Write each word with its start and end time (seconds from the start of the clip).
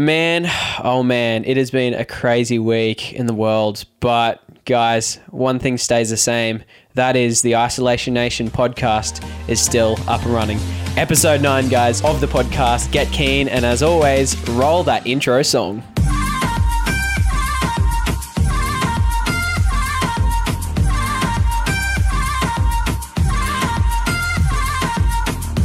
Man, 0.00 0.50
oh 0.82 1.02
man, 1.02 1.44
it 1.44 1.58
has 1.58 1.70
been 1.70 1.92
a 1.92 2.06
crazy 2.06 2.58
week 2.58 3.12
in 3.12 3.26
the 3.26 3.34
world. 3.34 3.84
But 4.00 4.40
guys, 4.64 5.16
one 5.28 5.58
thing 5.58 5.76
stays 5.76 6.08
the 6.08 6.16
same. 6.16 6.64
That 6.94 7.16
is 7.16 7.42
the 7.42 7.56
Isolation 7.56 8.14
Nation 8.14 8.48
podcast 8.48 9.22
is 9.46 9.60
still 9.60 9.98
up 10.08 10.24
and 10.24 10.32
running. 10.32 10.58
Episode 10.96 11.42
9, 11.42 11.68
guys, 11.68 12.02
of 12.02 12.22
the 12.22 12.26
podcast. 12.26 12.90
Get 12.92 13.12
keen, 13.12 13.46
and 13.46 13.62
as 13.66 13.82
always, 13.82 14.40
roll 14.48 14.82
that 14.84 15.06
intro 15.06 15.42
song. 15.42 15.82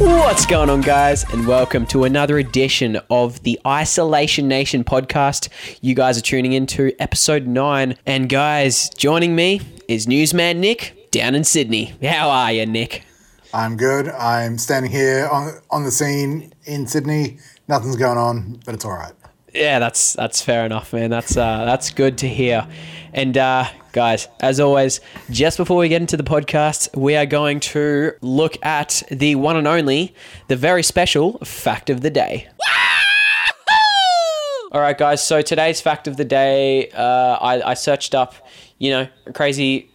What's 0.06 0.46
going 0.46 0.70
on, 0.70 0.82
guys, 0.82 1.24
and 1.32 1.48
welcome 1.48 1.84
to 1.86 2.04
another 2.04 2.38
edition 2.38 3.00
of 3.10 3.42
the 3.42 3.58
Isolation 3.66 4.46
Nation 4.46 4.84
podcast. 4.84 5.48
You 5.80 5.96
guys 5.96 6.16
are 6.16 6.22
tuning 6.22 6.52
into 6.52 6.92
episode 7.00 7.48
9. 7.48 7.96
And, 8.06 8.28
guys, 8.28 8.88
joining 8.90 9.34
me 9.34 9.60
is 9.88 10.06
newsman 10.06 10.60
Nick 10.60 11.10
down 11.10 11.34
in 11.34 11.42
Sydney. 11.42 11.96
How 12.00 12.30
are 12.30 12.52
you, 12.52 12.66
Nick? 12.66 13.02
I'm 13.52 13.76
good. 13.76 14.06
I'm 14.10 14.58
standing 14.58 14.92
here 14.92 15.26
on, 15.26 15.58
on 15.72 15.82
the 15.82 15.90
scene 15.90 16.52
in 16.66 16.86
Sydney. 16.86 17.38
Nothing's 17.66 17.96
going 17.96 18.16
on, 18.16 18.60
but 18.64 18.76
it's 18.76 18.84
all 18.84 18.92
right. 18.92 19.12
Yeah, 19.56 19.78
that's 19.78 20.12
that's 20.12 20.42
fair 20.42 20.66
enough, 20.66 20.92
man. 20.92 21.08
That's 21.10 21.36
uh, 21.36 21.64
that's 21.64 21.90
good 21.90 22.18
to 22.18 22.28
hear. 22.28 22.68
And 23.14 23.38
uh, 23.38 23.64
guys, 23.92 24.28
as 24.40 24.60
always, 24.60 25.00
just 25.30 25.56
before 25.56 25.78
we 25.78 25.88
get 25.88 26.02
into 26.02 26.18
the 26.18 26.22
podcast, 26.22 26.94
we 26.94 27.16
are 27.16 27.24
going 27.24 27.60
to 27.60 28.12
look 28.20 28.62
at 28.64 29.02
the 29.10 29.34
one 29.36 29.56
and 29.56 29.66
only, 29.66 30.14
the 30.48 30.56
very 30.56 30.82
special 30.82 31.38
fact 31.38 31.88
of 31.88 32.02
the 32.02 32.10
day. 32.10 32.48
All 34.72 34.82
right, 34.82 34.98
guys. 34.98 35.26
So 35.26 35.40
today's 35.40 35.80
fact 35.80 36.06
of 36.06 36.18
the 36.18 36.24
day, 36.26 36.90
uh, 36.90 37.38
I, 37.40 37.70
I 37.70 37.74
searched 37.74 38.14
up, 38.14 38.34
you 38.78 38.90
know, 38.90 39.08
crazy, 39.32 39.90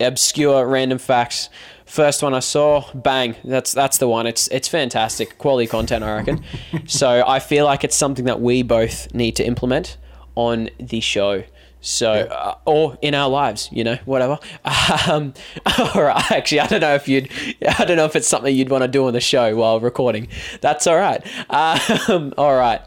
obscure, 0.00 0.66
random 0.66 0.96
facts. 0.96 1.50
First 1.92 2.22
one 2.22 2.32
I 2.32 2.40
saw, 2.40 2.90
bang, 2.94 3.36
that's 3.44 3.70
that's 3.70 3.98
the 3.98 4.08
one. 4.08 4.26
It's 4.26 4.48
it's 4.48 4.66
fantastic, 4.66 5.36
quality 5.36 5.66
content, 5.66 6.02
I 6.02 6.14
reckon. 6.14 6.42
so 6.86 7.22
I 7.26 7.38
feel 7.38 7.66
like 7.66 7.84
it's 7.84 7.94
something 7.94 8.24
that 8.24 8.40
we 8.40 8.62
both 8.62 9.12
need 9.12 9.36
to 9.36 9.44
implement 9.44 9.98
on 10.34 10.70
the 10.80 11.00
show. 11.00 11.44
So, 11.82 12.10
uh, 12.10 12.54
or 12.64 12.96
in 13.02 13.14
our 13.14 13.28
lives, 13.28 13.68
you 13.70 13.84
know, 13.84 13.98
whatever. 14.06 14.38
Um, 15.06 15.34
all 15.94 16.02
right, 16.02 16.32
actually, 16.32 16.60
I 16.60 16.66
don't 16.66 16.80
know 16.80 16.94
if 16.94 17.08
you'd, 17.08 17.30
I 17.78 17.84
don't 17.84 17.98
know 17.98 18.06
if 18.06 18.16
it's 18.16 18.28
something 18.28 18.56
you'd 18.56 18.70
want 18.70 18.82
to 18.82 18.88
do 18.88 19.06
on 19.06 19.12
the 19.12 19.20
show 19.20 19.54
while 19.54 19.78
recording. 19.78 20.28
That's 20.62 20.86
all 20.86 20.96
right. 20.96 21.22
Um, 21.50 22.32
all 22.38 22.56
right. 22.56 22.80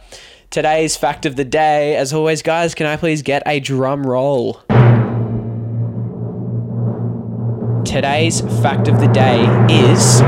Today's 0.49 0.97
fact 0.97 1.27
of 1.27 1.35
the 1.35 1.45
day, 1.45 1.95
as 1.95 2.11
always, 2.11 2.41
guys, 2.41 2.73
can 2.73 2.87
I 2.87 2.97
please 2.97 3.21
get 3.21 3.43
a 3.45 3.59
drum 3.59 4.03
roll? 4.03 4.63
Today's 7.85 8.41
fact 8.61 8.87
of 8.87 8.99
the 8.99 9.07
day 9.07 9.45
is 9.69 10.21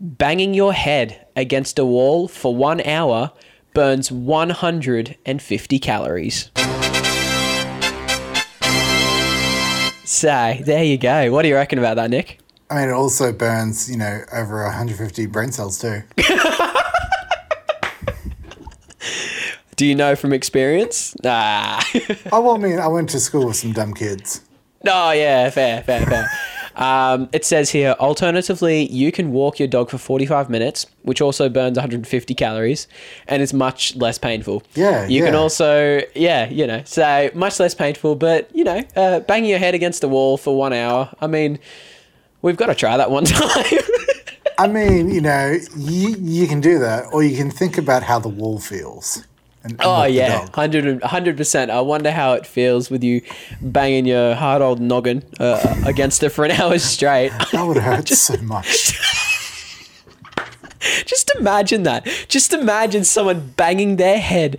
banging 0.00 0.52
your 0.52 0.72
head 0.72 1.26
against 1.36 1.78
a 1.78 1.84
wall 1.84 2.26
for 2.28 2.54
one 2.54 2.80
hour 2.82 3.32
burns 3.72 4.10
150 4.10 5.78
calories. 5.78 6.50
So, 10.04 10.56
there 10.60 10.84
you 10.84 10.98
go. 10.98 11.30
What 11.32 11.42
do 11.42 11.48
you 11.48 11.54
reckon 11.54 11.78
about 11.78 11.94
that, 11.94 12.10
Nick? 12.10 12.40
I 12.68 12.80
mean, 12.80 12.88
it 12.88 12.92
also 12.92 13.32
burns, 13.32 13.88
you 13.90 13.96
know, 13.96 14.22
over 14.32 14.64
150 14.64 15.26
brain 15.26 15.52
cells 15.52 15.78
too. 15.80 16.02
Do 19.76 19.86
you 19.86 19.94
know 19.94 20.16
from 20.16 20.32
experience? 20.32 21.14
Nah. 21.22 21.80
oh, 22.32 22.40
well, 22.42 22.56
I 22.56 22.58
mean, 22.58 22.80
I 22.80 22.88
went 22.88 23.10
to 23.10 23.20
school 23.20 23.46
with 23.46 23.56
some 23.56 23.72
dumb 23.72 23.94
kids. 23.94 24.40
oh, 24.86 25.12
yeah, 25.12 25.48
fair, 25.50 25.84
fair, 25.84 26.04
fair. 26.04 26.28
Um, 26.78 27.28
it 27.32 27.44
says 27.44 27.70
here, 27.70 27.96
alternatively, 27.98 28.86
you 28.90 29.10
can 29.10 29.32
walk 29.32 29.58
your 29.58 29.66
dog 29.66 29.90
for 29.90 29.98
45 29.98 30.48
minutes, 30.48 30.86
which 31.02 31.20
also 31.20 31.48
burns 31.48 31.76
150 31.76 32.34
calories 32.34 32.86
and 33.26 33.42
it's 33.42 33.52
much 33.52 33.96
less 33.96 34.16
painful. 34.16 34.62
Yeah, 34.74 35.06
You 35.06 35.24
can 35.24 35.34
also, 35.34 36.00
yeah, 36.14 36.48
you 36.48 36.66
know, 36.66 36.82
so 36.84 37.30
much 37.34 37.58
less 37.58 37.74
painful, 37.74 38.14
but, 38.14 38.48
you 38.54 38.62
know, 38.62 38.84
uh, 38.94 39.20
banging 39.20 39.50
your 39.50 39.58
head 39.58 39.74
against 39.74 40.00
the 40.00 40.08
wall 40.08 40.36
for 40.36 40.56
one 40.56 40.72
hour. 40.72 41.12
I 41.20 41.26
mean, 41.26 41.58
we've 42.42 42.56
got 42.56 42.66
to 42.66 42.74
try 42.76 42.96
that 42.96 43.10
one 43.10 43.24
time. 43.26 43.64
I 44.58 44.66
mean, 44.68 45.10
you 45.10 45.20
know, 45.20 45.56
you, 45.76 46.16
you 46.18 46.46
can 46.46 46.60
do 46.60 46.78
that, 46.78 47.06
or 47.12 47.22
you 47.22 47.36
can 47.36 47.50
think 47.50 47.78
about 47.78 48.02
how 48.02 48.18
the 48.18 48.28
wall 48.28 48.58
feels. 48.58 49.24
And, 49.68 49.80
and 49.80 49.80
Oh 49.82 50.04
yeah, 50.04 50.46
dog. 50.46 50.56
100 50.56 51.36
percent. 51.36 51.70
I 51.70 51.80
wonder 51.80 52.10
how 52.10 52.32
it 52.34 52.46
feels 52.46 52.90
with 52.90 53.04
you 53.04 53.22
banging 53.60 54.06
your 54.06 54.34
hard 54.34 54.62
old 54.62 54.80
noggin 54.80 55.22
uh, 55.38 55.82
against 55.86 56.22
it 56.22 56.30
for 56.30 56.44
an 56.44 56.50
hour 56.60 56.78
straight. 56.78 57.32
That 57.52 57.64
would 57.66 57.76
hurt 57.76 58.06
just, 58.06 58.24
so 58.24 58.36
much. 58.38 58.98
Just 61.06 61.32
imagine 61.38 61.82
that. 61.82 62.06
Just 62.28 62.52
imagine 62.52 63.02
someone 63.04 63.52
banging 63.56 63.96
their 63.96 64.18
head 64.18 64.58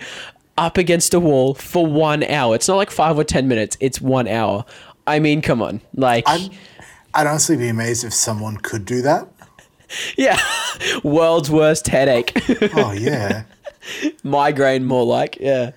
up 0.58 0.78
against 0.78 1.14
a 1.14 1.19
wall 1.19 1.53
for 1.53 1.86
one 1.86 2.24
hour. 2.24 2.56
It's 2.56 2.68
not 2.68 2.75
like 2.75 2.92
five 2.92 3.18
or 3.18 3.24
ten 3.24 3.48
minutes. 3.48 3.78
It's 3.80 4.02
one 4.02 4.28
hour. 4.28 4.66
I 5.08 5.19
mean, 5.19 5.42
come 5.42 5.62
on, 5.62 5.81
like, 5.96 6.25
I'd, 6.28 6.50
I'd 7.14 7.25
honestly 7.25 7.56
be 7.58 7.69
amazed 7.69 8.03
if 8.03 8.14
someone 8.14 8.58
could 8.58 8.86
do 8.86 9.02
that. 9.02 9.28
yeah, 10.18 10.38
world's 11.03 11.50
worst 11.50 11.88
headache, 11.88 12.31
Oh, 12.75 12.92
yeah. 12.92 13.44
migraine, 14.23 14.85
more 14.85 15.05
like, 15.05 15.38
yeah, 15.39 15.72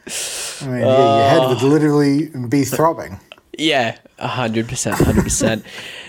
I 0.60 0.66
mean, 0.66 0.80
yeah, 0.80 1.16
your 1.16 1.28
head 1.28 1.48
would 1.48 1.62
literally 1.62 2.28
be 2.48 2.64
throbbing. 2.64 3.20
yeah, 3.58 3.98
hundred 4.18 4.68
percent, 4.68 4.96
hundred 4.96 5.24
percent. 5.24 5.64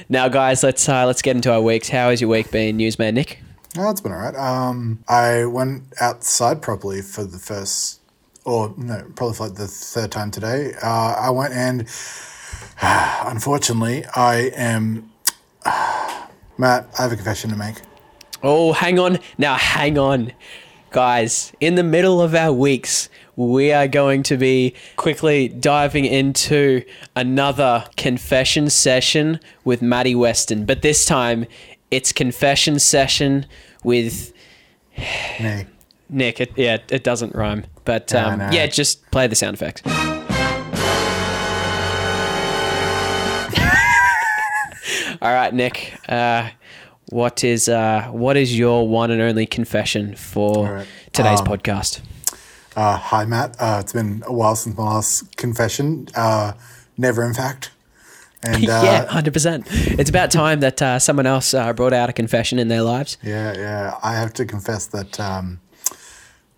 Now, 0.09 0.27
guys, 0.27 0.63
let's 0.63 0.87
uh, 0.87 1.05
let's 1.05 1.21
get 1.21 1.35
into 1.35 1.51
our 1.51 1.61
weeks. 1.61 1.89
How 1.89 2.09
has 2.09 2.21
your 2.21 2.29
week 2.29 2.51
been, 2.51 2.77
newsman 2.77 3.15
Nick? 3.15 3.39
Oh, 3.77 3.89
it's 3.89 4.01
been 4.01 4.11
all 4.11 4.19
right. 4.19 4.35
Um, 4.35 5.03
I 5.07 5.45
went 5.45 5.83
outside 5.99 6.61
properly 6.61 7.01
for 7.01 7.23
the 7.23 7.39
first, 7.39 8.01
or 8.45 8.73
no, 8.77 9.03
probably 9.15 9.35
for 9.35 9.47
like 9.47 9.55
the 9.55 9.67
third 9.67 10.11
time 10.11 10.29
today. 10.29 10.73
Uh, 10.81 11.15
I 11.17 11.29
went 11.31 11.53
and, 11.53 11.81
unfortunately, 12.81 14.05
I 14.15 14.51
am. 14.55 15.09
Matt, 16.55 16.87
I 16.99 17.01
have 17.01 17.11
a 17.11 17.15
confession 17.15 17.49
to 17.49 17.55
make. 17.55 17.77
Oh, 18.43 18.73
hang 18.73 18.99
on. 18.99 19.19
Now, 19.39 19.55
hang 19.55 19.97
on. 19.97 20.33
Guys, 20.93 21.51
in 21.59 21.73
the 21.73 21.83
middle 21.83 22.21
of 22.21 22.35
our 22.35 22.53
weeks, 22.53 23.09
we 23.35 23.73
are 23.73 23.87
going 23.87 24.21
to 24.21 24.37
be 24.37 24.75
quickly 24.95 25.47
diving 25.47 26.05
into 26.05 26.83
another 27.15 27.83
confession 27.97 28.69
session 28.69 29.39
with 29.63 29.81
Maddie 29.81 30.13
Weston. 30.13 30.65
But 30.65 30.83
this 30.83 31.03
time, 31.03 31.47
it's 31.89 32.11
confession 32.11 32.77
session 32.77 33.47
with 33.83 34.33
Me. 35.39 35.65
Nick. 36.09 36.39
It, 36.39 36.51
yeah, 36.55 36.77
it 36.91 37.03
doesn't 37.03 37.33
rhyme. 37.33 37.65
But 37.85 38.13
um, 38.13 38.37
no. 38.37 38.51
yeah, 38.51 38.67
just 38.67 39.09
play 39.09 39.25
the 39.25 39.33
sound 39.33 39.55
effects. 39.55 39.81
All 45.23 45.33
right, 45.33 45.55
Nick. 45.55 45.95
Uh, 46.07 46.49
what 47.09 47.43
is 47.43 47.67
uh, 47.69 48.07
what 48.11 48.37
is 48.37 48.57
your 48.57 48.87
one 48.87 49.11
and 49.11 49.21
only 49.21 49.45
confession 49.45 50.15
for 50.15 50.73
right. 50.73 50.87
today's 51.11 51.39
Um, 51.41 51.47
podcast? 51.47 52.01
Uh, 52.75 52.97
hi, 52.97 53.25
Matt. 53.25 53.55
Uh, 53.59 53.77
it's 53.81 53.93
been 53.93 54.23
a 54.25 54.33
while 54.33 54.55
since 54.55 54.75
my 54.77 54.83
last 54.83 55.35
confession. 55.37 56.07
Uh, 56.15 56.53
never, 56.97 57.23
in 57.23 57.33
fact. 57.33 57.71
And 58.45 58.65
uh, 58.65 58.81
yeah, 58.83 59.05
hundred 59.05 59.31
percent. 59.31 59.65
It's 59.71 60.09
about 60.09 60.29
time 60.29 60.59
that 60.59 60.81
uh, 60.81 60.99
someone 60.99 61.25
else 61.25 61.53
uh, 61.53 61.71
brought 61.71 61.93
out 61.93 62.09
a 62.09 62.13
confession 62.13 62.59
in 62.59 62.67
their 62.67 62.81
lives. 62.81 63.17
Yeah, 63.23 63.53
yeah. 63.55 63.97
I 64.03 64.15
have 64.15 64.33
to 64.33 64.43
confess 64.43 64.85
that 64.87 65.17
um, 65.17 65.61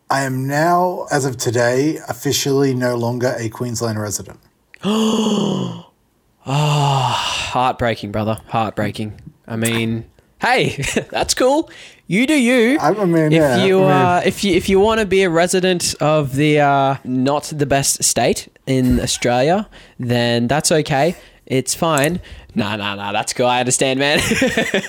I 0.09 0.23
am 0.23 0.47
now, 0.47 1.05
as 1.11 1.25
of 1.25 1.37
today, 1.37 1.99
officially 2.09 2.73
no 2.73 2.95
longer 2.95 3.35
a 3.37 3.49
Queensland 3.49 3.99
resident. 4.01 4.39
Oh, 4.83 5.91
heartbreaking, 6.39 8.11
brother. 8.11 8.41
Heartbreaking. 8.47 9.19
I 9.47 9.55
mean, 9.55 10.05
hey, 10.41 10.69
that's 11.09 11.33
cool. 11.33 11.69
You 12.07 12.27
do 12.27 12.39
you. 12.39 12.77
I, 12.79 12.89
I 12.89 13.05
mean, 13.05 13.25
if 13.25 13.33
yeah, 13.33 13.65
you 13.65 13.83
uh, 13.83 14.21
if 14.23 14.43
you 14.43 14.53
if 14.55 14.69
you 14.69 14.79
want 14.79 14.99
to 14.99 15.05
be 15.07 15.23
a 15.23 15.29
resident 15.29 15.95
of 15.99 16.35
the 16.35 16.59
uh, 16.59 16.97
not 17.03 17.45
the 17.45 17.65
best 17.65 18.03
state 18.03 18.47
in 18.67 18.99
Australia, 18.99 19.67
then 19.99 20.47
that's 20.47 20.71
okay. 20.71 21.15
It's 21.47 21.73
fine. 21.73 22.21
No, 22.53 22.75
no, 22.75 22.95
no. 22.95 23.11
That's 23.11 23.33
cool. 23.33 23.47
I 23.47 23.59
understand, 23.59 23.99
man. 23.99 24.19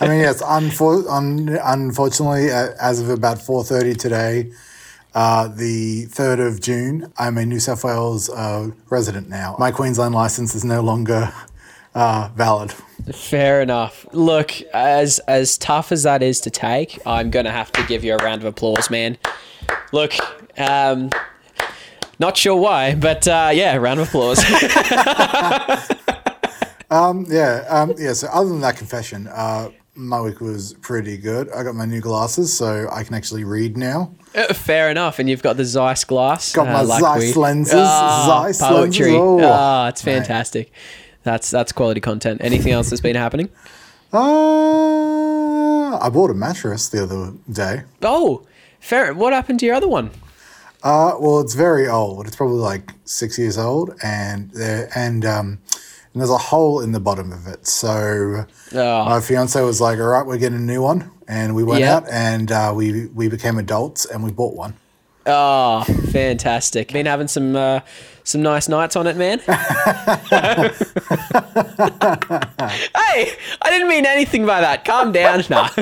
I 0.01 0.09
mean, 0.09 0.21
yes. 0.21 0.43
Unfor- 0.43 1.07
un- 1.09 1.59
unfortunately, 1.65 2.51
uh, 2.51 2.69
as 2.81 3.01
of 3.01 3.09
about 3.09 3.41
four 3.41 3.65
thirty 3.65 3.95
today, 3.95 4.53
uh, 5.15 5.49
the 5.49 6.05
third 6.07 6.39
of 6.39 6.61
June, 6.61 7.11
I'm 7.19 7.39
a 7.39 7.47
New 7.47 7.61
South 7.61 7.83
Wales 7.83 8.29
uh, 8.29 8.71
resident 8.91 9.31
now. 9.31 9.57
My 9.59 9.71
Queensland 9.71 10.15
license 10.15 10.55
is 10.55 10.65
no 10.65 10.83
longer 10.83 11.33
uh, 11.97 12.29
valid. 12.37 12.73
Fair 13.13 13.61
enough. 13.63 14.07
Look, 14.13 14.53
as 14.73 15.19
as 15.27 15.59
tough 15.59 15.91
as 15.93 16.03
that 16.05 16.23
is 16.23 16.41
to 16.43 16.51
take, 16.51 16.99
I'm 17.07 17.31
gonna 17.31 17.51
have 17.53 17.73
to 17.73 17.83
give 17.87 18.05
you 18.05 18.15
a 18.15 18.17
round 18.19 18.43
of 18.43 18.47
applause, 18.47 18.89
man. 18.91 19.17
Look, 19.93 20.13
um, 20.59 21.11
Not 22.19 22.37
sure 22.37 22.57
why, 22.57 22.95
but 22.95 23.27
uh, 23.29 23.51
yeah, 23.53 23.77
round 23.77 24.01
of 24.01 24.09
applause. 24.09 24.43
Um, 26.89 27.27
yeah, 27.29 27.65
um, 27.69 27.95
yeah. 27.99 28.13
So 28.13 28.29
other 28.29 28.49
than 28.49 28.61
that 28.61 28.77
confession, 28.77 29.27
uh, 29.27 29.71
my 29.97 30.21
week 30.21 30.41
was 30.41 30.75
pretty 30.75 31.17
good. 31.17 31.51
I 31.51 31.65
got 31.65 31.75
my 31.75 31.85
new 31.85 32.01
glasses, 32.01 32.57
so 32.57 32.89
I 32.93 33.03
can 33.03 33.15
actually 33.15 33.43
read 33.43 33.77
now. 33.77 34.15
Uh, 34.37 34.55
Fair 34.55 34.89
enough, 34.89 35.19
and 35.19 35.29
you've 35.29 35.43
got 35.43 35.57
the 35.57 35.65
Zeiss 35.65 36.05
glass. 36.05 36.53
Got 36.53 36.69
my 36.69 36.75
uh, 36.81 36.85
like 36.85 37.01
Zeiss 37.03 37.35
we- 37.35 37.43
lenses. 37.43 37.75
Ah, 37.77 38.27
Zeiss 38.45 38.59
poetry. 38.63 39.07
lenses. 39.13 39.21
Oh, 39.21 39.41
Ah, 39.43 39.89
it's 39.89 40.01
fantastic. 40.01 40.71
That's 41.27 41.51
that's 41.51 41.73
quality 41.73 42.01
content. 42.01 42.41
Anything 42.43 42.73
else 42.73 42.89
that's 42.89 43.03
been 43.03 43.17
happening? 43.17 43.51
Uh, 44.13 45.99
I 45.99 46.09
bought 46.11 46.31
a 46.31 46.35
mattress 46.35 46.89
the 46.89 47.03
other 47.03 47.33
day. 47.53 47.83
Oh, 48.03 48.47
fair. 48.81 49.13
What 49.13 49.33
happened 49.33 49.61
to 49.61 49.67
your 49.67 49.75
other 49.75 49.89
one? 49.89 50.11
Uh, 50.83 51.15
well, 51.19 51.41
it's 51.41 51.55
very 51.55 51.89
old. 51.89 52.27
It's 52.27 52.37
probably 52.37 52.59
like 52.61 52.93
six 53.05 53.39
years 53.39 53.59
old, 53.59 53.95
and 54.03 54.51
there 54.53 54.89
and 54.95 55.25
um, 55.27 55.59
and 56.13 56.21
there's 56.21 56.31
a 56.31 56.39
hole 56.39 56.81
in 56.81 56.93
the 56.93 57.01
bottom 57.01 57.33
of 57.33 57.47
it. 57.49 57.67
So 57.67 58.45
Oh. 58.75 59.05
my 59.05 59.21
fiance 59.21 59.61
was 59.61 59.81
like, 59.81 59.99
"All 59.99 60.07
right, 60.07 60.25
we're 60.25 60.39
getting 60.39 60.59
a 60.59 60.63
new 60.63 60.83
one," 60.83 61.11
and 61.27 61.55
we 61.57 61.65
went 61.65 61.81
Yeah. 61.81 61.97
out 61.97 62.05
and 62.09 62.53
uh, 62.53 62.73
we 62.75 63.07
we 63.07 63.29
became 63.29 63.59
adults 63.59 64.05
and 64.07 64.23
we 64.23 64.31
bought 64.31 64.55
one. 64.55 64.75
Oh, 65.27 65.83
fantastic! 66.13 66.93
Been 66.93 67.07
having 67.07 67.29
some 67.29 67.57
uh, 67.57 67.81
some 68.27 68.43
nice 68.43 68.69
nights 68.69 68.97
on 68.97 69.07
it, 69.07 69.17
man. 69.17 69.39
hey, 69.47 69.49
I 73.63 73.71
didn't 73.71 73.89
mean 73.89 74.05
anything 74.05 74.45
by 74.45 74.61
that. 74.61 74.85
Calm 74.85 75.13
down. 75.13 75.45
Nah. 75.49 75.69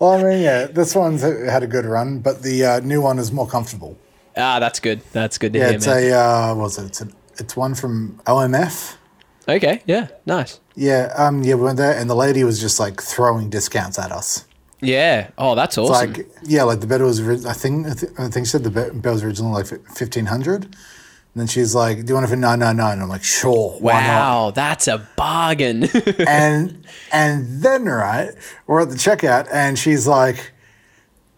Well, 0.00 0.10
I 0.10 0.22
mean, 0.22 0.42
yeah, 0.42 0.66
this 0.66 0.94
one's 0.94 1.22
had 1.22 1.62
a 1.62 1.66
good 1.66 1.86
run, 1.86 2.18
but 2.18 2.42
the 2.42 2.62
uh, 2.64 2.80
new 2.80 3.00
one 3.00 3.18
is 3.18 3.32
more 3.32 3.46
comfortable. 3.46 3.96
ah, 4.36 4.58
that's 4.58 4.80
good. 4.80 5.00
That's 5.12 5.38
good 5.38 5.54
to 5.54 5.58
Yeah, 5.58 5.66
hear, 5.68 5.76
it's 5.76 5.86
man. 5.86 6.12
a 6.12 6.12
uh, 6.12 6.54
what 6.54 6.64
was 6.64 6.78
it? 6.78 6.84
It's, 6.86 7.00
a, 7.00 7.08
it's 7.38 7.56
one 7.56 7.74
from 7.74 8.20
OMF. 8.26 8.96
okay, 9.48 9.82
yeah, 9.86 10.08
nice. 10.26 10.60
Yeah, 10.74 11.10
um, 11.16 11.42
yeah, 11.42 11.54
we 11.54 11.62
went 11.62 11.78
there, 11.78 11.96
and 11.98 12.10
the 12.10 12.14
lady 12.14 12.44
was 12.44 12.60
just 12.60 12.78
like 12.78 13.00
throwing 13.00 13.48
discounts 13.48 13.98
at 13.98 14.12
us. 14.12 14.44
Yeah. 14.86 15.30
Oh, 15.36 15.54
that's 15.54 15.76
awesome. 15.78 16.12
Like, 16.12 16.26
yeah, 16.42 16.62
like 16.62 16.80
the 16.80 16.86
bed 16.86 17.02
was, 17.02 17.44
I 17.46 17.52
think, 17.52 17.86
I, 17.86 17.94
th- 17.94 18.12
I 18.18 18.28
think 18.28 18.46
she 18.46 18.50
said 18.50 18.64
the 18.64 18.70
bed, 18.70 19.02
bed 19.02 19.12
was 19.12 19.22
originally 19.22 19.52
like 19.52 19.66
fifteen 19.90 20.26
hundred, 20.26 20.64
and 20.64 20.74
then 21.34 21.46
she's 21.46 21.74
like, 21.74 22.04
"Do 22.04 22.08
you 22.08 22.14
want 22.14 22.26
it 22.26 22.30
for 22.30 22.36
nine 22.36 22.60
nine 22.60 22.76
nine? 22.76 23.00
I'm 23.00 23.08
like, 23.08 23.24
"Sure, 23.24 23.76
why 23.80 23.92
not?" 23.92 24.08
wow, 24.08 24.50
that's 24.52 24.88
a 24.88 25.06
bargain. 25.16 25.88
And 26.26 26.84
and 27.12 27.62
then 27.62 27.84
right, 27.84 28.30
we're 28.66 28.82
at 28.82 28.90
the 28.90 28.96
checkout, 28.96 29.48
and 29.52 29.78
she's 29.78 30.06
like, 30.06 30.52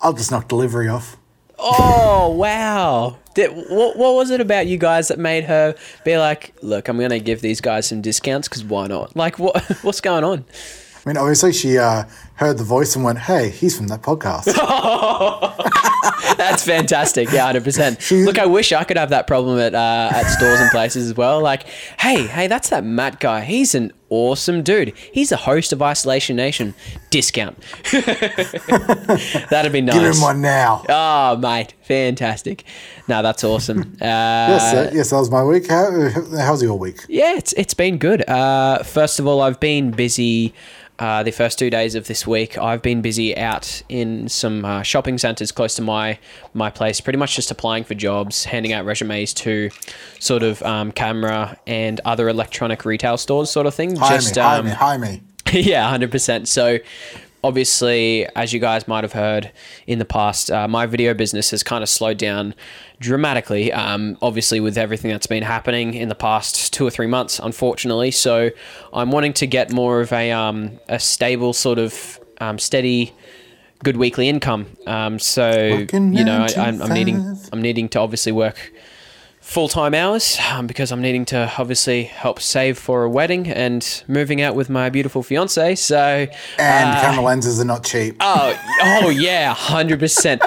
"I'll 0.00 0.12
just 0.12 0.30
knock 0.30 0.48
delivery 0.48 0.88
off." 0.88 1.16
oh, 1.58 2.34
wow. 2.36 3.18
Did, 3.34 3.50
what, 3.68 3.96
what 3.96 4.14
was 4.14 4.30
it 4.30 4.40
about 4.40 4.66
you 4.66 4.78
guys 4.78 5.08
that 5.08 5.18
made 5.18 5.44
her 5.44 5.74
be 6.04 6.16
like, 6.18 6.54
look, 6.62 6.88
I'm 6.88 6.98
going 6.98 7.10
to 7.10 7.20
give 7.20 7.40
these 7.40 7.60
guys 7.60 7.86
some 7.86 8.00
discounts 8.00 8.48
because 8.48 8.64
why 8.64 8.86
not? 8.86 9.16
Like, 9.16 9.38
what 9.38 9.62
what's 9.82 10.00
going 10.00 10.24
on? 10.24 10.44
I 11.04 11.08
mean, 11.08 11.16
obviously, 11.16 11.52
she 11.52 11.78
uh, 11.78 12.04
heard 12.38 12.56
the 12.58 12.64
voice 12.64 12.94
and 12.96 13.04
went, 13.04 13.18
"Hey, 13.18 13.50
he's 13.50 13.76
from 13.76 13.88
that 13.88 14.02
podcast." 14.02 14.46
That's 16.36 16.64
fantastic. 16.64 17.30
Yeah, 17.32 17.44
hundred 17.46 17.64
percent. 17.64 18.10
Look, 18.10 18.38
I 18.38 18.46
wish 18.46 18.72
I 18.72 18.84
could 18.84 18.96
have 18.96 19.10
that 19.10 19.26
problem 19.26 19.58
at 19.58 19.74
uh, 19.74 20.10
at 20.12 20.24
stores 20.28 20.60
and 20.60 20.70
places 20.70 21.10
as 21.10 21.16
well. 21.16 21.40
Like, 21.42 21.64
hey, 21.98 22.26
hey, 22.26 22.46
that's 22.46 22.70
that 22.70 22.84
Matt 22.84 23.18
guy. 23.18 23.40
He's 23.40 23.74
an 23.74 23.92
awesome 24.08 24.62
dude. 24.62 24.96
He's 25.12 25.30
the 25.30 25.36
host 25.36 25.72
of 25.72 25.82
Isolation 25.82 26.36
Nation. 26.36 26.74
Discount. 27.10 27.58
That'd 29.50 29.72
be 29.72 29.80
nice. 29.80 29.98
Give 29.98 30.14
him 30.14 30.20
one 30.20 30.40
now. 30.40 30.84
Oh, 30.88 31.36
mate, 31.36 31.74
fantastic. 31.82 32.64
No, 33.08 33.22
that's 33.22 33.42
awesome. 33.42 33.96
Uh, 34.00 34.06
yes, 34.06 34.94
yes, 34.94 35.10
that 35.10 35.16
was 35.16 35.30
my 35.30 35.42
week. 35.42 35.66
How, 35.68 36.10
how's 36.36 36.62
your 36.62 36.78
week? 36.78 37.00
yeah, 37.08 37.36
it's 37.36 37.52
it's 37.54 37.74
been 37.74 37.98
good. 37.98 38.28
Uh, 38.28 38.82
first 38.84 39.18
of 39.18 39.26
all, 39.26 39.40
I've 39.40 39.60
been 39.60 39.90
busy. 39.90 40.54
Uh, 40.98 41.22
the 41.22 41.30
first 41.30 41.58
two 41.58 41.70
days 41.70 41.94
of 41.94 42.08
this 42.08 42.26
week, 42.26 42.58
I've 42.58 42.82
been 42.82 43.02
busy 43.02 43.36
out 43.36 43.82
in 43.88 44.28
some 44.28 44.64
uh, 44.64 44.82
shopping 44.82 45.16
centres 45.16 45.52
close 45.52 45.74
to 45.76 45.82
my 45.82 46.18
my 46.54 46.70
place. 46.70 47.00
Pretty 47.00 47.18
much 47.18 47.36
just 47.36 47.50
applying 47.50 47.84
for 47.84 47.94
jobs, 47.94 48.44
handing 48.44 48.72
out 48.72 48.84
resumes 48.84 49.32
to 49.34 49.70
sort 50.18 50.42
of 50.42 50.60
um, 50.62 50.90
camera 50.90 51.56
and 51.66 52.00
other 52.04 52.28
electronic 52.28 52.84
retail 52.84 53.16
stores, 53.16 53.48
sort 53.50 53.66
of 53.66 53.74
thing. 53.74 53.94
Hi 53.96 54.16
just 54.16 54.34
me, 54.34 54.42
hi 54.42 54.58
um, 54.58 54.64
me, 54.66 54.70
hi 54.72 54.96
me. 54.96 55.22
yeah, 55.52 55.88
hundred 55.88 56.10
percent. 56.10 56.48
So, 56.48 56.78
obviously, 57.44 58.26
as 58.34 58.52
you 58.52 58.60
guys 58.60 58.88
might 58.88 59.04
have 59.04 59.12
heard 59.12 59.50
in 59.86 59.98
the 59.98 60.04
past, 60.04 60.50
uh, 60.50 60.68
my 60.68 60.86
video 60.86 61.14
business 61.14 61.50
has 61.50 61.62
kind 61.62 61.82
of 61.82 61.88
slowed 61.88 62.18
down 62.18 62.54
dramatically. 63.00 63.72
Um, 63.72 64.16
obviously, 64.22 64.60
with 64.60 64.76
everything 64.76 65.10
that's 65.10 65.26
been 65.26 65.42
happening 65.42 65.94
in 65.94 66.08
the 66.08 66.14
past 66.14 66.72
two 66.72 66.86
or 66.86 66.90
three 66.90 67.06
months, 67.06 67.38
unfortunately. 67.38 68.10
So, 68.10 68.50
I'm 68.92 69.10
wanting 69.10 69.32
to 69.34 69.46
get 69.46 69.72
more 69.72 70.00
of 70.00 70.12
a 70.12 70.30
um, 70.32 70.78
a 70.88 70.98
stable 70.98 71.52
sort 71.52 71.78
of 71.78 72.20
um, 72.40 72.58
steady. 72.58 73.12
Good 73.84 73.96
weekly 73.96 74.28
income. 74.28 74.66
Um, 74.88 75.20
so 75.20 75.52
you 75.92 76.24
know, 76.24 76.44
I, 76.48 76.60
I'm, 76.60 76.82
I'm 76.82 76.92
needing. 76.92 77.38
I'm 77.52 77.62
needing 77.62 77.88
to 77.90 78.00
obviously 78.00 78.32
work 78.32 78.72
full 79.48 79.66
time 79.66 79.94
hours 79.94 80.36
um, 80.52 80.66
because 80.66 80.92
I'm 80.92 81.00
needing 81.00 81.24
to 81.26 81.50
obviously 81.56 82.04
help 82.04 82.38
save 82.38 82.76
for 82.78 83.04
a 83.04 83.08
wedding 83.08 83.48
and 83.48 84.04
moving 84.06 84.42
out 84.42 84.54
with 84.54 84.68
my 84.68 84.90
beautiful 84.90 85.22
fiance. 85.22 85.74
So, 85.76 86.26
And 86.58 86.90
uh, 86.90 87.00
camera 87.00 87.24
lenses 87.24 87.58
are 87.58 87.64
not 87.64 87.82
cheap. 87.82 88.16
oh, 88.20 88.54
oh 88.82 89.08
yeah, 89.08 89.54
hundred 89.54 90.00
percent. 90.00 90.42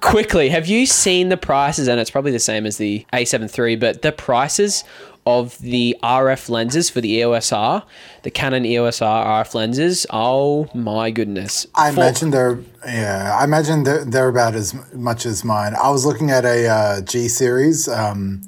Quickly, 0.00 0.48
have 0.48 0.66
you 0.66 0.86
seen 0.86 1.28
the 1.28 1.36
prices? 1.36 1.86
And 1.86 2.00
it's 2.00 2.10
probably 2.10 2.32
the 2.32 2.38
same 2.38 2.64
as 2.64 2.78
the 2.78 3.04
A7 3.12 3.56
III, 3.58 3.76
but 3.76 4.00
the 4.00 4.12
prices 4.12 4.84
of 5.26 5.58
the 5.58 5.96
RF 6.02 6.48
lenses 6.48 6.88
for 6.88 7.00
the 7.00 7.10
EOS 7.10 7.52
R, 7.52 7.84
the 8.22 8.30
Canon 8.30 8.64
EOS 8.64 9.02
R 9.02 9.44
RF 9.44 9.54
lenses. 9.54 10.06
Oh 10.10 10.68
my 10.72 11.10
goodness! 11.10 11.66
I 11.74 11.90
For- 11.90 12.00
imagine 12.00 12.30
they're 12.30 12.60
yeah. 12.86 13.36
I 13.38 13.44
imagine 13.44 13.82
they're, 13.82 14.04
they're 14.04 14.28
about 14.28 14.54
as 14.54 14.74
much 14.94 15.26
as 15.26 15.44
mine. 15.44 15.74
I 15.74 15.90
was 15.90 16.06
looking 16.06 16.30
at 16.30 16.44
a 16.44 16.68
uh, 16.68 17.00
G 17.02 17.28
series 17.28 17.88
um, 17.88 18.42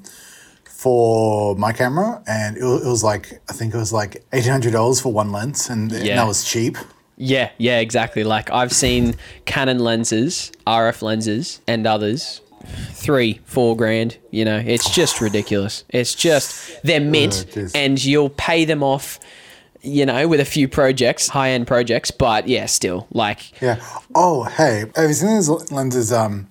for 0.65 1.57
my 1.57 1.73
camera, 1.73 2.23
and 2.27 2.57
it, 2.57 2.63
it 2.63 2.87
was 2.87 3.03
like 3.03 3.41
I 3.51 3.53
think 3.53 3.75
it 3.75 3.79
was 3.79 3.93
like 3.93 4.25
eighteen 4.33 4.53
hundred 4.53 4.73
dollars 4.73 5.01
for 5.01 5.13
one 5.13 5.33
lens, 5.33 5.69
and, 5.69 5.93
and 5.93 6.07
that 6.07 6.27
was 6.27 6.45
cheap. 6.45 6.79
Yeah, 7.21 7.51
yeah, 7.59 7.81
exactly. 7.81 8.23
Like 8.23 8.49
I've 8.51 8.73
seen 8.73 9.17
Canon 9.45 9.81
lenses, 9.81 10.53
RF 10.67 11.03
lenses, 11.03 11.61
and 11.67 11.85
others. 11.87 12.41
Three, 12.93 13.41
four 13.45 13.77
grand. 13.77 14.19
You 14.31 14.45
know, 14.45 14.63
it's 14.65 14.91
just 14.91 15.21
ridiculous. 15.21 15.85
It's 15.89 16.15
just 16.15 16.83
they're 16.83 17.01
mint, 17.01 17.47
it 17.49 17.57
is. 17.57 17.73
and 17.75 18.03
you'll 18.03 18.31
pay 18.31 18.65
them 18.65 18.83
off. 18.83 19.19
You 19.81 20.07
know, 20.07 20.27
with 20.27 20.41
a 20.41 20.45
few 20.45 20.67
projects, 20.67 21.29
high 21.29 21.51
end 21.51 21.69
projects, 21.69 22.11
but 22.11 22.49
yeah, 22.49 22.67
still 22.67 23.07
like 23.13 23.61
Yeah. 23.63 23.81
Oh, 24.15 24.43
hey, 24.43 24.85
have 24.97 25.09
you 25.09 25.15
seen 25.15 25.37
these 25.37 25.49
lenses 25.71 26.13
um, 26.13 26.49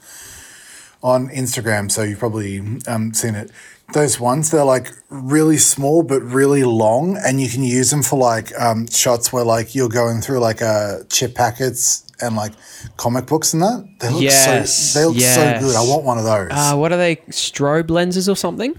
on 1.04 1.28
Instagram? 1.30 1.92
So 1.92 2.04
you've 2.04 2.20
probably 2.20 2.62
um, 2.88 3.14
seen 3.14 3.36
it. 3.36 3.52
Those 3.94 4.20
ones, 4.20 4.52
they're 4.52 4.66
like 4.66 4.92
really 5.10 5.58
small 5.58 6.04
but 6.04 6.22
really 6.22 6.64
long, 6.64 7.18
and 7.18 7.40
you 7.40 7.50
can 7.50 7.64
use 7.64 7.90
them 7.90 8.04
for 8.04 8.20
like 8.20 8.52
um, 8.60 8.88
shots 8.88 9.32
where 9.32 9.46
like 9.46 9.74
you're 9.76 9.88
going 9.90 10.22
through 10.22 10.40
like 10.40 10.62
uh, 10.62 11.04
chip 11.10 11.36
packets 11.36 12.04
and 12.20 12.36
like 12.36 12.52
comic 12.98 13.26
books 13.28 13.54
and 13.54 13.62
that. 13.64 13.88
They 14.00 14.10
look 14.10 14.22
Yes, 14.22 14.94
so 14.94 15.00
they 15.00 15.06
look 15.06 15.16
yes. 15.18 15.36
so 15.36 15.68
good. 15.68 15.76
I 15.76 15.82
want 15.82 16.04
one 16.04 16.18
of 16.18 16.26
those. 16.26 16.50
uh, 16.52 16.76
what 16.76 16.92
are 16.92 16.98
they? 16.98 17.22
probe 17.54 17.90
lenses 17.90 18.28
or 18.28 18.36
something? 18.36 18.76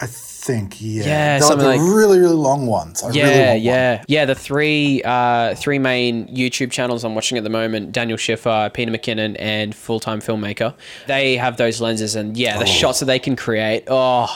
I 0.00 0.06
think 0.06 0.76
yeah. 0.80 1.02
Yeah, 1.02 1.04
they're 1.04 1.40
like 1.40 1.42
something 1.48 1.58
the 1.66 1.76
like- 1.76 1.80
really 1.96 2.18
really 2.20 2.34
long 2.34 2.66
ones. 2.66 3.02
I 3.02 3.08
really 3.08 3.18
Yeah, 3.20 3.50
one. 3.54 3.62
yeah, 3.62 4.04
yeah. 4.06 4.24
The 4.26 4.34
three, 4.34 5.02
uh, 5.04 5.54
three 5.56 5.78
main 5.80 6.28
YouTube 6.28 6.70
channels 6.70 7.04
I'm 7.04 7.14
watching 7.14 7.36
at 7.38 7.44
the 7.44 7.50
moment: 7.50 7.92
Daniel 7.92 8.16
Schiffer, 8.16 8.70
Peter 8.72 8.90
McKinnon, 8.92 9.34
and 9.40 9.74
Full 9.74 9.98
Time 10.00 10.20
Filmmaker. 10.20 10.74
They 11.08 11.36
have 11.36 11.56
those 11.56 11.80
lenses, 11.80 12.14
and 12.14 12.36
yeah, 12.36 12.58
the 12.58 12.66
shots 12.66 13.00
that 13.00 13.06
they 13.06 13.18
can 13.18 13.34
create. 13.34 13.84
Oh, 13.88 14.28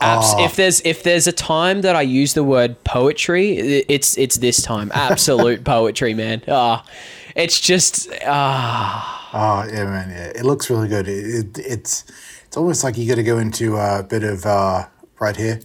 abs- 0.00 0.34
if 0.38 0.56
there's 0.56 0.80
if 0.82 1.02
there's 1.02 1.26
a 1.26 1.32
time 1.32 1.80
that 1.80 1.96
I 1.96 2.02
use 2.02 2.34
the 2.34 2.44
word 2.44 2.84
poetry, 2.84 3.56
it's 3.56 4.18
it's 4.18 4.36
this 4.36 4.60
time. 4.62 4.90
Absolute 4.94 5.64
poetry, 5.74 6.12
man. 6.12 6.42
Ah, 6.48 6.84
it's 7.34 7.58
just 7.58 8.08
ah. 8.26 9.14
Oh 9.32 9.68
yeah, 9.72 9.84
man. 9.84 10.10
Yeah, 10.10 10.32
it 10.40 10.44
looks 10.44 10.68
really 10.70 10.88
good. 10.88 11.08
It, 11.08 11.56
it, 11.56 11.58
it's 11.58 12.04
it's 12.46 12.56
almost 12.56 12.84
like 12.84 12.96
you 12.98 13.08
got 13.08 13.16
to 13.16 13.22
go 13.22 13.38
into 13.38 13.76
a 13.76 14.02
bit 14.02 14.22
of 14.24 14.44
uh, 14.46 14.84
right 15.20 15.36
here. 15.36 15.60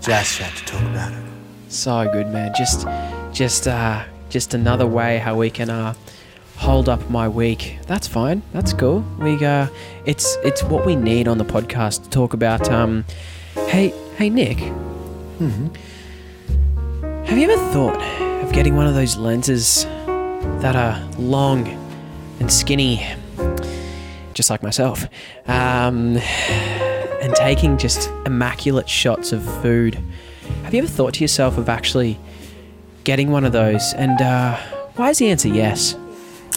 Jazz 0.00 0.38
had 0.38 0.56
to 0.56 0.64
talk 0.64 0.82
about 0.82 1.12
it. 1.12 1.22
So 1.68 2.08
good, 2.12 2.28
man. 2.28 2.52
Just, 2.56 2.86
just, 3.32 3.68
uh, 3.68 4.04
just 4.28 4.54
another 4.54 4.86
way 4.86 5.18
how 5.18 5.36
we 5.36 5.50
can 5.50 5.70
uh, 5.70 5.94
hold 6.56 6.88
up 6.88 7.08
my 7.10 7.28
week. 7.28 7.78
That's 7.86 8.06
fine. 8.06 8.42
That's 8.52 8.72
cool. 8.72 9.04
We 9.18 9.44
uh, 9.44 9.68
it's 10.04 10.36
it's 10.44 10.62
what 10.62 10.86
we 10.86 10.94
need 10.96 11.28
on 11.28 11.38
the 11.38 11.44
podcast 11.44 12.04
to 12.04 12.10
talk 12.10 12.34
about. 12.34 12.68
Um, 12.70 13.04
hey, 13.54 13.88
hey, 14.16 14.30
Nick. 14.30 14.58
Hmm. 15.38 15.68
Have 17.24 17.38
you 17.38 17.50
ever 17.50 17.72
thought 17.72 18.00
of 18.44 18.52
getting 18.52 18.76
one 18.76 18.86
of 18.86 18.94
those 18.94 19.16
lenses 19.16 19.84
that 19.84 20.76
are 20.76 21.00
long 21.18 21.66
and 22.40 22.52
skinny? 22.52 23.06
just 24.40 24.48
like 24.48 24.62
myself, 24.62 25.06
um, 25.48 26.16
and 27.20 27.34
taking 27.34 27.78
just 27.78 28.10
immaculate 28.26 28.88
shots 28.88 29.32
of 29.32 29.42
food. 29.62 29.98
Have 30.64 30.74
you 30.74 30.82
ever 30.82 30.88
thought 30.88 31.14
to 31.14 31.24
yourself 31.24 31.58
of 31.58 31.68
actually 31.68 32.18
getting 33.04 33.30
one 33.30 33.44
of 33.44 33.52
those? 33.52 33.92
And 33.94 34.20
uh, 34.20 34.56
why 34.96 35.10
is 35.10 35.18
the 35.18 35.30
answer 35.30 35.48
yes? 35.48 35.94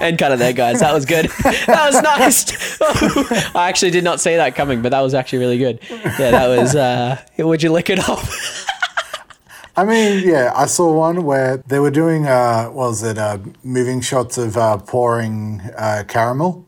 and 0.00 0.18
cut 0.18 0.32
it 0.32 0.38
there, 0.38 0.52
guys. 0.52 0.80
That 0.80 0.92
was 0.94 1.04
good. 1.04 1.30
That 1.68 1.92
was 1.92 2.02
nice. 2.02 2.80
I 3.54 3.68
actually 3.68 3.90
did 3.90 4.04
not 4.04 4.20
see 4.20 4.36
that 4.36 4.54
coming, 4.54 4.80
but 4.80 4.90
that 4.90 5.00
was 5.00 5.14
actually 5.14 5.40
really 5.40 5.58
good. 5.58 5.80
Yeah, 5.90 6.30
that 6.30 6.48
was. 6.48 6.74
Uh, 6.74 7.20
would 7.38 7.62
you 7.62 7.70
lick 7.72 7.90
it 7.90 8.08
off? 8.08 8.66
I 9.76 9.84
mean, 9.84 10.26
yeah, 10.26 10.52
I 10.56 10.66
saw 10.66 10.92
one 10.92 11.24
where 11.24 11.58
they 11.58 11.78
were 11.78 11.90
doing, 11.90 12.26
uh, 12.26 12.66
what 12.66 12.88
was 12.88 13.02
it, 13.02 13.16
uh, 13.16 13.38
moving 13.62 14.00
shots 14.00 14.36
of 14.36 14.56
uh, 14.56 14.78
pouring 14.78 15.60
uh, 15.76 16.04
caramel. 16.08 16.66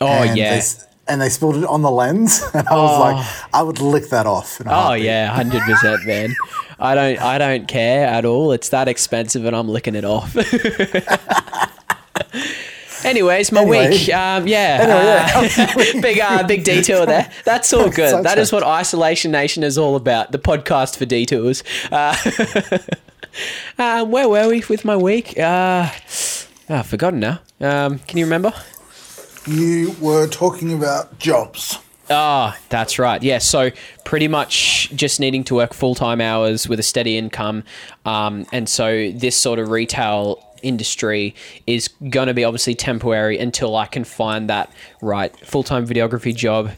Oh 0.00 0.06
and 0.06 0.36
yeah. 0.36 0.58
They, 0.58 0.62
and 1.08 1.20
they 1.20 1.28
spilled 1.28 1.56
it 1.56 1.64
on 1.64 1.82
the 1.82 1.90
lens, 1.90 2.42
and 2.54 2.68
I 2.68 2.74
was 2.74 3.00
like, 3.00 3.26
I 3.54 3.62
would 3.62 3.80
lick 3.80 4.08
that 4.10 4.26
off. 4.26 4.60
Oh 4.60 4.68
heartbeat. 4.68 5.06
yeah, 5.06 5.28
hundred 5.28 5.62
percent, 5.62 6.06
man. 6.06 6.34
I 6.78 6.94
don't, 6.94 7.20
I 7.20 7.38
don't 7.38 7.66
care 7.68 8.06
at 8.06 8.24
all. 8.24 8.52
It's 8.52 8.68
that 8.70 8.88
expensive, 8.88 9.44
and 9.44 9.54
I'm 9.56 9.68
licking 9.68 9.94
it 9.94 10.04
off. 10.04 10.34
Anyways, 13.04 13.50
my 13.50 13.62
Anyway. 13.62 13.90
week. 13.90 14.14
Um, 14.14 14.46
yeah, 14.46 14.78
Anyway, 15.34 15.96
uh, 15.96 16.00
big, 16.00 16.20
uh, 16.20 16.46
big 16.46 16.62
detour 16.64 17.04
there. 17.04 17.30
That's 17.44 17.72
all 17.72 17.90
good. 17.90 18.24
That 18.24 18.38
is 18.38 18.52
what 18.52 18.62
Isolation 18.62 19.32
Nation 19.32 19.64
is 19.64 19.76
all 19.76 19.96
about. 19.96 20.30
The 20.30 20.38
podcast 20.38 20.96
for 20.96 21.04
detours. 21.04 21.64
Uh, 21.90 22.16
um, 23.78 24.10
where 24.12 24.28
were 24.28 24.48
we 24.48 24.62
with 24.68 24.84
my 24.84 24.96
week? 24.96 25.36
Uh, 25.38 25.90
oh, 25.90 26.46
I've 26.68 26.86
forgotten 26.86 27.20
now. 27.20 27.40
Um, 27.60 27.98
can 28.00 28.18
you 28.18 28.24
remember? 28.24 28.52
You 29.46 29.96
were 30.00 30.28
talking 30.28 30.72
about 30.72 31.18
jobs. 31.18 31.78
Ah, 32.10 32.58
that's 32.68 32.98
right. 32.98 33.22
Yeah, 33.22 33.38
so 33.38 33.70
pretty 34.04 34.28
much 34.28 34.90
just 34.94 35.18
needing 35.18 35.44
to 35.44 35.54
work 35.54 35.72
full 35.72 35.94
time 35.94 36.20
hours 36.20 36.68
with 36.68 36.78
a 36.78 36.82
steady 36.82 37.16
income, 37.16 37.64
um, 38.04 38.46
and 38.52 38.68
so 38.68 39.10
this 39.12 39.34
sort 39.36 39.58
of 39.58 39.70
retail 39.70 40.44
industry 40.62 41.34
is 41.66 41.88
going 42.08 42.28
to 42.28 42.34
be 42.34 42.44
obviously 42.44 42.74
temporary 42.74 43.38
until 43.38 43.76
I 43.76 43.86
can 43.86 44.04
find 44.04 44.48
that 44.48 44.72
right 45.00 45.34
full 45.46 45.62
time 45.62 45.86
videography 45.86 46.34
job, 46.34 46.70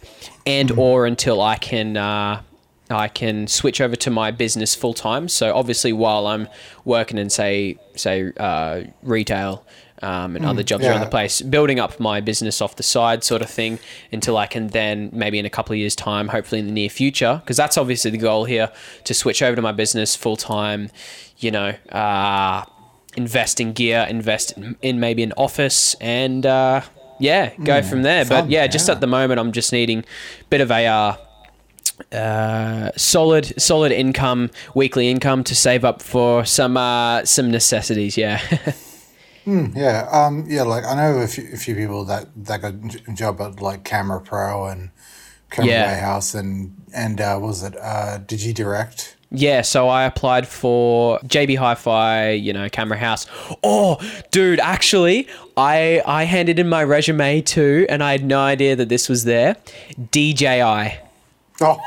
and 0.46 0.70
or 0.72 1.06
until 1.06 1.40
I 1.40 1.56
can. 1.56 1.96
Uh, 1.96 2.42
I 2.90 3.08
can 3.08 3.46
switch 3.46 3.80
over 3.80 3.96
to 3.96 4.10
my 4.10 4.30
business 4.30 4.74
full 4.74 4.92
time. 4.92 5.28
So 5.28 5.54
obviously, 5.54 5.92
while 5.92 6.26
I'm 6.26 6.48
working 6.84 7.18
in 7.18 7.30
say 7.30 7.78
say 7.96 8.30
uh, 8.36 8.82
retail 9.02 9.64
um, 10.02 10.36
and 10.36 10.44
other 10.44 10.62
jobs 10.62 10.84
around 10.84 11.00
the 11.00 11.06
place, 11.06 11.40
building 11.40 11.80
up 11.80 11.98
my 11.98 12.20
business 12.20 12.60
off 12.60 12.76
the 12.76 12.82
side, 12.82 13.24
sort 13.24 13.40
of 13.40 13.48
thing, 13.48 13.78
until 14.12 14.36
I 14.36 14.46
can 14.46 14.68
then 14.68 15.08
maybe 15.12 15.38
in 15.38 15.46
a 15.46 15.50
couple 15.50 15.72
of 15.72 15.78
years' 15.78 15.96
time, 15.96 16.28
hopefully 16.28 16.58
in 16.58 16.66
the 16.66 16.72
near 16.72 16.90
future, 16.90 17.40
because 17.42 17.56
that's 17.56 17.78
obviously 17.78 18.10
the 18.10 18.18
goal 18.18 18.44
here 18.44 18.70
to 19.04 19.14
switch 19.14 19.42
over 19.42 19.56
to 19.56 19.62
my 19.62 19.72
business 19.72 20.14
full 20.14 20.36
time. 20.36 20.90
You 21.38 21.52
know, 21.52 21.74
uh, 21.90 22.64
invest 23.16 23.60
in 23.60 23.72
gear, 23.72 24.06
invest 24.08 24.52
in, 24.52 24.76
in 24.82 25.00
maybe 25.00 25.22
an 25.22 25.32
office, 25.36 25.94
and 26.00 26.44
uh, 26.46 26.80
yeah, 27.18 27.54
go 27.62 27.82
from 27.82 28.02
there. 28.02 28.24
but 28.24 28.40
fun, 28.42 28.50
yeah, 28.50 28.66
just 28.66 28.88
at 28.88 29.00
the 29.00 29.06
moment, 29.06 29.40
I'm 29.40 29.52
just 29.52 29.72
needing 29.72 30.00
a 30.00 30.44
bit 30.50 30.60
of 30.60 30.70
a. 30.70 30.86
Uh, 30.86 31.16
uh, 32.12 32.90
solid 32.96 33.54
solid 33.60 33.92
income 33.92 34.50
weekly 34.74 35.08
income 35.08 35.44
to 35.44 35.54
save 35.54 35.84
up 35.84 36.02
for 36.02 36.44
some 36.44 36.76
uh, 36.76 37.24
some 37.24 37.52
necessities 37.52 38.16
yeah 38.16 38.40
Yeah, 39.46 40.08
um, 40.10 40.44
yeah. 40.48 40.62
Like 40.62 40.84
I 40.84 40.94
know 40.96 41.18
a 41.18 41.26
few, 41.26 41.46
a 41.52 41.56
few 41.56 41.74
people 41.74 42.04
that 42.06 42.28
that 42.46 42.62
got 42.62 42.72
a 43.06 43.12
job 43.12 43.40
at 43.42 43.60
like 43.60 43.84
Camera 43.84 44.18
Pro 44.20 44.64
and 44.66 44.90
Camera 45.50 45.70
Yeah. 45.70 45.86
Warehouse 45.86 46.34
and 46.34 46.74
and 46.94 47.20
uh, 47.20 47.36
what 47.38 47.48
was 47.48 47.62
it 47.62 47.76
uh, 47.76 48.18
Digi 48.26 48.54
Direct? 48.54 49.13
Yeah, 49.36 49.62
so 49.62 49.88
I 49.88 50.04
applied 50.04 50.46
for 50.46 51.18
JB 51.20 51.58
Hi-Fi, 51.58 52.30
you 52.30 52.52
know, 52.52 52.68
camera 52.68 52.96
house. 52.98 53.26
Oh, 53.64 53.98
dude, 54.30 54.60
actually, 54.60 55.26
I 55.56 56.02
I 56.06 56.24
handed 56.24 56.58
in 56.58 56.68
my 56.68 56.84
resume 56.84 57.40
too, 57.40 57.84
and 57.88 58.02
I 58.02 58.12
had 58.12 58.24
no 58.24 58.40
idea 58.40 58.76
that 58.76 58.88
this 58.88 59.08
was 59.08 59.24
there. 59.24 59.56
DJI, 60.12 60.98
Oh, 61.60 61.78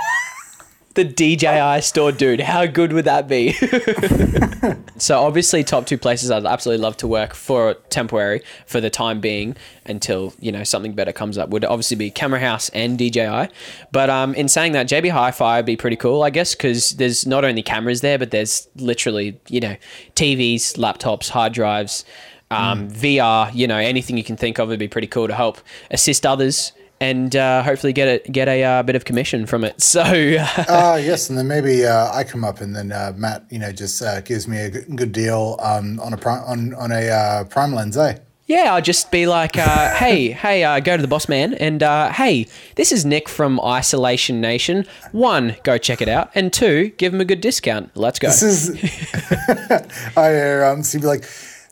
the 0.98 1.06
DJI 1.06 1.82
store, 1.82 2.12
dude. 2.12 2.42
How 2.42 2.66
good 2.66 2.92
would 2.92 3.06
that 3.06 3.28
be? 3.28 3.54
so 4.98 5.22
obviously, 5.22 5.64
top 5.64 5.86
two 5.86 5.98
places 5.98 6.32
I'd 6.32 6.46
absolutely 6.46 6.82
love 6.84 6.98
to 6.98 7.08
work 7.08 7.36
for 7.36 7.76
temporary 7.90 8.42
for 8.66 8.82
the 8.82 8.90
time 8.90 9.22
being 9.22 9.56
until 9.86 10.34
you 10.40 10.52
know 10.52 10.64
something 10.64 10.94
better 10.94 11.14
comes 11.14 11.38
up 11.38 11.50
would 11.50 11.64
obviously 11.64 11.96
be 11.96 12.10
Camera 12.10 12.40
House 12.40 12.70
and 12.70 12.98
DJI. 12.98 13.48
But 13.92 14.10
um, 14.10 14.34
in 14.34 14.50
saying 14.50 14.72
that, 14.72 14.88
JB 14.90 15.12
Hi-Fi 15.12 15.60
would 15.60 15.68
be 15.68 15.78
pretty 15.78 15.96
cool, 15.96 16.24
I 16.24 16.32
guess, 16.32 16.56
because 16.56 16.92
there's 16.92 17.28
not 17.28 17.46
only 17.46 17.62
cameras 17.62 18.02
there, 18.02 18.18
but 18.18 18.32
there's 18.32 18.68
literally 18.76 19.40
you 19.48 19.60
know 19.60 19.76
TVs, 20.16 20.78
laptops, 20.78 21.30
hard 21.30 21.54
drives. 21.54 22.04
Um, 22.50 22.90
VR, 22.90 23.54
you 23.54 23.68
know, 23.68 23.78
anything 23.78 24.18
you 24.18 24.24
can 24.24 24.38
think 24.38 24.58
of 24.58 24.70
would 24.70 24.80
be 24.80 24.88
pretty 24.88 25.08
cool 25.08 25.28
to 25.28 25.36
help 25.36 25.60
assist 25.92 26.26
others 26.26 26.72
and 27.00 27.36
uh, 27.36 27.64
hopefully 27.64 27.94
get 27.94 28.28
a 28.28 28.32
get 28.32 28.48
a 28.48 28.64
uh, 28.64 28.84
bit 28.84 28.96
of 28.96 29.06
commission 29.06 29.46
from 29.46 29.64
it. 29.64 29.76
So 29.98 30.02
uh, 30.02 31.00
yes, 31.02 31.30
and 31.30 31.38
then 31.38 31.48
maybe 31.48 31.86
uh, 31.86 32.12
I 32.12 32.24
come 32.24 32.44
up 32.44 32.62
and 32.62 32.76
then 32.76 32.92
uh, 32.92 33.14
Matt, 33.16 33.46
you 33.50 33.58
know, 33.58 33.72
just 33.72 34.02
uh, 34.02 34.22
gives 34.22 34.48
me 34.48 34.58
a 34.58 34.70
good, 34.70 35.12
deal 35.12 35.58
um, 35.60 36.00
on 36.02 36.14
a 36.14 36.18
prime, 36.18 36.44
on 36.44 36.74
on 36.76 36.92
a 36.92 37.10
uh, 37.10 37.44
prime 37.46 37.74
lens, 37.74 37.98
eh? 37.98 38.18
Yeah, 38.48 38.74
I'll 38.74 38.82
just 38.82 39.12
be 39.12 39.28
like, 39.28 39.58
uh, 39.58 39.96
hey, 39.96 40.32
hey, 40.32 40.64
uh, 40.64 40.80
go 40.80 40.96
to 40.96 41.02
the 41.02 41.08
boss 41.08 41.28
man, 41.28 41.54
and 41.56 41.84
uh, 41.84 42.12
hey, 42.12 42.48
this 42.76 42.92
is 42.92 43.06
Nick 43.06 43.28
from 43.28 43.60
Isolation 43.60 44.40
Nation. 44.40 44.86
One, 45.12 45.58
go 45.64 45.78
check 45.78 46.02
it 46.02 46.08
out, 46.08 46.32
and 46.34 46.52
two, 46.52 46.90
give 46.98 47.14
him 47.14 47.22
a 47.22 47.26
good 47.26 47.42
discount. 47.42 47.96
Let's 47.96 48.20
go. 48.20 48.28
This 48.28 48.44
is 48.44 48.70
I 50.18 50.62
um, 50.70 50.84
so 50.84 50.98
you'd 50.98 51.02
be 51.02 51.08
like, 51.08 51.22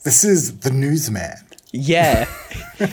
this 0.04 0.24
is 0.24 0.60
the 0.60 0.72
newsman. 0.72 1.38
Yeah, 1.76 2.28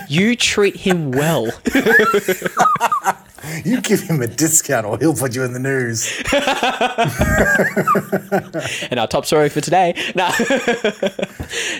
you 0.08 0.36
treat 0.36 0.76
him 0.76 1.10
well. 1.12 1.50
You 3.64 3.80
give 3.80 4.02
him 4.02 4.22
a 4.22 4.28
discount, 4.28 4.86
or 4.86 4.96
he'll 4.98 5.14
put 5.14 5.34
you 5.34 5.42
in 5.42 5.52
the 5.52 5.58
news. 5.58 6.08
and 8.90 9.00
our 9.00 9.08
top 9.08 9.26
story 9.26 9.48
for 9.48 9.60
today. 9.60 9.94
Nah, 10.14 10.30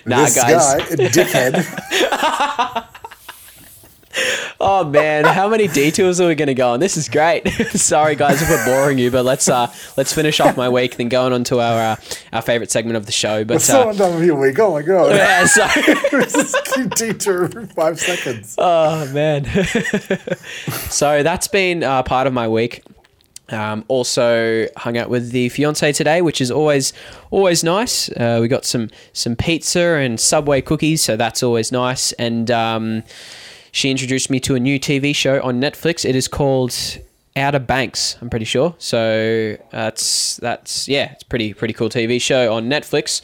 nah, 0.05 0.25
this 0.25 0.35
guys. 0.35 0.37
guy, 0.37 0.79
a 0.79 1.09
dickhead. 1.09 1.65
Oh 4.61 4.85
man, 4.85 5.25
how 5.25 5.49
many 5.49 5.69
detours 5.69 6.21
are 6.21 6.28
we 6.28 6.35
going 6.35 6.49
to 6.49 6.54
go 6.54 6.73
on? 6.73 6.81
This 6.81 6.97
is 6.97 7.09
great. 7.09 7.49
Sorry, 7.73 8.14
guys, 8.14 8.42
if 8.42 8.49
we're 8.49 8.64
boring 8.64 8.99
you, 8.99 9.11
but 9.11 9.25
let's 9.25 9.49
uh, 9.49 9.73
let's 9.97 10.12
finish 10.12 10.38
off 10.38 10.57
my 10.57 10.69
week, 10.69 10.97
then 10.97 11.09
going 11.09 11.33
on 11.33 11.45
to 11.45 11.61
our 11.61 11.81
uh, 11.81 11.97
our 12.33 12.42
favorite 12.42 12.71
segment 12.71 12.97
of 12.97 13.07
the 13.07 13.12
show. 13.12 13.45
But 13.45 13.69
uh, 13.69 13.85
not 13.85 13.97
done 13.97 14.14
with 14.14 14.25
your 14.25 14.38
week. 14.38 14.59
Oh 14.59 14.73
my 14.73 14.83
god! 14.83 15.16
yeah, 15.16 15.47
so. 15.47 15.66
Detour 16.97 17.49
for 17.49 17.66
five 17.69 17.99
seconds. 17.99 18.54
Oh 18.59 19.11
man. 19.12 19.45
so 20.88 21.23
that's 21.23 21.49
been 21.49 21.83
uh, 21.83 22.02
part 22.02 22.26
of 22.26 22.33
my 22.33 22.49
week. 22.49 22.83
Um, 23.49 23.85
also 23.88 24.66
hung 24.76 24.97
out 24.97 25.11
with 25.11 25.31
the 25.31 25.49
fiance 25.50 25.92
today, 25.92 26.23
which 26.23 26.40
is 26.40 26.50
always 26.50 26.92
always 27.31 27.62
nice. 27.62 28.09
Uh, 28.11 28.38
we 28.40 28.49
got 28.49 28.64
some 28.64 28.90
some 29.12 29.37
pizza 29.37 29.97
and 29.97 30.19
Subway 30.19 30.62
cookies, 30.62 31.02
so 31.02 31.16
that's 31.16 31.42
always 31.42 31.71
nice. 31.73 32.12
And 32.12 32.50
um, 32.50 33.02
she 33.73 33.91
introduced 33.91 34.31
me 34.31 34.38
to 34.41 34.55
a 34.55 34.61
new 34.61 34.79
TV 34.79 35.14
show 35.14 35.43
on 35.43 35.61
Netflix. 35.61 36.09
It 36.09 36.14
is 36.14 36.29
called 36.29 36.76
Outer 37.35 37.59
Banks. 37.59 38.17
I'm 38.21 38.29
pretty 38.29 38.45
sure. 38.45 38.75
So 38.79 39.57
that's 39.71 40.37
that's 40.37 40.87
yeah, 40.87 41.12
it's 41.12 41.23
pretty 41.23 41.55
pretty 41.55 41.75
cool 41.75 41.88
TV 41.88 42.21
show 42.21 42.52
on 42.52 42.69
Netflix. 42.69 43.23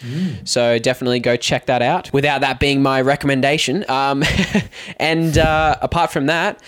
So 0.49 0.79
definitely 0.79 1.21
go 1.21 1.37
check 1.37 1.67
that 1.67 1.83
out. 1.83 2.11
Without 2.13 2.41
that 2.41 2.59
being 2.59 2.83
my 2.83 3.03
recommendation. 3.03 3.89
Um, 3.91 4.25
and 4.97 5.37
uh, 5.37 5.77
apart 5.83 6.11
from 6.11 6.27
that 6.27 6.61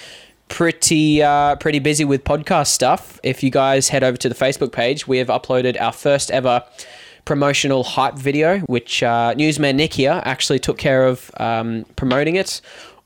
pretty 0.48 1.22
uh, 1.22 1.56
pretty 1.56 1.78
busy 1.78 2.04
with 2.04 2.22
podcast 2.24 2.66
stuff. 2.66 3.18
If 3.22 3.42
you 3.42 3.50
guys 3.50 3.88
head 3.88 4.04
over 4.04 4.18
to 4.18 4.28
the 4.28 4.34
Facebook 4.34 4.72
page, 4.72 5.08
we 5.08 5.16
have 5.18 5.28
uploaded 5.28 5.80
our 5.80 5.92
first 5.92 6.30
ever 6.30 6.62
promotional 7.24 7.84
hype 7.84 8.16
video, 8.16 8.58
which 8.60 9.02
uh, 9.02 9.32
newsman 9.34 9.76
Nick 9.76 9.94
here 9.94 10.20
actually 10.24 10.58
took 10.58 10.76
care 10.76 11.06
of 11.06 11.30
um, 11.38 11.86
promoting 11.96 12.36
it 12.36 12.60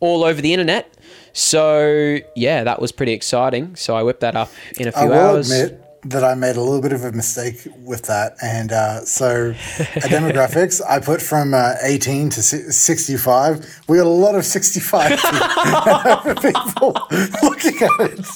all 0.05 0.25
over 0.25 0.41
the 0.41 0.53
internet. 0.53 0.93
So 1.33 2.19
yeah, 2.37 2.63
that 2.65 2.81
was 2.81 2.93
pretty 2.93 3.13
exciting. 3.13 3.75
So 3.77 3.97
I 3.97 4.03
whipped 4.03 4.21
that 4.21 4.37
up 4.37 4.51
in 4.79 4.87
a 4.89 4.93
few 4.93 5.01
I 5.01 5.07
will 5.07 5.15
hours. 5.15 5.51
admit, 5.51 5.81
that 6.07 6.23
I 6.23 6.35
made 6.35 6.57
a 6.57 6.61
little 6.61 6.83
bit 6.83 6.93
of 6.93 7.03
a 7.03 7.13
mistake 7.13 7.67
with 7.83 8.03
that, 8.03 8.37
and 8.43 8.71
uh, 8.73 9.01
so 9.07 9.53
a 9.53 10.01
demographics 10.01 10.83
I 10.87 11.01
put 11.01 11.23
from 11.23 11.55
uh, 11.55 11.77
18 11.83 12.29
to 12.29 12.43
si- 12.43 12.71
65. 12.71 13.85
We 13.89 13.97
got 13.97 14.05
a 14.07 14.11
lot 14.11 14.35
of 14.35 14.45
65 14.45 15.09
people 16.43 16.93
looking 17.43 17.77
at 17.83 18.01
it, 18.13 18.27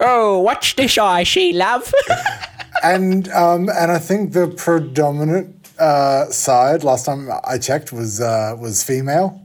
Oh, 0.00 0.38
watch 0.40 0.74
this 0.76 0.96
eye, 0.96 1.22
she 1.24 1.52
love. 1.52 1.92
and 2.82 3.28
um, 3.28 3.68
and 3.68 3.92
I 3.92 3.98
think 3.98 4.32
the 4.32 4.48
predominant 4.48 5.54
uh, 5.78 6.26
side 6.30 6.82
last 6.82 7.04
time 7.04 7.28
I 7.44 7.58
checked 7.58 7.92
was 7.92 8.20
uh, 8.22 8.56
was 8.58 8.82
female. 8.82 9.38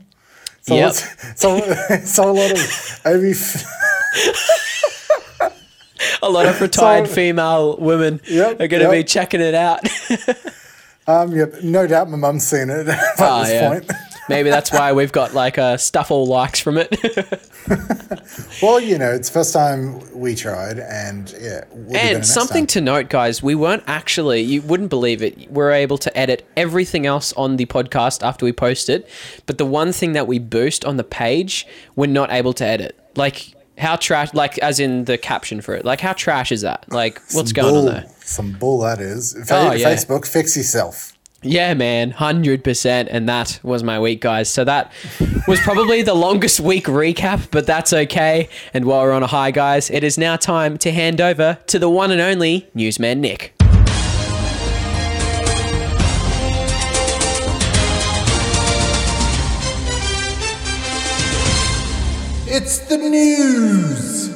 So 0.68 0.76
Yep. 0.76 0.94
so 1.36 1.60
so 2.04 2.30
a 2.30 2.34
lot 2.34 2.52
of 2.52 2.58
A 6.22 6.30
lot 6.30 6.46
of 6.46 6.62
retired 6.62 7.08
So- 7.08 7.14
female 7.14 7.78
women 7.78 8.22
Yep, 8.28 8.62
are 8.62 8.68
going 8.68 8.84
to 8.84 8.92
be 8.92 9.04
checking 9.04 9.42
it 9.42 9.56
out. 9.56 9.80
um, 11.08 11.36
yep, 11.36 11.62
no 11.64 11.88
doubt 11.88 12.10
my 12.10 12.18
mum's 12.18 12.46
seen 12.46 12.70
it 12.70 12.88
at 12.88 13.00
Ah, 13.20 13.42
this 13.44 13.52
yeah. 13.52 13.70
point. 13.70 13.92
Maybe 14.30 14.50
that's 14.50 14.72
why 14.72 14.92
we've 14.94 15.12
got 15.12 15.34
like 15.34 15.58
uh, 15.58 15.78
stuff 15.78 16.12
all 16.12 16.26
likes 16.28 16.60
from 16.60 16.78
it. 16.78 16.96
Well, 18.62 18.80
you 18.80 18.98
know, 18.98 19.12
it's 19.12 19.30
the 19.30 19.34
first 19.34 19.54
time 19.54 20.00
we 20.20 20.34
tried, 20.34 20.80
and 20.80 21.34
yeah, 21.40 21.66
and 21.94 22.26
something 22.26 22.64
time. 22.64 22.68
to 22.68 22.82
note, 22.82 23.10
guys, 23.10 23.44
we 23.44 23.54
weren't 23.56 23.84
actually, 23.88 24.42
you 24.42 24.62
wouldn't 24.64 24.90
believe 24.90 25.22
it, 25.22 25.52
we're 25.52 25.72
able 25.72 25.98
to 26.00 26.18
edit 26.18 26.48
everything 26.58 27.06
else 27.06 27.34
on 27.34 27.58
the 27.58 27.66
podcast 27.68 28.26
after 28.26 28.46
we 28.46 28.52
post 28.54 28.90
it. 28.90 29.08
But 29.46 29.58
the 29.60 29.66
one 29.66 29.92
thing 29.92 30.14
that 30.14 30.28
we 30.28 30.40
boost 30.40 30.86
on 30.86 30.98
the 30.98 31.04
page, 31.04 31.68
we're 31.96 32.08
not 32.08 32.32
able 32.32 32.54
to 32.54 32.66
edit. 32.66 33.00
Like, 33.16 33.54
how 33.78 33.96
trash, 33.96 34.34
like, 34.34 34.58
as 34.60 34.80
in 34.80 35.06
the 35.06 35.18
caption 35.18 35.62
for 35.62 35.76
it. 35.76 35.86
Like, 35.86 36.02
how 36.02 36.14
trash 36.14 36.52
is 36.52 36.62
that? 36.62 36.92
Like, 36.92 37.20
what's 37.34 37.52
Some 37.52 37.54
going 37.54 37.74
bull, 37.74 37.88
on 37.90 37.94
there? 37.94 38.06
Some 38.22 38.52
bull 38.54 38.80
that 38.80 39.00
is. 39.00 39.34
Fa- 39.48 39.70
Oh, 39.70 39.72
yeah. 39.74 39.94
Facebook, 39.94 40.26
fix 40.26 40.58
yourself. 40.58 41.14
Yeah, 41.48 41.74
man, 41.76 42.12
100%. 42.12 43.08
And 43.10 43.30
that 43.30 43.60
was 43.64 43.82
my 43.82 44.00
week, 44.02 44.20
guys. 44.20 44.50
So 44.50 44.66
that 44.66 44.92
was 45.48 45.62
probably 45.62 46.02
the 46.02 46.14
longest 46.14 46.60
week 46.60 46.88
recap, 46.88 47.50
but 47.52 47.66
that's 47.66 47.94
okay. 47.94 48.50
And 48.74 48.84
while 48.84 49.04
we're 49.04 49.14
on 49.14 49.24
a 49.24 49.28
high, 49.28 49.52
guys, 49.52 49.90
it 49.90 50.04
is 50.04 50.18
now 50.18 50.36
time 50.36 50.78
to 50.80 50.92
hand 50.92 51.22
over 51.22 51.58
to 51.68 51.80
the 51.80 51.90
one 51.90 52.12
and 52.12 52.20
only 52.20 52.68
newsman 52.74 53.22
Nick. 53.22 53.54
It's 62.50 62.80
the 62.80 62.98
news. 62.98 64.28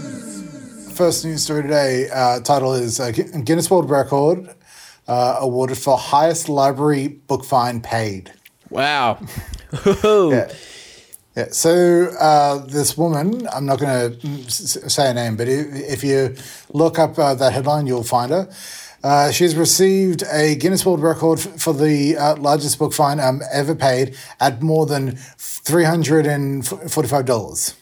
First 0.96 1.26
news 1.26 1.44
story 1.44 1.64
today. 1.64 2.08
Uh, 2.14 2.40
title 2.40 2.74
is 2.74 3.02
uh, 3.02 3.12
Guinness 3.12 3.70
World 3.70 3.90
Record 3.90 4.56
uh, 5.12 5.36
awarded 5.42 5.78
for 5.78 5.98
highest 5.98 6.48
library 6.48 7.10
book 7.10 7.44
fine 7.44 7.82
paid. 7.82 8.32
Wow. 8.70 9.20
Yeah. 9.86 10.52
Yeah. 11.36 11.48
So 11.52 12.10
uh, 12.20 12.58
this 12.66 12.98
woman, 12.98 13.48
I'm 13.54 13.66
not 13.66 13.80
going 13.80 14.20
to 14.20 14.52
say 14.52 15.08
her 15.08 15.14
name, 15.14 15.38
but 15.38 15.48
if, 15.48 16.04
you 16.04 16.36
look 16.74 17.00
up 17.00 17.18
uh, 17.18 17.36
that 17.36 17.54
headline, 17.54 17.88
you'll 17.88 18.04
find 18.04 18.32
her. 18.32 18.50
Uh, 19.02 19.32
she's 19.32 19.56
received 19.56 20.24
a 20.32 20.56
Guinness 20.56 20.86
World 20.86 21.02
Record 21.02 21.40
for 21.40 21.74
the 21.74 22.18
uh, 22.18 22.36
largest 22.36 22.80
book 22.80 22.94
fine 22.94 23.22
um, 23.22 23.42
ever 23.52 23.76
paid 23.76 24.18
at 24.42 24.62
more 24.62 24.86
than 24.86 25.16
three 25.38 25.86
hundred 25.86 26.28
and 26.28 26.68
forty-five 26.68 27.26
dollars. 27.26 27.76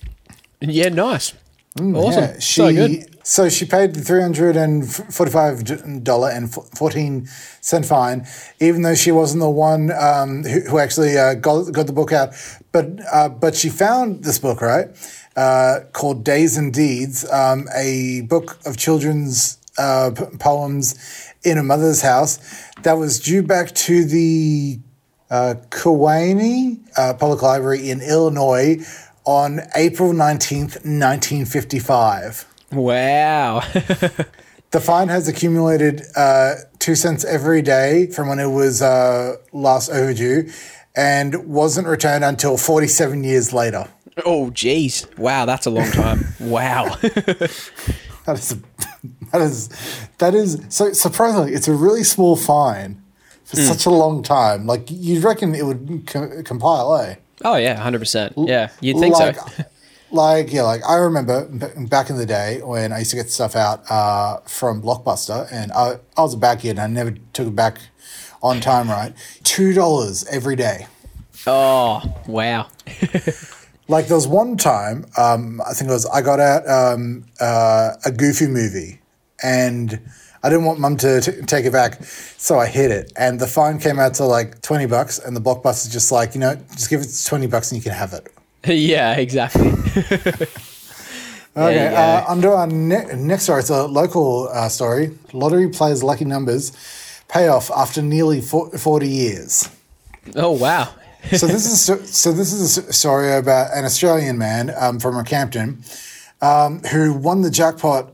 Yeah, 0.62 0.90
nice. 0.90 1.34
awesome. 1.80 2.24
Yeah, 2.24 2.40
she 2.40 2.62
so 2.62 2.72
good. 2.72 3.19
So 3.30 3.48
she 3.48 3.64
paid 3.64 3.94
the 3.94 4.02
three 4.02 4.24
hundred 4.24 4.58
and 4.58 4.92
forty-five 4.92 6.04
dollar 6.04 6.32
and 6.32 6.52
fourteen 6.52 7.28
cent 7.62 7.86
fine, 7.86 8.26
even 8.60 8.82
though 8.82 8.96
she 8.96 9.12
wasn't 9.12 9.42
the 9.42 9.50
one 9.52 9.92
um, 9.92 10.44
who, 10.44 10.62
who 10.62 10.80
actually 10.80 11.16
uh, 11.16 11.36
got 11.36 11.72
got 11.72 11.86
the 11.86 11.94
book 11.94 12.12
out. 12.12 12.34
But 12.72 13.00
uh, 13.14 13.30
but 13.30 13.54
she 13.56 13.70
found 13.70 14.24
this 14.24 14.40
book 14.40 14.62
right 14.62 14.88
uh, 15.36 15.82
called 15.94 16.24
Days 16.24 16.58
and 16.58 16.74
Deeds, 16.74 17.24
um, 17.32 17.68
a 17.76 18.22
book 18.22 18.58
of 18.66 18.78
children's 18.78 19.60
uh, 19.78 20.10
poems 20.40 20.96
in 21.44 21.60
a 21.60 21.64
mother's 21.64 22.02
house 22.02 22.40
that 22.82 22.94
was 22.94 23.20
due 23.20 23.44
back 23.44 23.76
to 23.76 24.06
the 24.06 24.80
uh, 25.30 25.54
Kewanee 25.70 26.80
uh, 26.98 27.14
Public 27.14 27.44
Library 27.44 27.92
in 27.92 28.02
Illinois 28.02 28.80
on 29.24 29.60
April 29.76 30.14
19th, 30.14 30.82
1955. 30.84 32.49
Wow. 32.72 33.62
The 34.72 34.80
fine 34.80 35.08
has 35.08 35.28
accumulated 35.28 36.04
uh, 36.16 36.54
two 36.78 36.94
cents 36.94 37.26
every 37.26 37.64
day 37.64 38.06
from 38.06 38.30
when 38.30 38.38
it 38.38 38.50
was 38.52 38.84
uh, 38.84 39.38
last 39.52 39.90
overdue 39.90 40.52
and 40.96 41.48
wasn't 41.48 41.88
returned 41.88 42.24
until 42.24 42.56
47 42.56 43.24
years 43.24 43.52
later. 43.52 43.88
oh, 44.26 44.52
geez. 44.52 45.08
Wow, 45.18 45.46
that's 45.46 45.66
a 45.66 45.72
long 45.72 45.90
time. 45.90 46.24
Wow. 46.40 46.98
That 48.26 48.38
is, 48.38 48.56
that 49.32 49.42
is, 49.42 49.70
that 50.20 50.36
is, 50.36 50.62
so 50.70 50.94
surprisingly, 50.94 51.54
it's 51.54 51.68
a 51.68 51.74
really 51.74 52.04
small 52.04 52.36
fine 52.36 53.02
for 53.44 53.56
such 53.56 53.88
a 53.88 53.90
long 53.90 54.22
time. 54.22 54.68
Like, 54.68 54.84
you'd 54.92 55.24
reckon 55.24 55.56
it 55.56 55.66
would 55.66 56.04
co- 56.06 56.44
compile, 56.44 56.96
eh? 56.98 57.16
oh, 57.44 57.56
yeah, 57.56 57.84
100%. 57.84 58.48
Yeah, 58.48 58.70
you'd 58.82 59.00
think 59.00 59.16
like, 59.16 59.36
so. 59.40 59.64
Like 60.12 60.52
yeah, 60.52 60.64
like 60.64 60.82
I 60.88 60.96
remember 60.96 61.46
back 61.88 62.10
in 62.10 62.18
the 62.18 62.26
day 62.26 62.62
when 62.64 62.92
I 62.92 63.00
used 63.00 63.12
to 63.12 63.18
get 63.18 63.30
stuff 63.30 63.56
out 63.56 63.90
uh, 63.90 64.38
from 64.42 64.82
Blockbuster, 64.82 65.48
and 65.52 65.72
I, 65.72 66.00
I 66.18 66.22
was 66.22 66.34
a 66.34 66.38
back 66.38 66.62
kid 66.62 66.72
and 66.72 66.82
I 66.82 66.88
never 66.88 67.12
took 67.34 67.48
it 67.48 67.56
back 67.56 67.80
on 68.42 68.60
time. 68.60 68.90
Right, 68.90 69.14
two 69.44 69.74
dollars 69.74 70.26
every 70.26 70.56
day. 70.56 70.88
Oh, 71.48 72.04
wow. 72.28 72.68
Like 73.90 74.06
there 74.06 74.16
was 74.16 74.28
one 74.28 74.56
time, 74.56 75.08
um, 75.18 75.62
I 75.68 75.74
think 75.74 75.90
it 75.90 75.94
was 75.94 76.06
I 76.06 76.22
got 76.22 76.40
out 76.40 76.68
um, 76.70 77.26
uh, 77.40 77.94
a 78.06 78.12
Goofy 78.12 78.46
movie, 78.46 79.00
and 79.42 80.00
I 80.44 80.50
didn't 80.50 80.66
want 80.66 80.80
Mum 80.80 80.96
to 80.98 81.20
t- 81.20 81.42
take 81.48 81.66
it 81.66 81.74
back, 81.74 82.04
so 82.04 82.60
I 82.60 82.68
hid 82.68 82.92
it, 82.92 83.12
and 83.18 83.40
the 83.40 83.48
fine 83.48 83.80
came 83.80 83.98
out 83.98 84.14
to 84.16 84.26
like 84.26 84.62
twenty 84.62 84.86
bucks, 84.86 85.18
and 85.18 85.36
the 85.36 85.42
Blockbuster's 85.42 85.92
just 85.92 86.12
like 86.12 86.36
you 86.36 86.40
know, 86.40 86.56
just 86.74 86.92
give 86.92 87.02
it 87.02 87.08
twenty 87.26 87.48
bucks 87.48 87.72
and 87.72 87.80
you 87.80 87.84
can 87.84 87.94
have 87.94 88.14
it. 88.14 88.32
yeah, 88.68 89.16
exactly. 89.16 89.72
Okay, 91.58 91.94
uh, 91.94 92.24
under 92.28 92.54
our 92.54 92.68
ne- 92.68 93.16
next 93.16 93.44
story, 93.44 93.60
it's 93.60 93.70
a 93.70 93.86
local 93.86 94.48
uh, 94.50 94.70
story. 94.70 95.18
Lottery 95.34 95.68
players' 95.68 96.02
lucky 96.04 96.24
numbers 96.24 96.72
pay 97.28 97.50
off 97.50 97.70
after 97.72 98.02
nearly 98.02 98.40
fo- 98.40 98.70
40 98.70 99.08
years. 99.10 99.70
oh, 100.36 100.52
wow. 100.52 100.94
So 101.36 101.48
this 101.48 101.66
is 101.66 101.82
so 102.16 102.32
this 102.32 102.54
is 102.54 102.78
a 102.78 102.94
story 102.94 103.34
about 103.34 103.76
an 103.76 103.84
Australian 103.84 104.38
man 104.38 104.72
um, 104.78 105.00
from 105.00 105.16
Rockhampton 105.16 105.84
um, 106.42 106.80
who 106.84 107.14
won 107.14 107.42
the 107.42 107.52
jackpot 107.52 108.14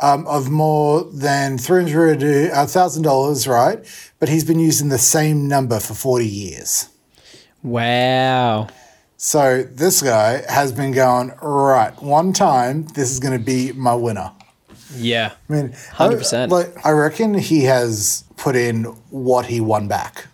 um, 0.00 0.26
of 0.26 0.50
more 0.50 1.04
than 1.04 1.58
three 1.58 1.88
hundred 1.88 2.50
thousand 2.68 3.04
dollars, 3.04 3.46
right? 3.46 3.78
But 4.18 4.28
he's 4.30 4.44
been 4.44 4.58
using 4.58 4.88
the 4.88 4.98
same 4.98 5.46
number 5.46 5.78
for 5.78 5.94
40 5.94 6.26
years. 6.26 6.88
Wow. 7.62 8.68
So 9.22 9.64
this 9.64 10.00
guy 10.02 10.42
has 10.50 10.72
been 10.72 10.92
going 10.92 11.32
right. 11.42 11.92
One 12.02 12.32
time, 12.32 12.84
this 12.94 13.10
is 13.10 13.20
going 13.20 13.38
to 13.38 13.44
be 13.44 13.70
my 13.72 13.94
winner. 13.94 14.32
Yeah. 14.96 15.32
I 15.48 15.52
mean, 15.52 15.68
100%. 15.68 16.38
I, 16.38 16.44
like 16.46 16.86
I 16.86 16.90
reckon 16.92 17.34
he 17.34 17.64
has 17.64 18.24
put 18.38 18.56
in 18.56 18.84
what 19.10 19.44
he 19.44 19.60
won 19.60 19.88
back, 19.88 20.26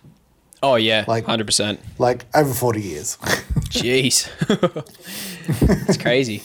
Oh, 0.63 0.75
yeah, 0.75 1.03
Like- 1.05 1.25
100%. 1.25 1.79
like 1.99 2.25
over 2.33 2.53
forty 2.53 2.81
years. 2.81 3.17
Jeez. 3.69 4.29
it's 5.89 5.97
crazy. 5.97 6.41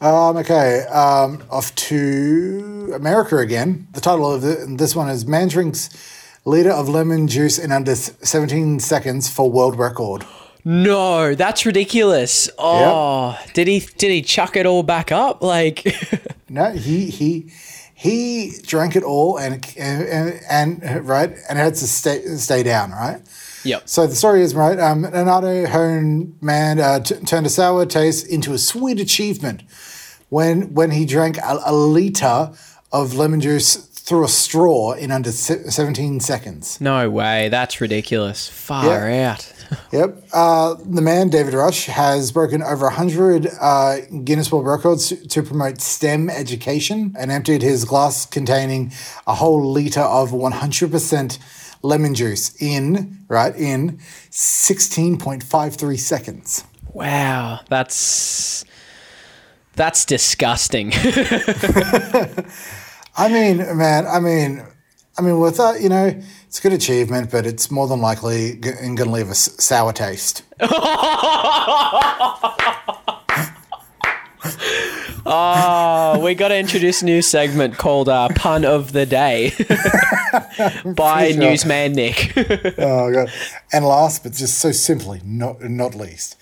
um, 0.00 0.36
okay, 0.36 0.84
um, 0.92 1.42
off 1.50 1.74
to 1.74 2.92
America 2.94 3.36
again. 3.38 3.88
The 3.94 4.00
title 4.00 4.32
of 4.32 4.42
the, 4.42 4.76
this 4.78 4.94
one 4.94 5.08
is 5.10 5.26
"Man 5.26 5.48
drinks 5.48 5.90
liter 6.44 6.70
of 6.70 6.88
lemon 6.88 7.26
juice 7.26 7.58
in 7.58 7.72
under 7.72 7.96
seventeen 7.96 8.78
seconds 8.78 9.28
for 9.28 9.50
world 9.50 9.76
record." 9.76 10.24
No, 10.64 11.34
that's 11.34 11.64
ridiculous. 11.66 12.50
Oh, 12.58 13.38
did 13.54 13.68
he 13.68 13.80
did 13.80 14.10
he 14.10 14.22
chuck 14.22 14.56
it 14.56 14.66
all 14.66 14.82
back 14.82 15.12
up? 15.12 15.42
Like 15.50 15.84
No, 16.48 16.70
he 16.72 17.10
he 17.10 17.50
he 17.94 18.52
drank 18.62 18.96
it 18.96 19.02
all 19.02 19.38
and 19.38 19.66
and, 19.76 20.40
and, 20.48 21.08
right, 21.08 21.34
and 21.48 21.58
had 21.58 21.74
to 21.74 21.86
stay 21.86 22.22
stay 22.36 22.62
down, 22.62 22.92
right? 22.92 23.20
Yep. 23.64 23.88
So 23.88 24.06
the 24.06 24.14
story 24.14 24.42
is 24.42 24.54
right. 24.54 24.78
Um, 24.78 25.04
an 25.04 25.28
Idaho 25.28 26.00
man 26.40 26.80
uh, 26.80 27.00
t- 27.00 27.16
turned 27.26 27.46
a 27.46 27.50
sour 27.50 27.84
taste 27.84 28.26
into 28.26 28.52
a 28.52 28.58
sweet 28.58 29.00
achievement 29.00 29.62
when 30.30 30.72
when 30.74 30.92
he 30.92 31.04
drank 31.04 31.36
a, 31.38 31.60
a 31.66 31.74
liter 31.74 32.52
of 32.92 33.14
lemon 33.14 33.40
juice 33.40 33.76
through 33.76 34.24
a 34.24 34.28
straw 34.28 34.92
in 34.92 35.12
under 35.12 35.30
se- 35.30 35.68
17 35.68 36.20
seconds. 36.20 36.80
No 36.80 37.08
way, 37.10 37.48
that's 37.48 37.80
ridiculous. 37.80 38.48
Far 38.48 39.10
out. 39.10 39.52
Yep. 39.92 40.24
Uh, 40.32 40.74
the 40.84 41.00
man, 41.00 41.28
David 41.28 41.54
Rush, 41.54 41.86
has 41.86 42.32
broken 42.32 42.62
over 42.62 42.86
100 42.86 43.48
uh, 43.60 43.96
Guinness 44.24 44.50
World 44.50 44.66
Records 44.66 45.26
to 45.26 45.42
promote 45.42 45.80
STEM 45.80 46.30
education 46.30 47.14
and 47.18 47.30
emptied 47.30 47.62
his 47.62 47.84
glass 47.84 48.26
containing 48.26 48.92
a 49.26 49.34
whole 49.34 49.72
litre 49.72 50.00
of 50.00 50.30
100% 50.30 51.38
lemon 51.82 52.14
juice 52.14 52.54
in, 52.60 53.24
right, 53.28 53.54
in 53.56 53.98
16.53 54.30 55.98
seconds. 55.98 56.64
Wow, 56.92 57.60
that's 57.68 58.64
that's 59.74 60.04
disgusting. 60.04 60.92
I 63.16 63.28
mean, 63.28 63.58
man, 63.76 64.06
I 64.06 64.18
mean, 64.20 64.66
I 65.20 65.22
mean, 65.22 65.38
with 65.38 65.58
that, 65.58 65.82
you 65.82 65.90
know, 65.90 66.18
it's 66.46 66.60
a 66.60 66.62
good 66.62 66.72
achievement, 66.72 67.30
but 67.30 67.44
it's 67.44 67.70
more 67.70 67.86
than 67.86 68.00
likely 68.00 68.54
going 68.54 68.96
to 68.96 69.04
leave 69.04 69.26
a 69.26 69.32
s- 69.32 69.62
sour 69.62 69.92
taste. 69.92 70.44
oh, 75.26 76.20
we 76.24 76.34
got 76.34 76.48
to 76.48 76.56
introduce 76.56 77.02
a 77.02 77.04
new 77.04 77.20
segment 77.20 77.76
called 77.76 78.08
uh, 78.08 78.30
"Pun 78.34 78.64
of 78.64 78.92
the 78.92 79.04
Day" 79.04 79.52
by 80.96 81.32
sure. 81.32 81.38
newsman 81.38 81.92
Nick. 81.92 82.32
Oh 82.78 83.12
god! 83.12 83.30
And 83.74 83.84
last, 83.84 84.22
but 84.22 84.32
just 84.32 84.56
so 84.58 84.72
simply, 84.72 85.20
not 85.22 85.62
not 85.64 85.94
least, 85.94 86.36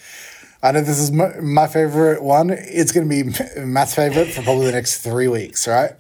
I 0.63 0.71
know 0.71 0.83
this 0.83 1.01
is 1.01 1.11
my, 1.11 1.35
my 1.41 1.67
favorite 1.67 2.23
one. 2.23 2.51
It's 2.51 2.93
going 2.93 3.09
to 3.09 3.25
be 3.25 3.61
Matt's 3.61 3.97
favorite 3.97 4.29
for 4.29 4.43
probably 4.43 4.67
the 4.67 4.73
next 4.73 5.03
three 5.03 5.27
weeks, 5.27 5.67
right? 5.67 5.95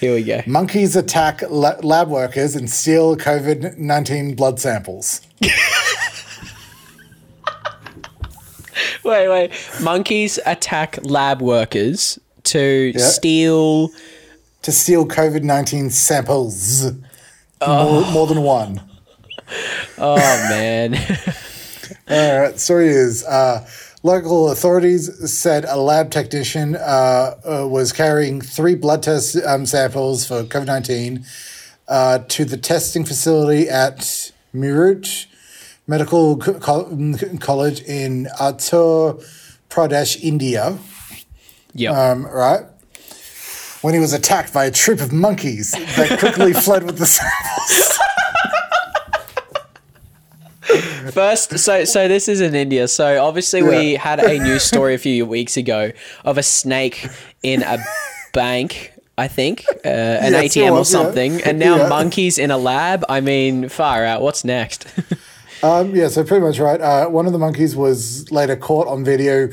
Here 0.00 0.14
we 0.14 0.22
go. 0.24 0.40
Monkeys 0.46 0.96
attack 0.96 1.42
la- 1.50 1.76
lab 1.82 2.08
workers 2.08 2.56
and 2.56 2.70
steal 2.70 3.16
COVID 3.16 3.76
nineteen 3.78 4.34
blood 4.34 4.58
samples. 4.58 5.20
Wait, 9.02 9.28
wait. 9.28 9.50
Monkeys 9.82 10.38
attack 10.46 10.98
lab 11.02 11.40
workers 11.42 12.18
to 12.44 12.92
Yeah. 12.94 13.04
steal. 13.04 13.90
to 14.62 14.72
steal 14.72 15.06
COVID 15.06 15.42
19 15.42 15.88
samples. 15.90 16.92
More, 17.66 18.04
more 18.12 18.26
than 18.26 18.42
one. 18.42 18.80
Oh 19.98 20.16
man. 20.16 20.94
All 22.08 22.40
right, 22.40 22.58
story 22.60 22.88
is 22.88 23.24
uh, 23.24 23.66
local 24.02 24.50
authorities 24.50 25.30
said 25.30 25.64
a 25.66 25.76
lab 25.76 26.10
technician 26.10 26.76
uh, 26.76 27.34
uh, 27.44 27.66
was 27.66 27.92
carrying 27.92 28.40
three 28.40 28.74
blood 28.74 29.02
test 29.02 29.36
um, 29.44 29.66
samples 29.66 30.26
for 30.26 30.42
COVID 30.44 30.66
19 30.66 31.24
uh, 31.88 32.18
to 32.28 32.44
the 32.44 32.56
testing 32.56 33.04
facility 33.04 33.68
at 33.68 34.32
Meerut 34.54 35.26
Medical 35.86 36.36
Co- 36.36 36.54
Co- 36.60 37.14
College 37.40 37.82
in 37.82 38.26
Uttar 38.38 39.22
Pradesh, 39.68 40.20
India. 40.22 40.78
yep. 41.74 41.94
Um, 41.94 42.26
right? 42.26 42.64
When 43.82 43.94
he 43.94 44.00
was 44.00 44.12
attacked 44.12 44.52
by 44.52 44.66
a 44.66 44.70
troop 44.70 45.00
of 45.00 45.12
monkeys 45.12 45.70
that 45.72 46.18
quickly 46.18 46.52
fled 46.66 46.84
with 46.84 46.98
the 46.98 47.06
samples. 47.06 47.98
First, 51.14 51.58
so 51.58 51.84
so 51.84 52.08
this 52.08 52.28
is 52.28 52.40
in 52.40 52.54
India. 52.54 52.88
So 52.88 53.22
obviously 53.24 53.62
we 53.62 53.94
had 53.94 54.20
a 54.20 54.38
news 54.38 54.62
story 54.62 54.94
a 54.94 54.98
few 54.98 55.26
weeks 55.26 55.56
ago 55.56 55.92
of 56.24 56.38
a 56.38 56.42
snake 56.42 57.06
in 57.42 57.62
a 57.62 57.78
bank. 58.32 58.92
I 59.18 59.28
think 59.28 59.64
uh, 59.84 59.88
an 59.88 60.34
it 60.34 60.46
ATM 60.52 60.70
or 60.70 60.78
was, 60.78 60.92
yeah. 60.92 61.02
something, 61.02 61.42
and 61.42 61.58
now 61.58 61.76
Yeah. 61.76 61.88
monkeys 61.88 62.38
in 62.38 62.50
a 62.50 62.56
lab. 62.56 63.04
I 63.08 63.20
mean, 63.20 63.68
far 63.68 64.04
out. 64.04 64.22
What's 64.22 64.44
next? 64.44 64.86
Um, 65.62 65.94
yeah, 65.94 66.08
so 66.08 66.24
pretty 66.24 66.42
much 66.42 66.58
right. 66.58 66.80
Uh, 66.80 67.06
one 67.08 67.26
of 67.26 67.32
the 67.34 67.38
monkeys 67.38 67.76
was 67.76 68.32
later 68.32 68.56
caught 68.56 68.86
on 68.88 69.04
video 69.04 69.50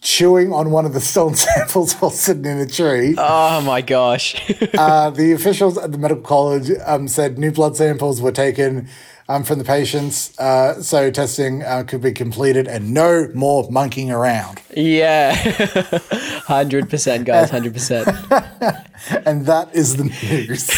chewing 0.00 0.52
on 0.52 0.70
one 0.70 0.84
of 0.86 0.92
the 0.92 1.00
stolen 1.00 1.34
samples 1.34 1.94
while 1.94 2.12
sitting 2.12 2.44
in 2.44 2.58
a 2.58 2.66
tree. 2.66 3.16
oh 3.18 3.60
my 3.62 3.80
gosh! 3.82 4.36
Uh, 4.78 5.10
the 5.10 5.32
officials 5.32 5.76
at 5.78 5.90
the 5.90 5.98
medical 5.98 6.22
college 6.22 6.70
um, 6.86 7.08
said 7.08 7.38
new 7.38 7.50
blood 7.50 7.76
samples 7.76 8.22
were 8.22 8.30
taken 8.30 8.88
um, 9.28 9.44
from 9.44 9.58
the 9.58 9.64
patients, 9.64 10.38
uh, 10.38 10.80
so 10.82 11.10
testing 11.10 11.62
uh, 11.62 11.84
could 11.84 12.02
be 12.02 12.12
completed 12.12 12.66
and 12.68 12.92
no 12.92 13.28
more 13.34 13.68
monkeying 13.70 14.10
around. 14.10 14.60
yeah, 14.76 15.34
hundred 16.46 16.90
percent, 16.90 17.24
guys, 17.24 17.50
hundred 17.50 17.72
percent. 17.72 18.08
And 19.26 19.46
that 19.46 19.74
is 19.74 19.96
the 19.96 20.04
news. 20.04 20.68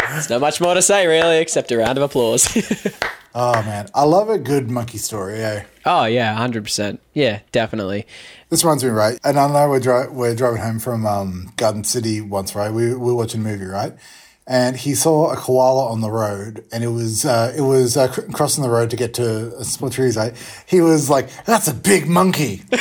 There's 0.00 0.30
not 0.30 0.40
much 0.40 0.60
more 0.60 0.74
to 0.74 0.82
say, 0.82 1.06
really, 1.06 1.38
except 1.38 1.70
a 1.70 1.76
round 1.78 1.96
of 1.96 2.02
applause. 2.04 2.48
oh 3.34 3.62
man, 3.62 3.88
I 3.94 4.02
love 4.04 4.28
a 4.30 4.38
good 4.38 4.70
monkey 4.70 4.98
story. 4.98 5.40
Eh? 5.42 5.64
oh 5.86 6.06
yeah, 6.06 6.34
hundred 6.34 6.64
percent. 6.64 7.00
Yeah, 7.14 7.40
definitely. 7.52 8.06
This 8.48 8.64
reminds 8.64 8.82
me, 8.82 8.90
right? 8.90 9.18
And 9.24 9.38
I 9.38 9.46
know 9.46 9.68
we're, 9.68 9.80
dri- 9.80 10.08
we're 10.08 10.34
driving 10.34 10.60
home 10.60 10.78
from 10.78 11.06
um, 11.06 11.52
Garden 11.56 11.84
City 11.84 12.20
once, 12.20 12.54
right? 12.54 12.70
We, 12.72 12.88
we 12.88 12.94
were 12.96 13.14
watching 13.14 13.42
a 13.42 13.44
movie, 13.44 13.66
right? 13.66 13.92
And 14.50 14.78
he 14.78 14.94
saw 14.94 15.30
a 15.30 15.36
koala 15.36 15.90
on 15.92 16.00
the 16.00 16.10
road, 16.10 16.64
and 16.72 16.82
it 16.82 16.88
was 16.88 17.26
uh, 17.26 17.52
it 17.54 17.60
was 17.60 17.98
uh, 17.98 18.08
cr- 18.08 18.22
crossing 18.32 18.62
the 18.64 18.70
road 18.70 18.88
to 18.88 18.96
get 18.96 19.12
to 19.14 19.54
a 19.58 19.64
small 19.64 19.90
tree 19.90 20.10
Right? 20.16 20.34
He 20.66 20.80
was 20.80 21.10
like, 21.10 21.28
"That's 21.44 21.68
a 21.68 21.74
big 21.74 22.06
monkey." 22.08 22.62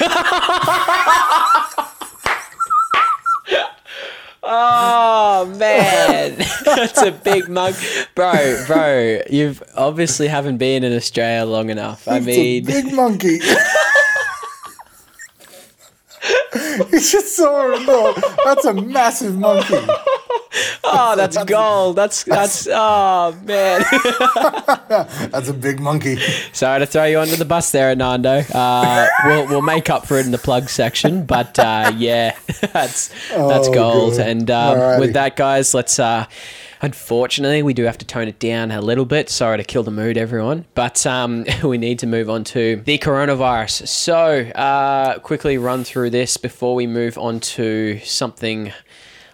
Oh 4.50 5.46
man, 5.60 6.38
that's 6.66 7.02
a 7.02 7.12
big 7.12 7.50
mug, 7.50 7.76
bro. 8.16 8.64
Bro, 8.66 9.22
you've 9.30 9.62
obviously 9.76 10.30
haven't 10.30 10.58
been 10.58 10.86
in 10.86 10.94
Australia 10.96 11.46
long 11.46 11.70
enough. 11.70 12.08
I 12.08 12.18
It's 12.18 12.28
a 12.28 12.30
mean, 12.30 12.66
big 12.66 12.94
monkey. 12.94 13.40
he 16.92 17.00
just 17.00 17.40
and 17.40 17.88
That's 18.46 18.66
a 18.66 18.74
massive 18.74 19.38
monkey. 19.38 19.76
oh, 20.84 21.14
that's 21.18 21.44
gold. 21.46 21.96
That's 21.96 22.24
that's 22.24 22.68
oh 22.72 23.38
man. 23.44 23.84
That's 25.32 25.50
a 25.50 25.54
big 25.54 25.80
monkey. 25.80 26.18
Sorry 26.54 26.80
to 26.80 26.86
throw 26.86 27.04
you 27.06 27.20
under 27.20 27.36
the 27.36 27.46
bus 27.46 27.72
there, 27.72 27.90
Anando. 27.92 28.40
Uh, 28.54 29.08
we'll 29.26 29.48
we'll 29.48 29.62
make 29.62 29.90
up 29.90 30.06
for 30.08 30.18
it 30.18 30.26
in 30.26 30.32
the 30.32 30.38
plug 30.38 30.70
section, 30.70 31.26
but 31.26 31.58
uh, 31.60 31.92
yeah, 31.96 32.38
that's 32.74 33.10
that's 33.30 33.68
Oh, 33.68 33.74
gold. 33.74 34.14
good. 34.14 34.28
And 34.28 34.52
um, 34.52 35.00
with 35.00 35.14
that, 35.14 35.36
guys, 35.36 35.74
let's. 35.74 36.00
Uh, 36.00 36.26
unfortunately, 36.82 37.64
we 37.64 37.74
do 37.74 37.84
have 37.84 37.98
to 38.00 38.06
tone 38.06 38.28
it 38.28 38.40
down 38.40 38.72
a 38.72 38.82
little 38.82 39.06
bit. 39.06 39.30
Sorry 39.30 39.58
to 39.58 39.64
kill 39.64 39.84
the 39.84 39.92
mood, 39.92 40.18
everyone, 40.18 40.66
but 40.76 41.06
um, 41.06 41.46
we 41.64 41.78
need 41.78 42.00
to 42.00 42.08
move 42.08 42.30
on 42.30 42.44
to 42.46 42.78
the 42.86 42.98
coronavirus. 42.98 43.88
So, 43.88 44.40
uh, 44.56 45.20
quickly 45.20 45.58
run 45.58 45.84
through 45.84 46.12
this 46.12 46.38
before 46.38 46.76
we 46.76 46.88
move 46.88 47.18
on 47.18 47.40
to 47.40 48.00
something 48.04 48.70
a 48.70 48.74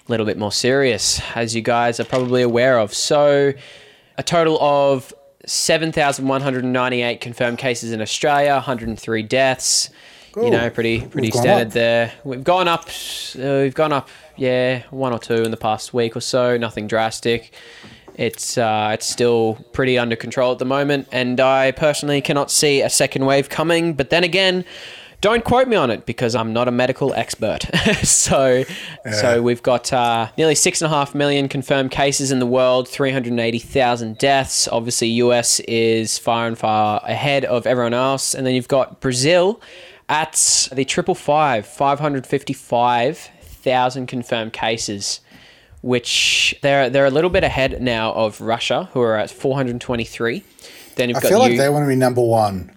little 0.07 0.25
bit 0.25 0.37
more 0.37 0.51
serious, 0.51 1.21
as 1.35 1.55
you 1.55 1.61
guys 1.61 1.99
are 1.99 2.05
probably 2.05 2.41
aware 2.41 2.79
of. 2.79 2.93
So, 2.93 3.53
a 4.17 4.23
total 4.23 4.61
of 4.61 5.13
7,198 5.45 7.21
confirmed 7.21 7.57
cases 7.57 7.91
in 7.91 8.01
Australia, 8.01 8.53
103 8.53 9.23
deaths. 9.23 9.89
You 10.35 10.49
know, 10.49 10.67
pretty 10.71 11.01
pretty 11.01 11.29
standard 11.29 11.67
up. 11.67 11.73
there. 11.73 12.11
We've 12.23 12.43
gone 12.43 12.67
up. 12.67 12.85
Uh, 13.37 13.61
we've 13.61 13.75
gone 13.75 13.93
up. 13.93 14.09
Yeah, 14.35 14.83
one 14.89 15.13
or 15.13 15.19
two 15.19 15.43
in 15.43 15.51
the 15.51 15.57
past 15.57 15.93
week 15.93 16.15
or 16.15 16.21
so. 16.21 16.57
Nothing 16.57 16.87
drastic. 16.87 17.53
It's 18.15 18.57
uh, 18.57 18.91
it's 18.93 19.07
still 19.07 19.57
pretty 19.73 19.97
under 19.97 20.15
control 20.15 20.51
at 20.51 20.59
the 20.59 20.65
moment, 20.65 21.07
and 21.11 21.39
I 21.39 21.71
personally 21.71 22.21
cannot 22.21 22.51
see 22.51 22.81
a 22.81 22.89
second 22.89 23.25
wave 23.25 23.49
coming. 23.49 23.93
But 23.93 24.11
then 24.11 24.23
again, 24.23 24.65
don't 25.21 25.43
quote 25.43 25.67
me 25.67 25.75
on 25.75 25.89
it 25.89 26.05
because 26.05 26.35
I'm 26.35 26.53
not 26.53 26.67
a 26.67 26.71
medical 26.71 27.13
expert. 27.13 27.63
so 28.03 28.65
so 29.11 29.41
we've 29.41 29.63
got 29.63 29.91
uh, 29.91 30.29
nearly 30.37 30.53
six 30.53 30.81
and 30.81 30.91
a 30.91 30.95
half 30.95 31.15
million 31.15 31.47
confirmed 31.47 31.91
cases 31.91 32.31
in 32.31 32.39
the 32.39 32.45
world, 32.45 32.87
380,000 32.87 34.17
deaths. 34.17 34.67
Obviously, 34.67 35.07
US 35.07 35.59
is 35.61 36.17
far 36.17 36.45
and 36.45 36.57
far 36.57 37.01
ahead 37.05 37.45
of 37.45 37.65
everyone 37.65 37.93
else, 37.93 38.35
and 38.35 38.45
then 38.45 38.53
you've 38.53 38.67
got 38.67 38.99
Brazil 38.99 39.61
at 40.09 40.67
the 40.71 40.85
triple 40.85 41.15
five, 42.55 43.15
555,000 43.63 44.07
confirmed 44.07 44.53
cases 44.53 45.21
which 45.81 46.55
they're 46.61 46.89
they're 46.89 47.05
a 47.05 47.11
little 47.11 47.29
bit 47.29 47.43
ahead 47.43 47.81
now 47.81 48.13
of 48.13 48.39
Russia, 48.39 48.89
who 48.93 49.01
are 49.01 49.17
at 49.17 49.29
423. 49.29 50.41
Then 50.95 51.09
you've 51.09 51.17
I 51.17 51.21
got 51.21 51.27
feel 51.27 51.39
like 51.39 51.57
they 51.57 51.69
want 51.69 51.83
to 51.83 51.89
be 51.89 51.95
number 51.95 52.21
one. 52.21 52.71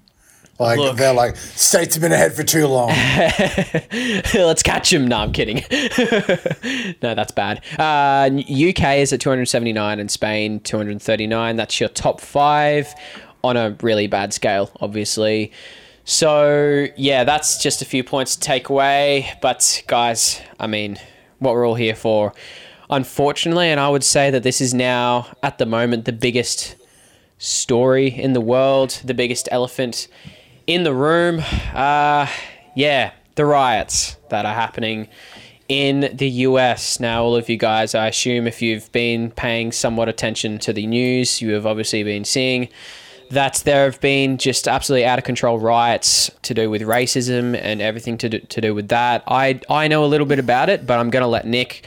Like 0.59 0.79
Look. 0.79 0.96
they're 0.96 1.12
like 1.12 1.37
states 1.37 1.94
have 1.94 2.03
been 2.03 2.12
ahead 2.12 2.35
for 2.35 2.42
too 2.42 2.66
long. 2.66 2.88
Let's 4.35 4.62
catch 4.62 4.92
him. 4.92 5.07
No, 5.07 5.18
I'm 5.18 5.33
kidding. 5.33 5.57
no, 7.03 7.14
that's 7.14 7.31
bad. 7.31 7.62
Uh, 7.79 8.31
UK 8.35 8.96
is 8.96 9.12
at 9.12 9.20
279 9.20 10.01
and 10.01 10.11
Spain 10.11 10.61
239. 10.61 11.57
That's 11.57 11.79
your 11.79 11.90
top 11.90 12.20
five 12.20 12.92
on 13.44 13.57
a 13.57 13.77
really 13.83 14.07
bad 14.07 14.33
scale, 14.33 14.70
obviously. 14.81 15.53
So, 16.09 16.87
yeah, 16.97 17.25
that's 17.25 17.61
just 17.61 17.83
a 17.83 17.85
few 17.85 18.05
points 18.05 18.37
to 18.37 18.40
take 18.40 18.69
away. 18.69 19.37
But, 19.42 19.83
guys, 19.88 20.40
I 20.59 20.69
mean, 20.69 20.99
what 21.40 21.53
we're 21.53 21.66
all 21.66 21.75
here 21.75 21.97
for. 21.97 22.33
Unfortunately, 22.88 23.71
and 23.71 23.81
I 23.81 23.88
would 23.88 24.05
say 24.05 24.31
that 24.31 24.45
this 24.45 24.61
is 24.61 24.73
now, 24.73 25.27
at 25.42 25.59
the 25.59 25.66
moment, 25.66 26.05
the 26.05 26.12
biggest 26.12 26.77
story 27.38 28.07
in 28.07 28.35
the 28.35 28.40
world, 28.40 29.01
the 29.05 29.14
biggest 29.14 29.49
elephant 29.51 30.07
in 30.69 30.85
the 30.85 30.95
room. 30.95 31.42
Uh, 31.75 32.29
yeah, 32.77 33.11
the 33.35 33.45
riots 33.45 34.16
that 34.31 34.47
are 34.47 34.55
happening 34.55 35.09
in 35.69 36.16
the 36.16 36.29
US. 36.29 37.01
Now, 37.01 37.25
all 37.25 37.35
of 37.35 37.49
you 37.49 37.57
guys, 37.57 37.97
I 37.97 38.07
assume 38.07 38.47
if 38.47 38.62
you've 38.62 38.92
been 38.92 39.33
paying 39.33 39.73
somewhat 39.73 40.09
attention 40.09 40.61
to 40.61 40.73
the 40.73 40.87
news, 40.87 41.42
you 41.42 41.51
have 41.55 41.66
obviously 41.66 42.05
been 42.05 42.25
seeing 42.25 42.69
that 43.31 43.62
there 43.65 43.85
have 43.85 44.01
been 44.01 44.39
just 44.39 44.69
absolutely 44.69 45.07
out 45.07 45.19
of 45.19 45.25
control 45.25 45.59
riots 45.59 46.31
to 46.43 46.55
do 46.55 46.71
with 46.71 46.83
racism 46.83 47.59
and 47.61 47.81
everything 47.81 48.19
to 48.19 48.29
do, 48.29 48.39
to 48.39 48.61
do 48.61 48.75
with 48.75 48.89
that. 48.89 49.23
I, 49.27 49.61
I 49.69 49.89
know 49.89 50.05
a 50.05 50.07
little 50.07 50.27
bit 50.27 50.39
about 50.39 50.69
it, 50.69 50.87
but 50.87 50.99
I'm 50.99 51.11
going 51.11 51.23
to 51.23 51.29
let 51.29 51.47
Nick 51.47 51.87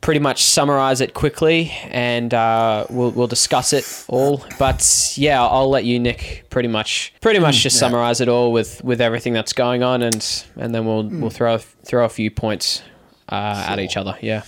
pretty 0.00 0.20
much 0.20 0.44
summarize 0.44 1.00
it 1.00 1.12
quickly 1.12 1.72
and 1.90 2.32
uh, 2.32 2.86
we'll, 2.88 3.10
we'll 3.10 3.26
discuss 3.26 3.72
it 3.72 4.04
all 4.08 4.44
but 4.58 5.12
yeah 5.16 5.44
i'll 5.44 5.68
let 5.68 5.84
you 5.84 5.98
nick 5.98 6.44
pretty 6.50 6.68
much 6.68 7.12
pretty 7.20 7.40
much 7.40 7.56
just 7.56 7.76
yeah. 7.76 7.80
summarize 7.80 8.20
it 8.20 8.28
all 8.28 8.52
with 8.52 8.82
with 8.84 9.00
everything 9.00 9.32
that's 9.32 9.52
going 9.52 9.82
on 9.82 10.02
and 10.02 10.44
and 10.56 10.74
then 10.74 10.86
we'll 10.86 11.02
we'll 11.04 11.30
throw 11.30 11.58
throw 11.58 12.04
a 12.04 12.08
few 12.08 12.30
points 12.30 12.82
uh, 13.28 13.66
at 13.68 13.80
each 13.80 13.96
other 13.96 14.16
yeah 14.20 14.42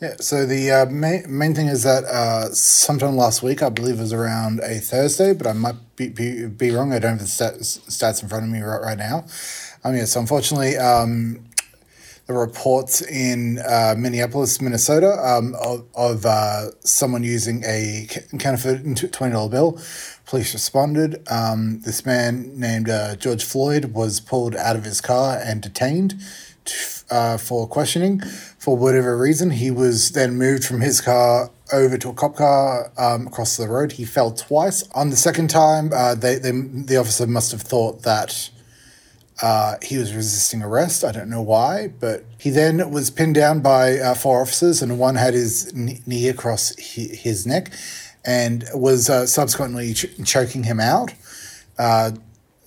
Yeah, 0.00 0.16
so 0.20 0.44
the 0.44 0.70
uh, 0.70 0.86
main, 0.86 1.24
main 1.26 1.54
thing 1.54 1.68
is 1.68 1.82
that 1.84 2.04
uh, 2.04 2.50
sometime 2.52 3.16
last 3.16 3.42
week, 3.42 3.62
I 3.62 3.70
believe 3.70 3.94
it 3.94 4.02
was 4.02 4.12
around 4.12 4.60
a 4.60 4.78
Thursday, 4.78 5.32
but 5.32 5.46
I 5.46 5.54
might 5.54 5.96
be, 5.96 6.10
be, 6.10 6.46
be 6.48 6.70
wrong. 6.70 6.92
I 6.92 6.98
don't 6.98 7.12
have 7.12 7.20
the 7.20 7.24
stats, 7.24 7.80
stats 7.88 8.22
in 8.22 8.28
front 8.28 8.44
of 8.44 8.50
me 8.50 8.60
right, 8.60 8.82
right 8.82 8.98
now. 8.98 9.24
Um, 9.84 9.96
yeah, 9.96 10.04
so 10.04 10.20
unfortunately, 10.20 10.76
um, 10.76 11.46
the 12.26 12.34
reports 12.34 13.00
in 13.00 13.58
uh, 13.66 13.94
Minneapolis, 13.96 14.60
Minnesota, 14.60 15.12
um, 15.12 15.54
of, 15.54 15.86
of 15.94 16.26
uh, 16.26 16.72
someone 16.80 17.22
using 17.22 17.64
a 17.64 18.06
counterfeit 18.38 18.84
$20 18.84 19.50
bill. 19.50 19.80
Police 20.26 20.52
responded. 20.52 21.22
Um, 21.30 21.80
this 21.86 22.04
man 22.04 22.52
named 22.60 22.90
uh, 22.90 23.16
George 23.16 23.44
Floyd 23.44 23.86
was 23.94 24.20
pulled 24.20 24.56
out 24.56 24.76
of 24.76 24.84
his 24.84 25.00
car 25.00 25.38
and 25.42 25.62
detained 25.62 26.20
uh, 27.10 27.38
for 27.38 27.66
questioning. 27.66 28.20
For 28.66 28.76
whatever 28.76 29.16
reason, 29.16 29.50
he 29.52 29.70
was 29.70 30.10
then 30.10 30.34
moved 30.34 30.64
from 30.64 30.80
his 30.80 31.00
car 31.00 31.52
over 31.72 31.96
to 31.98 32.08
a 32.08 32.12
cop 32.12 32.34
car 32.34 32.90
um, 32.98 33.28
across 33.28 33.56
the 33.56 33.68
road. 33.68 33.92
He 33.92 34.04
fell 34.04 34.32
twice. 34.32 34.82
On 34.90 35.08
the 35.08 35.14
second 35.14 35.50
time, 35.50 35.92
uh, 35.94 36.16
they, 36.16 36.34
they, 36.40 36.50
the 36.50 36.96
officer 36.96 37.28
must 37.28 37.52
have 37.52 37.62
thought 37.62 38.02
that 38.02 38.50
uh, 39.40 39.76
he 39.84 39.98
was 39.98 40.16
resisting 40.16 40.64
arrest. 40.64 41.04
I 41.04 41.12
don't 41.12 41.30
know 41.30 41.42
why, 41.42 41.92
but 42.00 42.24
he 42.40 42.50
then 42.50 42.90
was 42.90 43.08
pinned 43.08 43.36
down 43.36 43.60
by 43.60 44.00
uh, 44.00 44.14
four 44.14 44.42
officers, 44.42 44.82
and 44.82 44.98
one 44.98 45.14
had 45.14 45.34
his 45.34 45.72
knee 45.72 46.28
across 46.28 46.74
his 46.76 47.46
neck 47.46 47.72
and 48.24 48.64
was 48.74 49.08
uh, 49.08 49.26
subsequently 49.26 49.94
ch- 49.94 50.08
choking 50.24 50.64
him 50.64 50.80
out. 50.80 51.14
Uh, 51.78 52.10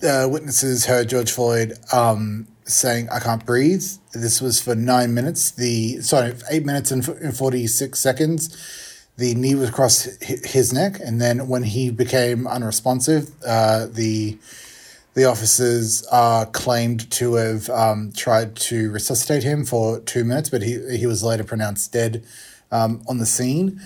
witnesses 0.02 0.86
heard 0.86 1.10
George 1.10 1.30
Floyd 1.30 1.74
um, 1.92 2.46
saying, 2.74 3.08
I 3.10 3.20
can't 3.20 3.44
breathe. 3.44 3.84
This 4.12 4.40
was 4.40 4.60
for 4.60 4.74
nine 4.74 5.14
minutes. 5.14 5.50
The 5.50 6.00
sorry, 6.00 6.34
eight 6.50 6.64
minutes 6.64 6.90
and, 6.90 7.06
and 7.08 7.36
46 7.36 7.98
seconds. 7.98 8.96
The 9.16 9.34
knee 9.34 9.54
was 9.54 9.68
across 9.68 10.04
his 10.22 10.72
neck, 10.72 10.98
and 10.98 11.20
then 11.20 11.46
when 11.46 11.62
he 11.62 11.90
became 11.90 12.46
unresponsive, 12.46 13.30
uh, 13.46 13.86
the 13.86 14.38
the 15.14 15.24
officers 15.24 16.06
uh, 16.10 16.46
claimed 16.46 17.10
to 17.10 17.34
have 17.34 17.68
um, 17.68 18.12
tried 18.16 18.56
to 18.56 18.90
resuscitate 18.90 19.42
him 19.42 19.64
for 19.64 20.00
two 20.00 20.24
minutes, 20.24 20.48
but 20.48 20.62
he, 20.62 20.96
he 20.96 21.04
was 21.04 21.22
later 21.22 21.44
pronounced 21.44 21.92
dead 21.92 22.24
um, 22.70 23.02
on 23.08 23.18
the 23.18 23.26
scene. 23.26 23.80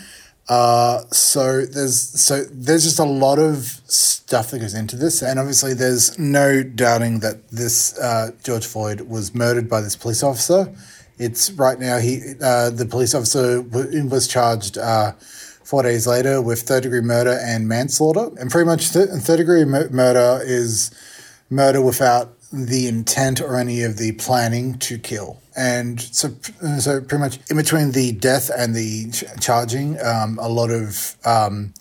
Uh, 0.49 1.01
so 1.11 1.65
there's 1.65 1.99
so 1.99 2.45
there's 2.51 2.85
just 2.85 2.99
a 2.99 3.05
lot 3.05 3.39
of 3.39 3.81
stuff 3.87 4.51
that 4.51 4.59
goes 4.59 4.75
into 4.75 4.97
this, 4.97 5.23
and 5.23 5.39
obviously 5.39 5.73
there's 5.73 6.19
no 6.19 6.63
doubting 6.63 7.21
that 7.21 7.49
this 7.51 7.99
uh, 7.99 8.31
George 8.43 8.67
Floyd 8.67 9.03
was 9.03 9.35
murdered 9.35 9.71
by 9.71 9.81
this 9.81 9.97
police 9.97 10.23
officer. 10.23 10.75
It's 11.19 11.51
right 11.53 11.79
now 11.79 11.99
he 11.99 12.35
uh, 12.43 12.71
the 12.71 12.85
police 12.85 13.15
officer 13.15 13.63
was 13.63 14.29
charged 14.29 14.77
uh, 14.77 15.13
four 15.13 15.83
days 15.83 16.07
later 16.07 16.43
with 16.43 16.61
third 16.63 16.83
degree 16.83 17.01
murder 17.01 17.39
and 17.43 17.67
manslaughter, 17.67 18.31
and 18.39 18.51
pretty 18.51 18.67
much 18.67 18.93
th- 18.93 19.09
third 19.09 19.39
degree 19.39 19.65
murder 19.65 20.41
is 20.45 20.91
murder 21.49 21.81
without 21.81 22.37
the 22.55 22.87
intent 22.87 23.41
or 23.41 23.57
any 23.57 23.83
of 23.83 23.97
the 23.97 24.13
planning 24.13 24.79
to 24.79 24.99
kill. 24.99 25.41
And 25.57 26.01
so, 26.01 26.31
so 26.79 27.01
pretty 27.01 27.19
much 27.19 27.39
in 27.51 27.57
between 27.57 27.93
the 27.93 28.13
death 28.13 28.51
and 28.57 28.75
the 28.75 29.11
ch- 29.11 29.25
charging, 29.41 30.01
um, 30.03 30.39
a 30.41 30.49
lot 30.49 30.71
of 30.71 31.17
um, 31.25 31.75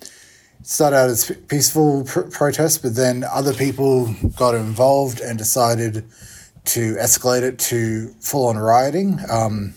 started 0.63 0.95
out 0.95 1.09
as 1.09 1.31
peaceful 1.47 2.03
pr- 2.03 2.21
protests, 2.21 2.77
but 2.77 2.95
then 2.95 3.23
other 3.23 3.53
people 3.53 4.13
got 4.36 4.55
involved 4.55 5.19
and 5.19 5.38
decided 5.38 6.05
to 6.65 6.95
escalate 6.95 7.41
it 7.41 7.59
to 7.59 8.07
full 8.19 8.47
on 8.47 8.57
rioting. 8.57 9.19
Um, 9.29 9.73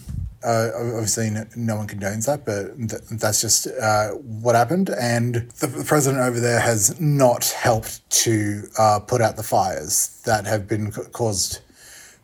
uh, 0.47 0.71
obviously, 0.77 1.29
no, 1.57 1.77
one 1.77 1.89
condones 1.89 2.27
that, 2.27 2.47
but 2.47 2.77
th- 2.89 3.03
that's 3.21 3.41
just 3.41 3.67
uh, 3.67 4.11
what 4.11 4.55
happened. 4.55 4.91
And 4.91 5.35
the, 5.59 5.67
the, 5.67 5.85
president 5.85 6.23
over 6.23 6.39
there 6.39 6.61
has 6.61 7.01
not 7.01 7.47
helped 7.49 8.09
to 8.23 8.63
uh, 8.79 9.01
put 9.01 9.21
out 9.21 9.37
the 9.37 9.43
fires 9.43 10.23
that 10.25 10.47
have 10.47 10.69
been 10.69 10.93
caused 10.93 11.61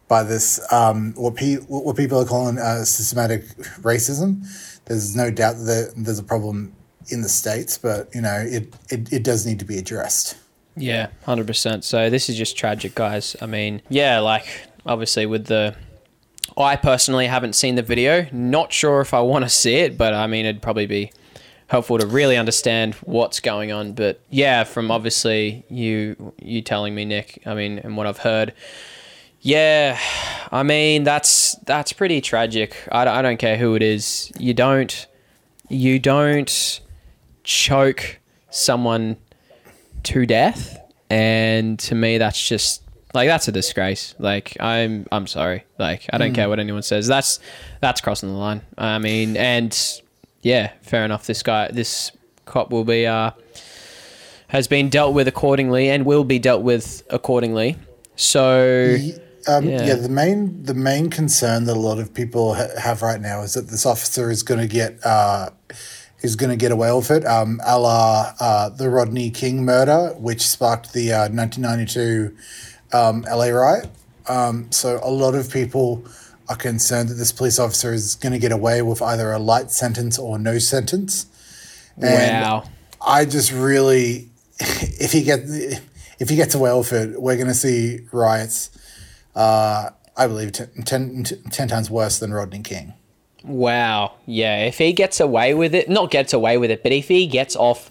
by 0.07 0.23
this, 0.23 0.61
um, 0.73 1.15
what, 1.17 1.35
pe- 1.35 1.57
what 1.57 1.97
people 1.97 2.21
are 2.21 2.25
calling 2.25 2.59
uh, 2.59 2.85
systematic 2.85 3.43
racism. 3.83 4.47
There's 4.85 5.17
no 5.17 5.31
doubt 5.33 5.57
that 5.57 5.95
there's 5.97 6.21
a 6.21 6.25
problem 6.25 6.77
in 7.09 7.23
the 7.23 7.29
States, 7.29 7.77
but, 7.77 8.09
you 8.15 8.21
know, 8.21 8.37
it, 8.37 8.73
it, 8.89 9.13
it 9.13 9.25
does 9.25 9.45
need 9.45 9.59
to 9.59 9.65
be 9.65 9.79
addressed. 9.79 10.37
Yeah, 10.77 11.09
100%. 11.27 11.83
So 11.83 12.09
this 12.09 12.29
is 12.29 12.37
just 12.37 12.57
tragic, 12.57 12.95
guys. 12.95 13.35
I 13.43 13.47
mean, 13.47 13.83
yeah, 13.89 14.21
like, 14.21 14.47
obviously 14.87 15.27
with 15.27 15.47
the 15.47 15.75
I 16.57 16.77
personally 16.77 17.27
haven't 17.27 17.55
seen 17.55 17.77
the 17.77 17.83
video. 17.83 18.27
Not 18.33 18.73
sure 18.73 19.01
if 19.01 19.15
I 19.15 19.21
want 19.21 19.45
to 19.45 19.49
see 19.63 19.77
it, 19.77 19.97
but 19.97 20.15
I 20.15 20.27
mean, 20.27 20.47
it'd 20.47 20.63
probably 20.63 20.87
be 20.87 21.13
helpful 21.73 21.97
to 21.97 22.07
really 22.07 22.37
understand 22.37 22.95
what's 22.97 23.41
going 23.41 23.73
on. 23.73 23.95
But 23.95 24.21
yeah, 24.29 24.65
from 24.65 24.91
obviously 24.91 25.65
you 25.69 26.35
you 26.39 26.63
telling 26.63 26.95
me, 26.95 27.05
Nick. 27.05 27.43
I 27.47 27.55
mean, 27.55 27.79
and 27.79 27.97
what 27.97 28.07
I've 28.07 28.19
heard. 28.19 28.53
Yeah, 29.41 29.99
I 30.53 30.63
mean 30.63 31.03
that's 31.03 31.57
that's 31.65 31.93
pretty 31.93 32.21
tragic. 32.21 32.77
I, 32.93 33.09
I 33.09 33.23
don't 33.23 33.39
care 33.39 33.57
who 33.57 33.75
it 33.75 33.83
is. 33.83 34.31
You 34.39 34.55
don't 34.55 35.07
you 35.69 35.99
don't 35.99 36.81
choke 37.43 38.21
someone 38.51 39.17
to 40.05 40.27
death, 40.27 40.79
and 41.11 41.79
to 41.81 41.95
me 41.95 42.19
that's 42.19 42.47
just 42.47 42.83
like 43.15 43.29
that's 43.29 43.49
a 43.49 43.53
disgrace. 43.53 44.15
Like 44.19 44.57
I'm 44.61 45.07
I'm 45.13 45.27
sorry. 45.27 45.65
Like 45.79 46.07
I 46.13 46.19
don't 46.19 46.33
mm. 46.33 46.35
care 46.35 46.49
what 46.49 46.59
anyone 46.59 46.83
says. 46.83 47.07
That's 47.07 47.41
that's 47.81 48.01
crossing 48.01 48.31
the 48.31 48.37
line. 48.37 48.63
I 48.77 48.99
mean, 48.99 49.37
and 49.37 49.77
yeah, 50.43 50.73
fair 50.83 51.05
enough. 51.05 51.27
This 51.27 51.43
guy, 51.43 51.69
this 51.69 52.13
cop 52.45 52.71
will 52.71 52.85
be 52.85 53.07
uh 53.07 53.33
has 54.49 54.69
been 54.69 54.91
dealt 54.91 55.15
with 55.15 55.29
accordingly 55.29 55.89
and 55.89 56.05
will 56.05 56.25
be 56.25 56.39
dealt 56.39 56.63
with 56.63 57.03
accordingly. 57.11 57.77
So 58.17 58.97
um, 59.49 59.65
yeah. 59.65 59.85
yeah. 59.85 59.95
the 59.95 60.09
main 60.09 60.63
the 60.63 60.75
main 60.75 61.11
concern 61.11 61.65
that 61.65 61.77
a 61.77 61.81
lot 61.81 61.99
of 61.99 62.13
people 62.15 62.55
ha- 62.55 62.69
have 62.79 63.03
right 63.03 63.21
now 63.21 63.43
is 63.43 63.55
that 63.55 63.69
this 63.69 63.87
officer 63.87 64.31
is 64.31 64.43
going 64.43 64.61
to 64.61 64.67
get 64.67 65.05
uh, 65.05 65.51
is 66.21 66.37
going 66.37 66.51
to 66.51 66.57
get 66.57 66.71
away 66.71 66.93
with 66.93 67.11
it, 67.11 67.27
um, 67.27 67.61
a 67.65 67.79
la 67.79 68.35
uh, 68.39 68.69
the 68.69 68.89
Rodney 68.89 69.31
King 69.31 69.65
murder, 69.65 70.15
which 70.19 70.43
sparked 70.43 70.93
the 70.93 71.13
uh, 71.13 71.29
1992 71.29 72.37
um, 72.93 73.23
LA 73.23 73.47
riot. 73.47 73.89
Um, 74.29 74.71
so 74.71 75.01
a 75.03 75.11
lot 75.11 75.35
of 75.35 75.51
people 75.51 76.05
are 76.49 76.57
concerned 76.57 77.09
that 77.09 77.15
this 77.15 77.33
police 77.33 77.59
officer 77.59 77.93
is 77.93 78.15
going 78.17 78.33
to 78.33 78.39
get 78.39 78.53
away 78.53 78.83
with 78.83 79.03
either 79.03 79.33
a 79.33 79.39
light 79.39 79.71
sentence 79.71 80.19
or 80.19 80.39
no 80.39 80.59
sentence. 80.59 81.27
And 81.97 82.45
wow. 82.45 82.65
I 83.01 83.25
just 83.25 83.53
really, 83.53 84.29
if 84.61 85.13
he 85.13 85.23
gets 85.23 85.51
if 86.19 86.29
he 86.29 86.37
gets 86.37 86.55
away 86.55 86.73
with 86.77 86.93
it, 86.93 87.21
we're 87.21 87.37
going 87.37 87.49
to 87.49 87.55
see 87.55 88.01
riots. 88.13 88.71
Uh, 89.35 89.91
I 90.17 90.27
believe 90.27 90.53
ten, 90.53 90.69
10, 90.85 91.25
10 91.25 91.69
times 91.69 91.91
worse 91.91 92.19
than 92.19 92.33
Rodney 92.33 92.61
King. 92.61 92.93
Wow. 93.43 94.15
Yeah. 94.27 94.65
If 94.65 94.79
he 94.79 94.93
gets 94.93 95.21
away 95.21 95.55
with 95.55 95.75
it, 95.75 95.89
not 95.89 96.11
gets 96.11 96.33
away 96.33 96.59
with 96.59 96.71
it, 96.71 96.83
but 96.83 96.93
if 96.93 97.09
he 97.09 97.27
gets 97.27 97.57
off 97.57 97.91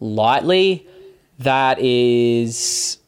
lightly, 0.00 0.86
that 1.38 1.78
is 1.80 2.98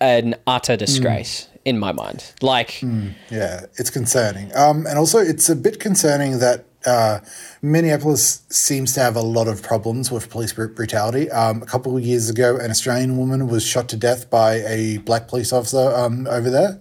an 0.00 0.34
utter 0.46 0.76
disgrace 0.76 1.48
mm. 1.52 1.58
in 1.64 1.78
my 1.78 1.92
mind. 1.92 2.32
Like, 2.40 2.70
mm, 2.80 3.14
yeah, 3.30 3.66
it's 3.76 3.90
concerning. 3.90 4.54
Um, 4.56 4.86
and 4.86 4.98
also, 4.98 5.18
it's 5.18 5.48
a 5.48 5.56
bit 5.56 5.80
concerning 5.80 6.38
that 6.38 6.64
uh, 6.86 7.20
Minneapolis 7.60 8.42
seems 8.48 8.94
to 8.94 9.00
have 9.00 9.16
a 9.16 9.20
lot 9.20 9.48
of 9.48 9.62
problems 9.62 10.10
with 10.10 10.30
police 10.30 10.52
brutality. 10.52 11.30
Um, 11.30 11.62
a 11.62 11.66
couple 11.66 11.96
of 11.96 12.02
years 12.02 12.30
ago, 12.30 12.56
an 12.56 12.70
Australian 12.70 13.16
woman 13.16 13.48
was 13.48 13.66
shot 13.66 13.88
to 13.90 13.96
death 13.96 14.30
by 14.30 14.56
a 14.66 14.98
black 14.98 15.28
police 15.28 15.52
officer 15.52 15.92
um, 15.94 16.26
over 16.28 16.50
there. 16.50 16.78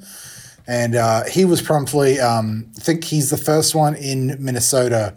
And 0.67 0.95
uh, 0.95 1.23
he 1.23 1.45
was 1.45 1.61
promptly, 1.61 2.19
um, 2.19 2.69
I 2.77 2.81
think 2.81 3.05
he's 3.05 3.29
the 3.29 3.37
first 3.37 3.73
one 3.73 3.95
in 3.95 4.35
Minnesota 4.39 5.15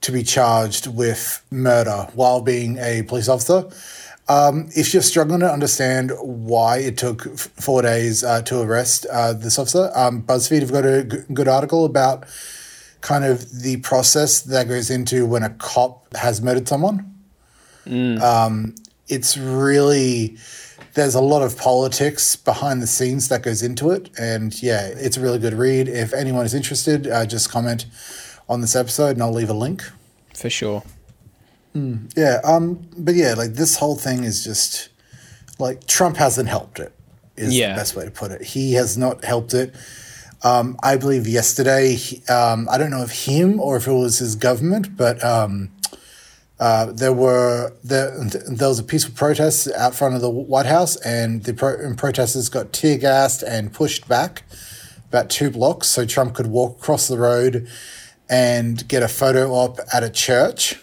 to 0.00 0.12
be 0.12 0.22
charged 0.22 0.86
with 0.86 1.44
murder 1.50 2.08
while 2.14 2.40
being 2.40 2.78
a 2.78 3.02
police 3.02 3.28
officer. 3.28 3.68
If 4.76 4.92
you're 4.94 5.02
struggling 5.02 5.40
to 5.40 5.52
understand 5.52 6.12
why 6.20 6.78
it 6.78 6.96
took 6.96 7.26
f- 7.26 7.50
four 7.58 7.82
days 7.82 8.22
uh, 8.22 8.42
to 8.42 8.60
arrest 8.60 9.06
uh, 9.10 9.32
this 9.32 9.58
officer, 9.58 9.90
um, 9.94 10.22
BuzzFeed 10.22 10.60
have 10.60 10.72
got 10.72 10.86
a 10.86 11.04
g- 11.04 11.18
good 11.32 11.48
article 11.48 11.84
about 11.84 12.26
kind 13.00 13.24
of 13.24 13.50
the 13.62 13.78
process 13.78 14.42
that 14.42 14.68
goes 14.68 14.90
into 14.90 15.26
when 15.26 15.42
a 15.42 15.50
cop 15.50 16.14
has 16.14 16.40
murdered 16.42 16.68
someone. 16.68 17.12
Um, 18.22 18.74
it's 19.08 19.36
really 19.36 20.36
there's 20.94 21.14
a 21.14 21.20
lot 21.20 21.42
of 21.42 21.56
politics 21.56 22.36
behind 22.36 22.82
the 22.82 22.86
scenes 22.86 23.28
that 23.28 23.42
goes 23.42 23.62
into 23.62 23.90
it, 23.90 24.10
and 24.18 24.60
yeah, 24.62 24.86
it's 24.86 25.16
a 25.16 25.20
really 25.20 25.38
good 25.38 25.54
read. 25.54 25.88
If 25.88 26.12
anyone 26.12 26.44
is 26.44 26.54
interested, 26.54 27.06
uh, 27.06 27.26
just 27.26 27.50
comment 27.50 27.86
on 28.48 28.60
this 28.60 28.76
episode, 28.76 29.10
and 29.10 29.22
I'll 29.22 29.32
leave 29.32 29.50
a 29.50 29.54
link. 29.54 29.82
For 30.34 30.50
sure. 30.50 30.82
Yeah, 31.74 32.40
um, 32.44 32.80
but 32.96 33.14
yeah, 33.14 33.34
like 33.34 33.54
this 33.54 33.76
whole 33.76 33.96
thing 33.96 34.24
is 34.24 34.42
just 34.44 34.88
like 35.58 35.86
Trump 35.86 36.16
hasn't 36.16 36.48
helped 36.48 36.78
it. 36.80 36.92
Is 37.36 37.54
Yeah. 37.54 37.70
the 37.70 37.76
best 37.80 37.96
way 37.96 38.04
to 38.04 38.10
put 38.10 38.32
it. 38.32 38.42
He 38.42 38.74
has 38.74 38.98
not 38.98 39.24
helped 39.24 39.54
it. 39.54 39.74
Um, 40.42 40.76
I 40.82 40.96
believe 40.96 41.26
yesterday, 41.26 41.94
he- 41.94 42.22
um, 42.26 42.68
I 42.70 42.76
don't 42.78 42.90
know 42.90 43.02
if 43.02 43.24
him 43.26 43.60
or 43.60 43.76
if 43.76 43.86
it 43.86 43.92
was 43.92 44.18
his 44.18 44.34
government, 44.36 44.96
but 44.96 45.22
um, 45.24 45.70
uh, 46.58 46.86
there 46.92 47.12
were 47.12 47.72
there, 47.84 48.12
there 48.48 48.68
was 48.68 48.78
a 48.78 48.82
peaceful 48.82 49.14
protest 49.14 49.68
out 49.76 49.94
front 49.94 50.14
of 50.14 50.20
the 50.20 50.28
White 50.30 50.66
House, 50.66 50.96
and 50.96 51.44
the 51.44 51.54
pro- 51.54 51.78
and 51.78 51.96
protesters 51.96 52.48
got 52.48 52.72
tear 52.72 52.98
gassed 52.98 53.42
and 53.42 53.72
pushed 53.72 54.06
back 54.08 54.42
about 55.08 55.30
two 55.30 55.50
blocks, 55.50 55.86
so 55.88 56.04
Trump 56.04 56.34
could 56.34 56.46
walk 56.48 56.78
across 56.78 57.06
the 57.08 57.16
road 57.18 57.66
and 58.28 58.86
get 58.88 59.02
a 59.02 59.08
photo 59.08 59.52
op 59.52 59.78
at 59.92 60.02
a 60.02 60.10
church 60.10 60.78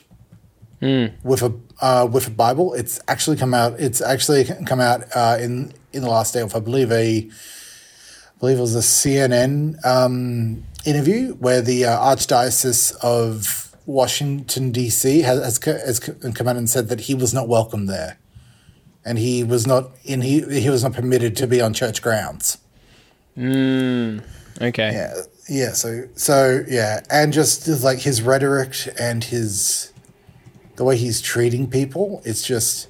with 1.23 1.41
a 1.41 1.53
uh, 1.81 2.07
with 2.11 2.27
a 2.27 2.31
Bible. 2.31 2.73
It's 2.73 2.99
actually 3.07 3.37
come 3.37 3.53
out. 3.53 3.79
It's 3.79 4.01
actually 4.01 4.45
come 4.65 4.79
out 4.79 5.03
uh, 5.15 5.37
in 5.39 5.73
in 5.93 6.01
the 6.01 6.09
last 6.09 6.33
day 6.33 6.41
of 6.41 6.55
I 6.55 6.59
believe 6.59 6.91
a 6.91 7.27
I 7.29 8.39
believe 8.39 8.57
it 8.57 8.61
was 8.61 8.75
a 8.75 8.79
CNN 8.79 9.83
um, 9.85 10.63
interview 10.85 11.33
where 11.35 11.61
the 11.61 11.85
uh, 11.85 11.97
Archdiocese 11.97 12.95
of 13.01 13.75
Washington 13.85 14.71
D.C. 14.71 15.21
has, 15.21 15.43
has 15.43 15.63
has 15.65 15.99
come 15.99 16.47
out 16.47 16.55
and 16.55 16.69
said 16.69 16.89
that 16.89 17.01
he 17.01 17.15
was 17.15 17.33
not 17.33 17.47
welcome 17.47 17.87
there, 17.87 18.19
and 19.03 19.17
he 19.17 19.43
was 19.43 19.65
not 19.65 19.91
in 20.03 20.21
he 20.21 20.41
he 20.41 20.69
was 20.69 20.83
not 20.83 20.93
permitted 20.93 21.35
to 21.37 21.47
be 21.47 21.61
on 21.61 21.73
church 21.73 22.01
grounds. 22.01 22.59
Okay. 24.59 24.91
Yeah, 24.91 25.13
yeah. 25.49 25.73
So, 25.73 26.07
so 26.15 26.63
yeah, 26.67 27.01
and 27.11 27.31
just 27.31 27.67
like 27.83 27.99
his 27.99 28.21
rhetoric 28.21 28.75
and 28.99 29.23
his 29.23 29.93
the 30.77 30.83
way 30.83 30.95
he's 30.95 31.21
treating 31.21 31.69
people, 31.69 32.21
it's 32.23 32.45
just, 32.45 32.87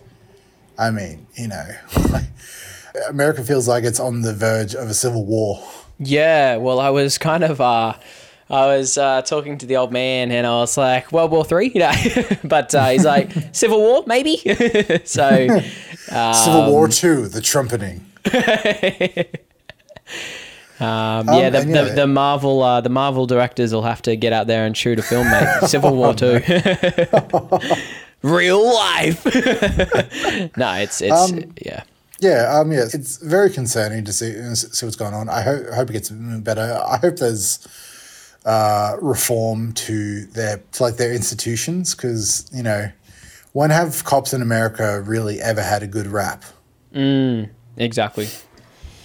I 0.78 0.92
mean, 0.92 1.26
you 1.36 1.48
know, 1.48 1.66
America 3.10 3.44
feels 3.44 3.68
like 3.68 3.84
it's 3.84 4.00
on 4.00 4.22
the 4.22 4.34
verge 4.34 4.76
of 4.76 4.90
a 4.90 4.94
civil 4.94 5.26
war. 5.26 5.68
Yeah, 6.00 6.58
well, 6.58 6.80
I 6.80 6.92
was 6.92 7.18
kind 7.18 7.44
of 7.44 7.60
uh, 7.60 7.94
I 8.50 8.66
was 8.68 8.98
uh, 8.98 9.24
talking 9.24 9.58
to 9.58 9.66
the 9.66 9.78
old 9.78 9.92
man, 9.92 10.32
and 10.32 10.46
I 10.46 10.52
was 10.52 10.78
like, 10.78 11.12
World 11.12 11.32
War 11.32 11.44
Three, 11.44 11.72
you 11.74 11.80
know, 11.80 11.92
but 12.44 12.74
uh, 12.76 12.90
he's 12.90 13.06
like 13.06 13.32
Civil 13.52 13.80
War, 13.80 14.04
maybe. 14.06 14.38
so 15.06 15.62
Civil 16.34 16.72
War 16.72 16.88
Two, 16.88 17.28
the 17.28 17.42
trumpeting. 17.42 18.06
Um, 20.80 21.28
yeah, 21.30 21.50
the, 21.50 21.62
the, 21.62 21.94
the 21.96 22.08
Marvel 22.08 22.62
uh, 22.62 22.82
the 22.82 22.90
Marvel 22.90 23.26
directors 23.26 23.74
will 23.74 23.84
have 23.84 24.02
to 24.04 24.16
get 24.16 24.32
out 24.32 24.48
there 24.48 24.66
and 24.66 24.78
shoot 24.78 25.00
a 25.00 25.02
film, 25.02 25.28
mate. 25.30 25.62
Civil 25.68 25.96
War 25.96 26.14
Two, 26.14 26.40
real 28.22 28.64
life. 28.64 29.26
no, 30.58 30.74
it's 30.74 31.02
it's 31.02 31.34
yeah. 31.64 31.84
Yeah, 32.20 32.58
um, 32.58 32.72
yeah, 32.72 32.86
it's 32.94 33.18
very 33.18 33.52
concerning 33.52 34.04
to 34.06 34.14
see 34.14 34.34
see 34.56 34.86
what's 34.86 34.96
going 34.96 35.14
on. 35.14 35.30
I 35.30 35.42
hope 35.42 35.66
I 35.72 35.76
hope 35.76 35.90
it 35.90 35.94
gets 35.94 36.10
better. 36.10 36.82
I 36.86 36.98
hope 36.98 37.18
there's 37.18 37.68
uh, 38.46 38.98
reform 39.02 39.74
to 39.74 40.26
their 40.28 40.62
to 40.74 40.84
like 40.84 40.98
their 40.98 41.14
institutions 41.14 41.96
because 41.96 42.50
you 42.54 42.64
know, 42.64 42.92
when 43.54 43.72
have 43.72 44.04
cops 44.04 44.34
in 44.34 44.42
America 44.42 45.02
really 45.02 45.42
ever 45.42 45.62
had 45.62 45.82
a 45.84 45.88
good 45.88 46.08
rap? 46.08 46.44
Exactly. 47.78 48.30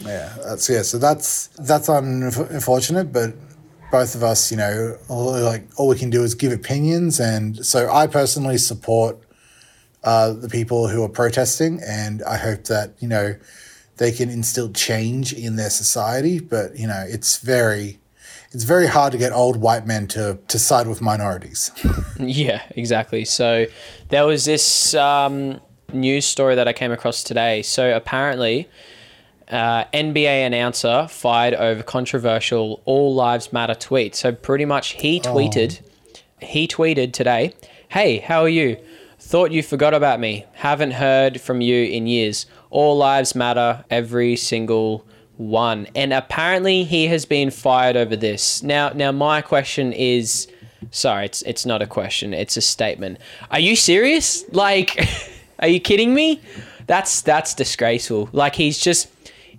Yeah, 0.04 0.34
that's 0.44 0.68
yeah. 0.68 0.82
So 0.82 0.98
that's 0.98 1.48
that's 1.58 1.88
unfortunate, 1.88 3.12
but 3.12 3.34
both 3.90 4.14
of 4.14 4.22
us, 4.22 4.50
you 4.50 4.56
know, 4.56 4.96
all, 5.08 5.38
like 5.40 5.68
all 5.76 5.88
we 5.88 5.98
can 5.98 6.10
do 6.10 6.22
is 6.22 6.34
give 6.34 6.52
opinions, 6.52 7.20
and 7.20 7.64
so 7.64 7.90
I 7.92 8.06
personally 8.06 8.58
support 8.58 9.18
uh, 10.04 10.32
the 10.32 10.48
people 10.48 10.88
who 10.88 11.02
are 11.02 11.08
protesting, 11.08 11.80
and 11.86 12.22
I 12.24 12.36
hope 12.36 12.64
that 12.64 12.94
you 12.98 13.08
know 13.08 13.36
they 13.98 14.10
can 14.10 14.30
instill 14.30 14.72
change 14.72 15.32
in 15.32 15.56
their 15.56 15.70
society. 15.70 16.40
But 16.40 16.76
you 16.76 16.86
know, 16.86 17.04
it's 17.06 17.38
very 17.38 18.00
it's 18.52 18.64
very 18.64 18.86
hard 18.86 19.12
to 19.12 19.18
get 19.18 19.32
old 19.32 19.56
white 19.58 19.86
men 19.86 20.06
to 20.08 20.38
to 20.48 20.58
side 20.58 20.86
with 20.86 21.00
minorities. 21.00 21.70
Yeah, 22.18 22.62
exactly. 22.70 23.24
So 23.24 23.66
there 24.10 24.24
was 24.26 24.44
this 24.44 24.94
um, 24.94 25.60
news 25.92 26.24
story 26.24 26.54
that 26.54 26.68
I 26.68 26.72
came 26.72 26.92
across 26.92 27.24
today. 27.24 27.62
So 27.62 27.96
apparently, 27.96 28.68
uh, 29.52 29.84
NBA 29.92 30.46
announcer 30.46 31.06
fired 31.08 31.54
over 31.54 31.82
controversial 31.82 32.82
"All 32.84 33.14
Lives 33.14 33.52
Matter" 33.52 33.74
tweet. 33.74 34.14
So 34.14 34.32
pretty 34.32 34.64
much, 34.64 34.90
he 34.92 35.20
tweeted, 35.20 35.80
he 36.40 36.66
tweeted 36.66 37.12
today, 37.12 37.54
"Hey, 37.88 38.18
how 38.18 38.42
are 38.42 38.48
you? 38.48 38.78
Thought 39.18 39.52
you 39.52 39.62
forgot 39.62 39.94
about 39.94 40.18
me. 40.18 40.46
Haven't 40.54 40.92
heard 40.92 41.40
from 41.40 41.60
you 41.60 41.84
in 41.84 42.06
years. 42.06 42.46
All 42.70 42.96
lives 42.96 43.34
matter. 43.34 43.84
Every 43.90 44.36
single." 44.36 45.04
one 45.38 45.88
and 45.96 46.12
apparently 46.12 46.84
he 46.84 47.06
has 47.06 47.24
been 47.24 47.50
fired 47.50 47.96
over 47.96 48.14
this 48.14 48.62
now 48.62 48.90
now 48.90 49.10
my 49.10 49.40
question 49.40 49.90
is 49.94 50.46
Sorry, 50.90 51.26
it's 51.26 51.42
it's 51.42 51.64
not 51.64 51.80
a 51.82 51.86
question. 51.86 52.34
It's 52.34 52.56
a 52.56 52.60
statement. 52.60 53.18
Are 53.50 53.60
you 53.60 53.76
serious? 53.76 54.44
Like, 54.52 55.08
are 55.58 55.68
you 55.68 55.80
kidding 55.80 56.12
me? 56.14 56.40
That's 56.86 57.22
that's 57.22 57.54
disgraceful. 57.54 58.28
Like 58.32 58.54
he's 58.56 58.78
just 58.78 59.08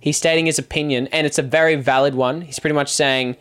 he's 0.04 0.18
stating 0.18 0.44
his 0.44 0.58
opinion, 0.58 1.08
and 1.12 1.26
it's 1.26 1.38
a 1.38 1.42
very 1.42 1.76
valid 1.76 2.14
one. 2.14 2.42
He's 2.42 2.58
pretty 2.58 2.74
much 2.74 2.92
saying, 2.92 3.36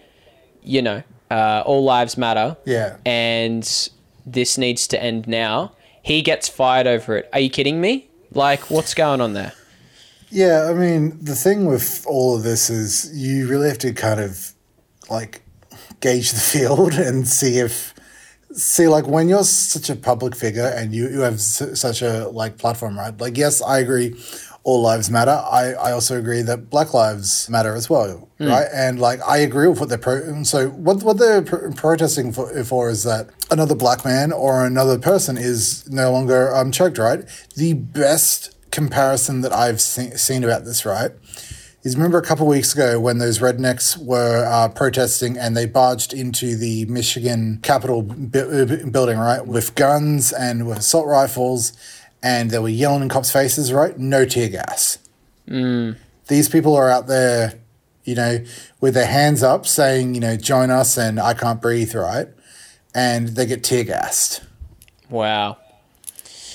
you 0.63 0.81
know, 0.81 1.03
uh, 1.29 1.61
all 1.65 1.83
lives 1.83 2.17
matter. 2.17 2.55
Yeah. 2.65 2.97
And 3.05 3.63
this 4.25 4.57
needs 4.57 4.87
to 4.87 5.03
end 5.03 5.27
now. 5.27 5.73
He 6.01 6.21
gets 6.21 6.47
fired 6.47 6.87
over 6.87 7.17
it. 7.17 7.29
Are 7.33 7.39
you 7.39 7.49
kidding 7.49 7.81
me? 7.81 8.07
Like, 8.31 8.71
what's 8.71 8.93
going 8.93 9.19
on 9.19 9.33
there? 9.33 9.51
Yeah, 10.29 10.69
I 10.69 10.73
mean, 10.73 11.17
the 11.21 11.35
thing 11.35 11.65
with 11.65 12.05
all 12.07 12.37
of 12.37 12.43
this 12.43 12.69
is 12.69 13.11
you 13.13 13.47
really 13.47 13.67
have 13.67 13.77
to 13.79 13.91
kind 13.93 14.21
of 14.21 14.53
like 15.09 15.41
gauge 15.99 16.31
the 16.31 16.39
field 16.53 16.93
and 16.93 17.27
see 17.27 17.59
if 17.59 17.93
see 18.53 18.87
like 18.87 19.05
when 19.07 19.27
you're 19.27 19.43
such 19.43 19.89
a 19.89 19.95
public 19.95 20.35
figure 20.35 20.67
and 20.77 20.93
you, 20.93 21.09
you 21.09 21.21
have 21.21 21.35
s- 21.35 21.79
such 21.79 22.01
a 22.03 22.27
like 22.29 22.55
platform 22.59 22.95
right 22.97 23.19
like 23.19 23.35
yes 23.35 23.63
i 23.63 23.79
agree 23.79 24.15
all 24.65 24.81
lives 24.81 25.09
matter. 25.09 25.31
I 25.31 25.73
i 25.73 25.91
also 25.91 26.17
agree 26.17 26.41
that 26.43 26.69
black 26.69 26.93
lives 26.93 27.49
matter 27.49 27.75
as 27.75 27.89
well 27.89 28.29
right? 28.39 28.67
And 28.73 28.99
like 28.99 29.19
i 29.27 29.37
agree 29.37 29.67
with 29.67 29.79
what 29.79 29.89
they're 29.89 29.97
pro- 29.97 30.43
so 30.43 30.69
what 30.69 31.03
what 31.03 31.17
they're 31.17 31.41
pr- 31.41 31.71
protesting 31.71 32.31
for, 32.33 32.47
for 32.63 32.89
is 32.89 33.03
that 33.03 33.29
another 33.51 33.75
black 33.75 34.03
man 34.05 34.31
or 34.31 34.65
another 34.65 34.97
person 34.97 35.37
is 35.37 35.89
no 35.89 36.11
longer 36.11 36.53
um 36.55 36.71
choked 36.71 36.97
right? 36.97 37.21
The 37.55 37.73
best 37.73 38.55
comparison 38.71 39.41
that 39.41 39.53
i've 39.53 39.79
se- 39.79 40.15
seen 40.15 40.43
about 40.43 40.65
this 40.65 40.85
right 40.85 41.11
is 41.83 41.95
remember 41.97 42.17
a 42.17 42.23
couple 42.23 42.45
of 42.45 42.49
weeks 42.49 42.73
ago 42.73 42.99
when 42.99 43.17
those 43.17 43.39
rednecks 43.39 43.97
were 43.97 44.45
uh, 44.45 44.69
protesting 44.69 45.37
and 45.37 45.55
they 45.57 45.65
barged 45.65 46.13
into 46.13 46.55
the 46.55 46.85
Michigan 46.85 47.59
Capitol 47.61 48.01
bu- 48.01 48.89
building, 48.89 49.17
right, 49.17 49.45
with 49.45 49.75
guns 49.75 50.31
and 50.31 50.65
with 50.65 50.77
assault 50.77 51.05
rifles, 51.07 51.73
and 52.23 52.49
they 52.49 52.57
were 52.57 52.69
yelling 52.69 53.03
in 53.03 53.09
cops' 53.09 53.31
faces, 53.31 53.73
right? 53.73 53.97
No 53.99 54.25
tear 54.25 54.49
gas. 54.49 54.97
Mm. 55.47 55.97
These 56.29 56.47
people 56.47 56.73
are 56.73 56.89
out 56.89 57.07
there, 57.07 57.59
you 58.05 58.15
know, 58.15 58.43
with 58.79 58.93
their 58.93 59.05
hands 59.05 59.43
up 59.43 59.67
saying, 59.67 60.15
you 60.15 60.21
know, 60.21 60.37
join 60.37 60.71
us 60.71 60.97
and 60.97 61.19
I 61.19 61.33
can't 61.33 61.61
breathe, 61.61 61.93
right? 61.93 62.29
And 62.95 63.29
they 63.29 63.45
get 63.45 63.63
tear 63.63 63.83
gassed. 63.83 64.41
Wow. 65.09 65.57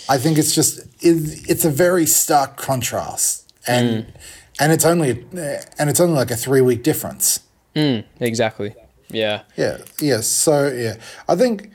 I 0.09 0.17
think 0.17 0.39
it's 0.39 0.55
just 0.55 0.79
it, 1.05 1.49
it's 1.49 1.67
a 1.67 1.71
very 1.71 2.07
stark 2.07 2.57
contrast, 2.57 3.53
and 3.67 4.07
mm. 4.07 4.15
and 4.59 4.73
it's 4.73 4.87
only 4.87 5.27
and 5.79 5.91
it's 5.91 6.01
only 6.01 6.15
like 6.15 6.31
a 6.31 6.37
three 6.37 6.63
week 6.63 6.83
difference. 6.83 7.41
Mm, 7.77 8.05
exactly. 8.19 8.75
Yeah. 9.11 9.43
Yeah, 9.57 9.79
yes. 10.01 10.27
So 10.27 10.69
yeah, 10.69 10.97
I 11.29 11.37
think 11.37 11.71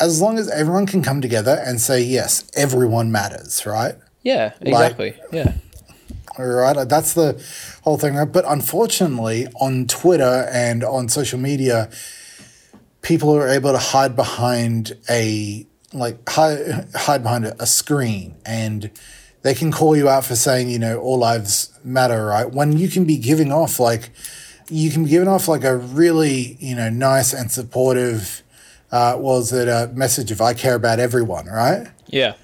as 0.00 0.20
long 0.20 0.38
as 0.38 0.48
everyone 0.50 0.86
can 0.86 1.02
come 1.02 1.20
together 1.20 1.62
and 1.64 1.80
say 1.80 2.00
yes, 2.00 2.48
everyone 2.54 3.10
matters, 3.12 3.66
right? 3.66 3.94
Yeah. 4.22 4.52
Exactly. 4.60 5.14
yeah. 5.32 5.54
All 6.38 6.46
right, 6.46 6.76
like, 6.76 6.88
that's 6.88 7.14
the 7.14 7.44
whole 7.82 7.98
thing. 7.98 8.14
But 8.30 8.44
unfortunately, 8.46 9.48
on 9.60 9.86
Twitter 9.86 10.48
and 10.52 10.84
on 10.84 11.08
social 11.08 11.38
media, 11.38 11.90
people 13.02 13.34
are 13.34 13.48
able 13.48 13.72
to 13.72 13.78
hide 13.78 14.14
behind 14.14 14.96
a 15.10 15.66
like 15.92 16.28
hide, 16.28 16.86
hide 16.94 17.22
behind 17.22 17.46
a, 17.46 17.62
a 17.62 17.66
screen 17.66 18.36
and 18.44 18.90
they 19.42 19.54
can 19.54 19.70
call 19.70 19.96
you 19.96 20.08
out 20.08 20.24
for 20.24 20.36
saying, 20.36 20.68
you 20.68 20.78
know, 20.78 20.98
all 20.98 21.18
lives 21.18 21.72
matter, 21.84 22.26
right? 22.26 22.50
When 22.50 22.76
you 22.76 22.88
can 22.88 23.04
be 23.04 23.16
giving 23.16 23.52
off 23.52 23.78
like, 23.78 24.10
you 24.68 24.90
can 24.90 25.04
be 25.04 25.10
giving 25.10 25.28
off 25.28 25.48
like 25.48 25.64
a 25.64 25.76
really, 25.76 26.56
you 26.60 26.74
know, 26.74 26.90
nice 26.90 27.32
and 27.32 27.50
supportive, 27.50 28.42
uh, 28.90 29.16
was 29.18 29.52
it 29.52 29.68
a 29.68 29.90
message 29.94 30.30
of 30.30 30.40
I 30.40 30.54
care 30.54 30.74
about 30.74 30.98
everyone, 30.98 31.46
right? 31.46 31.88
Yeah. 32.06 32.34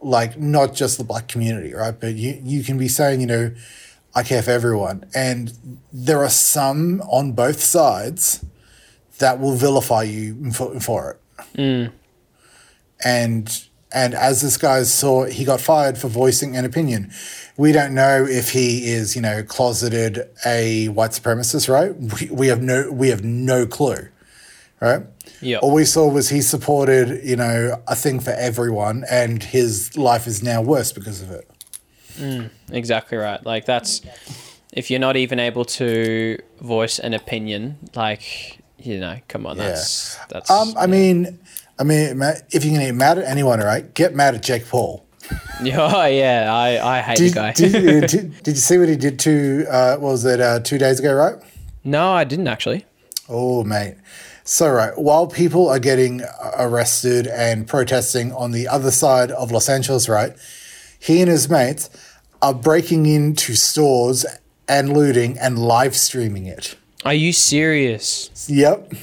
Like 0.00 0.38
not 0.38 0.74
just 0.74 0.98
the 0.98 1.04
black 1.04 1.28
community, 1.28 1.74
right? 1.74 1.98
But 1.98 2.14
you, 2.14 2.40
you 2.42 2.64
can 2.64 2.76
be 2.78 2.88
saying, 2.88 3.20
you 3.20 3.26
know, 3.26 3.52
I 4.14 4.22
care 4.22 4.42
for 4.42 4.50
everyone. 4.50 5.04
And 5.14 5.80
there 5.92 6.22
are 6.22 6.30
some 6.30 7.00
on 7.02 7.32
both 7.32 7.60
sides 7.60 8.44
that 9.18 9.38
will 9.38 9.54
vilify 9.54 10.02
you 10.02 10.52
for, 10.52 10.78
for 10.80 11.10
it. 11.12 11.20
And 13.04 13.66
and 13.94 14.14
as 14.14 14.40
this 14.40 14.56
guy 14.56 14.82
saw, 14.84 15.26
he 15.26 15.44
got 15.44 15.60
fired 15.60 15.98
for 15.98 16.08
voicing 16.08 16.56
an 16.56 16.64
opinion. 16.64 17.12
We 17.58 17.72
don't 17.72 17.94
know 17.94 18.24
if 18.26 18.50
he 18.50 18.90
is, 18.90 19.14
you 19.14 19.20
know, 19.20 19.42
closeted 19.42 20.30
a 20.46 20.88
white 20.88 21.10
supremacist, 21.10 21.68
right? 21.68 21.94
We, 21.94 22.30
we 22.30 22.46
have 22.48 22.62
no 22.62 22.90
we 22.90 23.08
have 23.08 23.22
no 23.22 23.66
clue, 23.66 24.08
right? 24.80 25.02
Yeah. 25.42 25.58
All 25.58 25.72
we 25.72 25.84
saw 25.84 26.08
was 26.08 26.28
he 26.28 26.40
supported, 26.40 27.24
you 27.24 27.36
know, 27.36 27.82
a 27.88 27.96
thing 27.96 28.20
for 28.20 28.30
everyone, 28.30 29.04
and 29.10 29.42
his 29.42 29.96
life 29.96 30.26
is 30.26 30.42
now 30.42 30.62
worse 30.62 30.92
because 30.92 31.20
of 31.20 31.30
it. 31.30 31.48
Exactly 32.70 33.18
right. 33.18 33.44
Like 33.44 33.64
that's 33.64 34.00
if 34.72 34.90
you're 34.90 35.00
not 35.00 35.16
even 35.16 35.38
able 35.40 35.64
to 35.64 36.38
voice 36.60 36.98
an 36.98 37.14
opinion, 37.14 37.78
like 37.94 38.58
you 38.78 38.98
know, 39.00 39.18
come 39.28 39.46
on, 39.46 39.56
that's 39.58 40.16
that's 40.28 40.50
Um, 40.50 40.74
I 40.76 40.86
mean, 40.86 41.38
I 41.78 41.84
mean, 41.84 42.20
if 42.50 42.64
you 42.64 42.70
can 42.72 42.80
get 42.80 42.94
mad 42.94 43.18
at 43.18 43.24
anyone, 43.24 43.60
right? 43.60 43.92
Get 43.94 44.14
mad 44.14 44.34
at 44.34 44.42
Jake 44.42 44.66
Paul. 44.68 45.04
oh 45.74 46.04
yeah, 46.06 46.48
I 46.52 46.98
I 46.98 47.00
hate 47.00 47.16
Did, 47.18 47.30
the 47.30 47.34
guy. 47.34 47.52
did, 47.52 47.72
you- 47.72 48.00
did, 48.06 48.42
did 48.42 48.50
you 48.54 48.60
see 48.60 48.78
what 48.78 48.88
he 48.88 48.96
did 48.96 49.18
to? 49.20 49.66
Uh, 49.70 49.96
what 49.96 50.10
was 50.12 50.24
it 50.24 50.40
uh, 50.40 50.60
two 50.60 50.78
days 50.78 51.00
ago, 51.00 51.14
right? 51.14 51.36
no, 51.84 52.12
I 52.12 52.24
didn't 52.24 52.46
actually. 52.48 52.84
Oh, 53.28 53.64
mate. 53.64 53.96
So, 54.44 54.68
right, 54.68 54.96
while 54.98 55.26
people 55.28 55.68
are 55.68 55.78
getting 55.78 56.22
uh, 56.22 56.50
arrested 56.58 57.26
and 57.28 57.66
protesting 57.66 58.32
on 58.32 58.50
the 58.50 58.66
other 58.66 58.90
side 58.90 59.30
of 59.30 59.52
Los 59.52 59.68
Angeles, 59.68 60.08
right, 60.08 60.32
he 60.98 61.20
and 61.20 61.30
his 61.30 61.48
mates 61.48 61.88
are 62.40 62.52
breaking 62.54 63.06
into 63.06 63.54
stores 63.54 64.26
and 64.68 64.92
looting 64.92 65.38
and 65.38 65.58
live 65.58 65.94
streaming 65.96 66.46
it. 66.46 66.76
Are 67.04 67.14
you 67.14 67.32
serious? 67.32 68.30
Yep. 68.48 68.94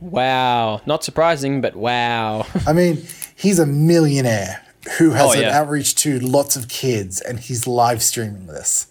Wow. 0.00 0.82
Not 0.84 1.04
surprising, 1.04 1.60
but 1.62 1.74
wow. 1.74 2.46
I 2.66 2.74
mean, 2.74 3.02
he's 3.34 3.58
a 3.58 3.66
millionaire 3.66 4.62
who 4.98 5.10
has 5.12 5.22
Oh, 5.30 5.32
an 5.32 5.40
yeah. 5.42 5.58
outreach 5.58 5.94
to 5.96 6.18
lots 6.18 6.54
of 6.56 6.68
kids 6.68 7.20
and 7.20 7.38
he's 7.40 7.66
live 7.66 8.02
streaming 8.02 8.46
this. 8.46 8.88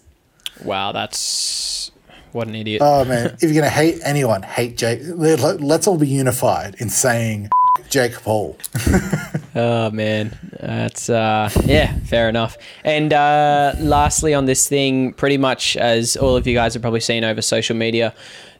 wow, 0.64 0.90
that's 0.90 1.91
what 2.32 2.48
an 2.48 2.54
idiot. 2.54 2.80
Oh, 2.84 3.04
man. 3.04 3.26
if 3.34 3.42
you're 3.42 3.52
going 3.52 3.64
to 3.64 3.68
hate 3.70 4.00
anyone, 4.04 4.42
hate 4.42 4.76
Jake. 4.76 5.00
Let- 5.04 5.60
Let's 5.60 5.86
all 5.86 5.98
be 5.98 6.08
unified 6.08 6.76
in 6.78 6.88
saying 6.90 7.50
Jake 7.88 8.14
Paul. 8.14 8.56
Oh 9.54 9.90
man, 9.90 10.38
that's 10.60 11.10
uh, 11.10 11.50
yeah, 11.66 11.94
fair 12.04 12.30
enough. 12.30 12.56
And 12.84 13.12
uh, 13.12 13.74
lastly, 13.78 14.32
on 14.32 14.46
this 14.46 14.66
thing, 14.66 15.12
pretty 15.12 15.36
much 15.36 15.76
as 15.76 16.16
all 16.16 16.36
of 16.36 16.46
you 16.46 16.54
guys 16.54 16.72
have 16.72 16.80
probably 16.80 17.00
seen 17.00 17.22
over 17.22 17.42
social 17.42 17.76
media, 17.76 18.14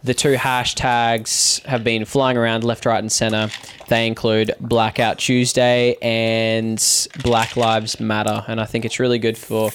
the 0.05 0.13
two 0.13 0.35
hashtags 0.35 1.65
have 1.65 1.83
been 1.83 2.05
flying 2.05 2.37
around 2.37 2.63
left, 2.63 2.85
right, 2.85 2.99
and 2.99 3.11
center. 3.11 3.49
They 3.89 4.07
include 4.07 4.55
Blackout 4.61 5.19
Tuesday 5.19 5.97
and 6.03 6.79
Black 7.23 7.57
Lives 7.57 7.99
Matter, 7.99 8.45
and 8.47 8.61
I 8.61 8.67
think 8.67 8.85
it's 8.85 9.01
really 9.01 9.19
good 9.19 9.39
for 9.39 9.71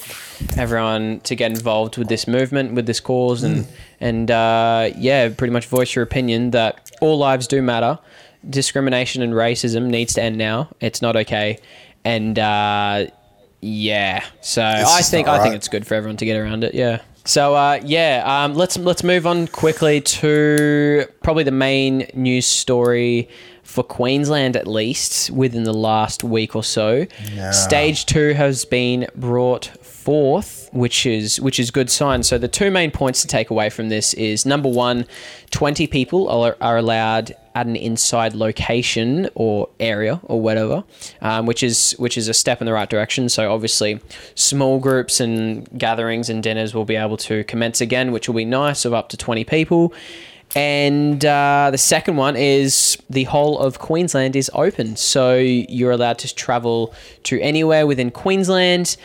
everyone 0.56 1.18
to 1.24 1.34
get 1.34 1.50
involved 1.50 1.98
with 1.98 2.06
this 2.06 2.28
movement, 2.28 2.74
with 2.74 2.86
this 2.86 3.00
cause, 3.00 3.42
and 3.42 3.66
and 4.00 4.30
uh, 4.30 4.90
yeah, 4.96 5.30
pretty 5.30 5.52
much 5.52 5.66
voice 5.66 5.96
your 5.96 6.04
opinion 6.04 6.52
that 6.52 6.92
all 7.00 7.18
lives 7.18 7.48
do 7.48 7.60
matter 7.60 7.98
discrimination 8.48 9.22
and 9.22 9.32
racism 9.32 9.86
needs 9.86 10.14
to 10.14 10.22
end 10.22 10.38
now. 10.38 10.68
It's 10.80 11.02
not 11.02 11.16
okay, 11.16 11.58
and 12.04 12.38
uh, 12.38 13.06
yeah. 13.60 14.24
So 14.40 14.62
I 14.62 15.02
think 15.02 15.26
not 15.26 15.40
I 15.40 15.42
think 15.42 15.54
it's 15.54 15.68
good 15.68 15.86
for 15.86 15.94
everyone 15.94 16.16
to 16.18 16.24
get 16.24 16.36
around 16.36 16.64
it. 16.64 16.74
Yeah. 16.74 17.02
So 17.24 17.54
uh, 17.54 17.80
yeah, 17.84 18.22
um, 18.24 18.54
let's 18.54 18.78
let's 18.78 19.04
move 19.04 19.26
on 19.26 19.48
quickly 19.48 20.00
to 20.00 21.06
probably 21.22 21.44
the 21.44 21.50
main 21.50 22.08
news 22.14 22.46
story 22.46 23.28
for 23.68 23.84
Queensland, 23.84 24.56
at 24.56 24.66
least 24.66 25.30
within 25.30 25.64
the 25.64 25.74
last 25.74 26.24
week 26.24 26.56
or 26.56 26.64
so. 26.64 27.06
Yeah. 27.34 27.50
Stage 27.50 28.06
two 28.06 28.32
has 28.32 28.64
been 28.64 29.06
brought 29.14 29.66
forth, 29.82 30.70
which 30.72 31.04
is 31.04 31.38
which 31.38 31.60
is 31.60 31.70
good 31.70 31.90
sign. 31.90 32.22
So 32.22 32.38
the 32.38 32.48
two 32.48 32.70
main 32.70 32.90
points 32.90 33.20
to 33.20 33.28
take 33.28 33.50
away 33.50 33.68
from 33.68 33.90
this 33.90 34.14
is 34.14 34.46
number 34.46 34.70
one, 34.70 35.04
20 35.50 35.86
people 35.86 36.30
are, 36.30 36.56
are 36.62 36.78
allowed 36.78 37.36
at 37.58 37.66
an 37.66 37.74
inside 37.74 38.34
location 38.34 39.28
or 39.34 39.68
area 39.80 40.20
or 40.22 40.40
whatever, 40.40 40.84
um, 41.20 41.44
which 41.44 41.64
is 41.64 41.92
which 41.98 42.16
is 42.16 42.28
a 42.28 42.34
step 42.34 42.60
in 42.60 42.66
the 42.66 42.72
right 42.72 42.88
direction. 42.88 43.28
So 43.28 43.52
obviously, 43.52 44.00
small 44.36 44.78
groups 44.78 45.18
and 45.18 45.68
gatherings 45.76 46.30
and 46.30 46.40
dinners 46.40 46.72
will 46.72 46.84
be 46.84 46.94
able 46.94 47.16
to 47.18 47.42
commence 47.44 47.80
again, 47.80 48.12
which 48.12 48.28
will 48.28 48.36
be 48.36 48.44
nice 48.44 48.84
of 48.84 48.94
up 48.94 49.08
to 49.08 49.16
20 49.16 49.44
people. 49.44 49.92
And 50.54 51.22
uh, 51.24 51.68
the 51.72 51.78
second 51.78 52.16
one 52.16 52.36
is 52.36 52.96
the 53.10 53.24
whole 53.24 53.58
of 53.58 53.80
Queensland 53.80 54.36
is 54.36 54.50
open, 54.54 54.96
so 54.96 55.36
you're 55.36 55.90
allowed 55.90 56.18
to 56.20 56.34
travel 56.34 56.94
to 57.24 57.40
anywhere 57.40 57.86
within 57.86 58.10
Queensland. 58.10 58.96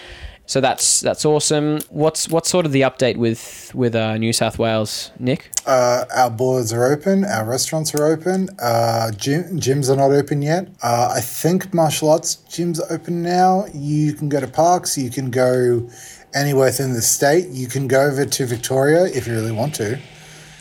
So 0.54 0.62
that's 0.62 1.02
that's 1.02 1.26
awesome. 1.26 1.80
What's 1.90 2.30
what's 2.30 2.48
sort 2.48 2.68
of 2.68 2.72
the 2.72 2.82
update 2.82 3.18
with 3.18 3.74
with 3.74 3.96
uh, 3.96 4.18
New 4.18 4.32
South 4.32 4.60
Wales, 4.60 5.10
Nick? 5.18 5.50
Uh, 5.66 6.06
our 6.16 6.30
borders 6.30 6.72
are 6.72 6.86
open, 6.86 7.26
our 7.26 7.44
restaurants 7.44 7.96
are 7.96 8.06
open, 8.06 8.50
uh, 8.62 9.10
gym, 9.14 9.60
gyms 9.60 9.90
are 9.90 9.96
not 9.96 10.12
open 10.12 10.44
yet. 10.44 10.68
Uh, 10.84 11.12
I 11.12 11.22
think 11.22 11.74
martial 11.74 12.12
arts 12.12 12.36
gyms 12.50 12.80
are 12.80 12.94
open 12.94 13.24
now. 13.24 13.66
You 13.74 14.14
can 14.14 14.30
go 14.30 14.40
to 14.40 14.48
parks, 14.48 14.96
you 14.96 15.10
can 15.10 15.32
go 15.32 15.90
anywhere 16.36 16.68
within 16.68 16.94
the 16.94 17.02
state. 17.02 17.48
You 17.50 17.66
can 17.66 17.88
go 17.88 18.02
over 18.06 18.24
to 18.24 18.46
Victoria 18.46 19.06
if 19.06 19.26
you 19.26 19.34
really 19.34 19.52
want 19.52 19.74
to. 19.74 20.00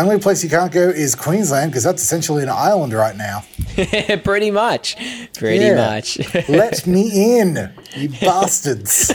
only 0.00 0.18
place 0.18 0.42
you 0.44 0.50
can't 0.50 0.72
go 0.72 0.88
is 0.88 1.14
Queensland 1.14 1.70
because 1.70 1.84
that's 1.84 2.02
essentially 2.02 2.42
an 2.42 2.48
island 2.50 2.92
right 2.92 3.16
now. 3.16 3.44
pretty 4.24 4.50
much, 4.50 4.96
pretty 5.34 5.64
Yeah. 5.64 5.74
much. 5.74 6.18
Let 6.48 6.86
me 6.86 7.38
in, 7.40 7.72
you 7.96 8.08
bastards. 8.20 9.10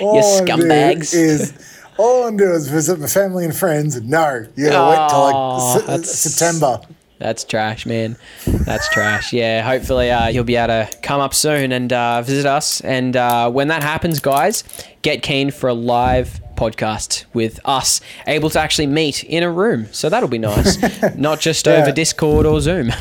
All 0.00 0.14
do 0.14 0.44
scumbags. 0.44 1.14
Is 1.14 1.52
all 1.98 2.26
I'm 2.26 2.36
doing 2.36 2.52
is 2.52 2.68
visit 2.68 2.98
my 3.00 3.06
family 3.06 3.44
and 3.44 3.56
friends. 3.56 4.00
No, 4.00 4.46
you 4.56 4.68
gotta 4.70 4.90
wait 5.00 5.08
till 5.10 5.74
like 5.76 5.86
that's- 5.86 6.18
September. 6.18 6.80
That's 7.18 7.44
trash, 7.44 7.84
man. 7.84 8.16
That's 8.46 8.88
trash. 8.88 9.34
Yeah, 9.34 9.60
hopefully 9.62 10.10
uh, 10.10 10.28
you'll 10.28 10.44
be 10.44 10.56
able 10.56 10.68
to 10.68 10.88
come 11.02 11.20
up 11.20 11.34
soon 11.34 11.70
and 11.70 11.92
uh, 11.92 12.22
visit 12.22 12.46
us. 12.46 12.80
And 12.80 13.14
uh, 13.14 13.50
when 13.50 13.68
that 13.68 13.82
happens, 13.82 14.20
guys, 14.20 14.64
get 15.02 15.22
keen 15.22 15.50
for 15.50 15.68
a 15.68 15.74
live 15.74 16.40
podcast 16.60 17.24
with 17.32 17.58
us 17.64 18.00
able 18.26 18.50
to 18.50 18.60
actually 18.60 18.86
meet 18.86 19.24
in 19.24 19.42
a 19.42 19.50
room. 19.50 19.86
So 19.92 20.08
that'll 20.10 20.28
be 20.28 20.38
nice, 20.38 20.76
not 21.16 21.40
just 21.40 21.66
Yeah. 21.66 21.80
over 21.82 21.90
Discord 21.92 22.44
or 22.46 22.60
Zoom. 22.60 22.90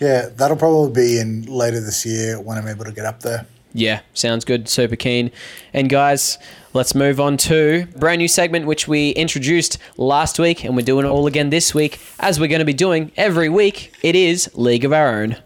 Yeah, 0.00 0.28
that'll 0.36 0.56
probably 0.56 0.90
be 0.92 1.18
in 1.20 1.42
later 1.46 1.80
this 1.80 2.04
year 2.04 2.40
when 2.40 2.58
I'm 2.58 2.66
able 2.66 2.84
to 2.84 2.90
get 2.92 3.04
up 3.06 3.20
there. 3.20 3.46
Yeah, 3.72 4.00
sounds 4.12 4.44
good. 4.44 4.68
Super 4.68 4.96
keen. 4.96 5.30
And 5.72 5.88
guys, 5.88 6.36
let's 6.72 6.94
move 6.96 7.20
on 7.20 7.36
to 7.38 7.86
a 7.94 7.98
brand 7.98 8.18
new 8.18 8.26
segment 8.28 8.66
which 8.66 8.88
we 8.88 9.10
introduced 9.10 9.78
last 9.96 10.38
week 10.40 10.64
and 10.64 10.74
we're 10.76 10.82
doing 10.84 11.06
it 11.06 11.08
all 11.08 11.26
again 11.28 11.50
this 11.50 11.74
week 11.74 12.00
as 12.18 12.40
we're 12.40 12.48
going 12.48 12.58
to 12.58 12.64
be 12.64 12.74
doing 12.74 13.12
every 13.16 13.48
week. 13.48 13.94
It 14.02 14.16
is 14.16 14.50
League 14.54 14.84
of 14.84 14.92
Our 14.92 15.22
Own. 15.22 15.36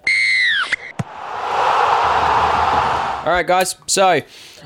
All 3.28 3.34
right, 3.34 3.46
guys. 3.46 3.76
So, 3.86 4.22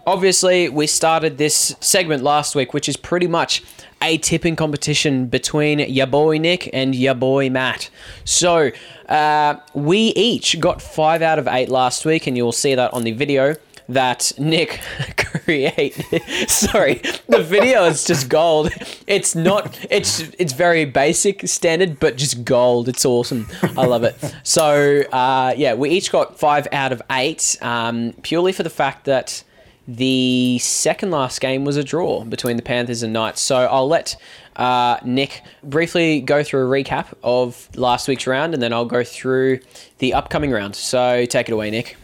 obviously, 0.06 0.68
we 0.68 0.86
started 0.86 1.36
this 1.36 1.74
segment 1.80 2.22
last 2.22 2.54
week, 2.54 2.72
which 2.72 2.88
is 2.88 2.96
pretty 2.96 3.26
much 3.26 3.60
a 4.00 4.18
tipping 4.18 4.54
competition 4.54 5.26
between 5.26 5.80
your 5.80 6.06
boy 6.06 6.38
Nick 6.38 6.70
and 6.72 6.94
your 6.94 7.14
boy 7.14 7.50
Matt. 7.50 7.90
So, 8.24 8.70
uh, 9.08 9.56
we 9.74 10.12
each 10.14 10.60
got 10.60 10.80
five 10.80 11.22
out 11.22 11.40
of 11.40 11.48
eight 11.48 11.70
last 11.70 12.04
week, 12.04 12.28
and 12.28 12.36
you'll 12.36 12.52
see 12.52 12.76
that 12.76 12.94
on 12.94 13.02
the 13.02 13.10
video 13.10 13.56
that 13.88 14.32
Nick 14.38 14.80
created. 15.16 16.22
Sorry, 16.48 16.94
the 17.28 17.42
video 17.42 17.84
is 17.84 18.04
just 18.04 18.28
gold. 18.28 18.72
It's 19.06 19.34
not. 19.34 19.78
It's 19.90 20.20
it's 20.38 20.52
very 20.52 20.84
basic 20.84 21.48
standard, 21.48 21.98
but 22.00 22.16
just 22.16 22.44
gold. 22.44 22.88
It's 22.88 23.04
awesome. 23.04 23.48
I 23.76 23.86
love 23.86 24.04
it. 24.04 24.16
So 24.42 25.02
uh, 25.12 25.54
yeah, 25.56 25.74
we 25.74 25.90
each 25.90 26.10
got 26.12 26.38
five 26.38 26.68
out 26.72 26.92
of 26.92 27.02
eight, 27.10 27.56
um, 27.60 28.14
purely 28.22 28.52
for 28.52 28.62
the 28.62 28.70
fact 28.70 29.04
that 29.04 29.44
the 29.88 30.58
second 30.60 31.10
last 31.10 31.40
game 31.40 31.64
was 31.64 31.76
a 31.76 31.82
draw 31.82 32.24
between 32.24 32.56
the 32.56 32.62
Panthers 32.62 33.02
and 33.02 33.12
Knights. 33.12 33.40
So 33.40 33.56
I'll 33.56 33.88
let 33.88 34.16
uh, 34.56 34.98
Nick 35.04 35.42
briefly 35.64 36.20
go 36.20 36.42
through 36.42 36.66
a 36.66 36.82
recap 36.82 37.06
of 37.22 37.68
last 37.76 38.06
week's 38.08 38.26
round, 38.26 38.54
and 38.54 38.62
then 38.62 38.72
I'll 38.72 38.84
go 38.84 39.02
through 39.02 39.60
the 39.98 40.14
upcoming 40.14 40.50
round. 40.50 40.76
So 40.76 41.24
take 41.26 41.48
it 41.48 41.52
away, 41.52 41.70
Nick. 41.70 41.96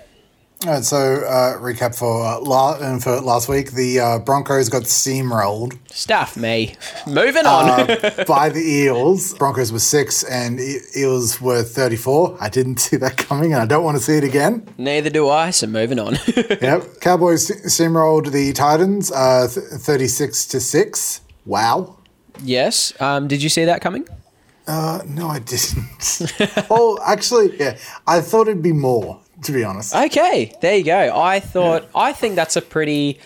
All 0.66 0.72
right, 0.72 0.84
so 0.84 0.96
uh, 1.24 1.56
recap 1.58 1.94
for 1.96 2.24
uh, 2.26 2.40
la- 2.40 2.72
uh, 2.72 2.98
for 2.98 3.20
last 3.20 3.48
week. 3.48 3.70
The 3.72 4.00
uh, 4.00 4.18
Broncos 4.18 4.68
got 4.68 4.82
steamrolled 4.82 5.78
Stuff 5.88 6.36
me. 6.36 6.74
Moving 7.06 7.46
on. 7.46 7.88
uh, 7.88 8.24
by 8.26 8.48
the 8.48 8.58
Eels. 8.60 9.34
Broncos 9.34 9.70
were 9.70 9.78
six 9.78 10.24
and 10.24 10.58
E- 10.58 10.80
Eels 10.96 11.40
were 11.40 11.62
34. 11.62 12.38
I 12.40 12.48
didn't 12.48 12.78
see 12.80 12.96
that 12.96 13.16
coming 13.16 13.52
and 13.52 13.62
I 13.62 13.66
don't 13.66 13.84
want 13.84 13.98
to 13.98 14.02
see 14.02 14.16
it 14.16 14.24
again. 14.24 14.66
Neither 14.78 15.10
do 15.10 15.28
I, 15.28 15.50
so 15.50 15.68
moving 15.68 16.00
on. 16.00 16.16
Yep. 16.60 17.00
Cowboys 17.02 17.50
steamrolled 17.66 18.32
the 18.32 18.52
Titans 18.52 19.12
uh, 19.12 19.46
th- 19.48 19.64
36 19.64 20.46
to 20.46 20.60
6. 20.60 21.20
Wow. 21.46 21.98
yes. 22.42 23.00
Um, 23.00 23.28
did 23.28 23.44
you 23.44 23.48
see 23.48 23.64
that 23.64 23.80
coming? 23.80 24.08
Uh, 24.66 25.02
no, 25.06 25.28
I 25.28 25.38
didn't. 25.38 25.86
oh, 26.68 26.98
actually, 27.06 27.56
yeah. 27.58 27.78
I 28.08 28.20
thought 28.20 28.48
it'd 28.48 28.62
be 28.62 28.72
more, 28.72 29.20
to 29.44 29.52
be 29.52 29.64
honest. 29.64 29.94
Okay, 29.94 30.52
there 30.60 30.76
you 30.76 30.84
go. 30.84 31.18
I 31.20 31.40
thought, 31.40 31.88
I 31.94 32.12
think 32.12 32.34
that's 32.36 32.56
a 32.56 32.62
pretty. 32.62 33.18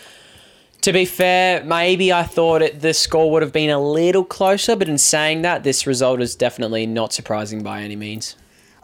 To 0.83 0.93
be 0.93 1.05
fair, 1.05 1.63
maybe 1.63 2.13
I 2.13 2.25
thought 2.25 2.61
it, 2.61 2.81
the 2.81 2.93
score 2.93 3.31
would 3.31 3.43
have 3.43 3.53
been 3.53 3.71
a 3.71 3.81
little 3.81 4.25
closer, 4.25 4.75
but 4.75 4.89
in 4.89 4.99
saying 4.99 5.43
that, 5.43 5.63
this 5.63 5.87
result 5.87 6.21
is 6.21 6.35
definitely 6.35 6.87
not 6.87 7.13
surprising 7.13 7.63
by 7.63 7.83
any 7.83 7.95
means. 7.95 8.35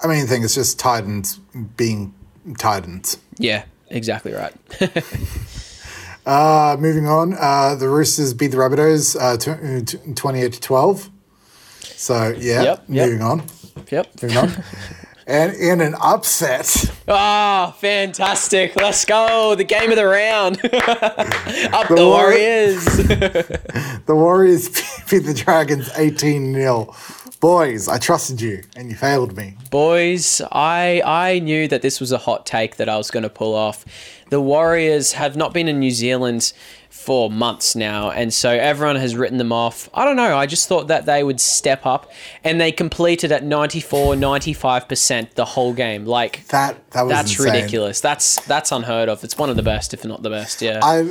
I 0.01 0.07
mean, 0.07 0.20
the 0.20 0.26
thing 0.29 0.43
is 0.45 0.55
just 0.55 0.79
Titans 0.79 1.41
being 1.76 2.14
Titans. 2.57 3.18
Yeah, 3.39 3.64
exactly 3.89 4.33
right. 4.33 4.55
Uh, 6.26 6.76
moving 6.79 7.07
on, 7.09 7.35
uh, 7.39 7.74
the 7.74 7.89
Roosters 7.89 8.35
beat 8.35 8.49
the 8.49 8.59
Rabbitohs 8.59 9.16
uh, 9.16 9.51
uh, 9.51 9.85
t- 9.85 10.12
28 10.14 10.53
to 10.53 10.61
12. 10.61 11.11
So, 11.81 12.35
yeah, 12.39 12.62
Yep, 12.62 12.85
yep. 12.91 13.07
moving 13.09 13.22
on. 13.22 13.43
yep. 13.91 14.09
Moving 14.22 14.37
on. 14.37 14.53
and 15.29 15.55
in 15.55 15.81
an 15.81 15.95
upset, 16.03 16.74
Ah, 17.07 17.74
fantastic. 17.79 18.74
Let's 18.74 19.05
go. 19.05 19.55
The 19.55 19.62
game 19.64 19.91
of 19.91 19.97
the 19.97 20.07
round. 20.07 20.57
Up 20.64 21.87
the, 21.89 21.95
War- 21.97 22.24
Warriors. 22.24 22.85
the 24.07 24.14
Warriors 24.14 24.68
beat 25.11 25.20
the 25.20 25.35
Dragons 25.35 25.91
18 25.97 26.55
0. 26.55 26.95
Boys, 27.41 27.87
I 27.89 27.99
trusted 27.99 28.41
you 28.41 28.62
and 28.74 28.91
you 28.91 28.97
failed 28.97 29.37
me. 29.37 29.57
Boys, 29.70 30.41
I 30.51 31.01
I 31.05 31.39
knew 31.39 31.68
that 31.68 31.83
this 31.83 32.01
was 32.01 32.11
a 32.11 32.18
hot 32.18 32.45
take 32.47 32.76
that 32.76 32.89
I 32.89 32.97
was 32.97 33.11
going 33.12 33.22
to 33.22 33.29
pull 33.31 33.55
off. 33.55 33.85
The 34.31 34.41
Warriors 34.41 35.12
have 35.12 35.37
not 35.37 35.55
been 35.55 35.68
in 35.68 35.79
New 35.79 35.93
Zealand 35.93 36.53
for 36.91 37.30
months 37.30 37.76
now, 37.76 38.11
and 38.11 38.32
so 38.34 38.51
everyone 38.51 38.97
has 38.97 39.14
written 39.16 39.39
them 39.39 39.53
off. 39.53 39.89
I 39.95 40.05
don't 40.05 40.16
know, 40.16 40.36
I 40.36 40.47
just 40.47 40.68
thought 40.68 40.89
that 40.89 41.07
they 41.07 41.22
would 41.22 41.41
step 41.41 41.86
up, 41.86 42.11
and 42.45 42.61
they 42.61 42.72
completed 42.72 43.30
at 43.32 43.45
94, 43.45 44.14
95% 44.14 45.34
the 45.34 45.45
whole 45.45 45.72
game. 45.72 46.05
Like, 46.05 46.47
That 46.49 46.91
that 46.91 47.03
was 47.03 47.11
that's 47.12 47.30
insane. 47.32 47.53
ridiculous. 47.53 48.01
That's 48.01 48.41
that's 48.47 48.72
unheard 48.72 49.09
of. 49.09 49.22
It's 49.24 49.39
one 49.39 49.51
of 49.51 49.57
the 49.57 49.62
best, 49.62 49.95
if 49.95 50.05
not 50.05 50.22
the 50.22 50.30
best, 50.30 50.61
yeah. 50.62 50.80
I 50.82 51.09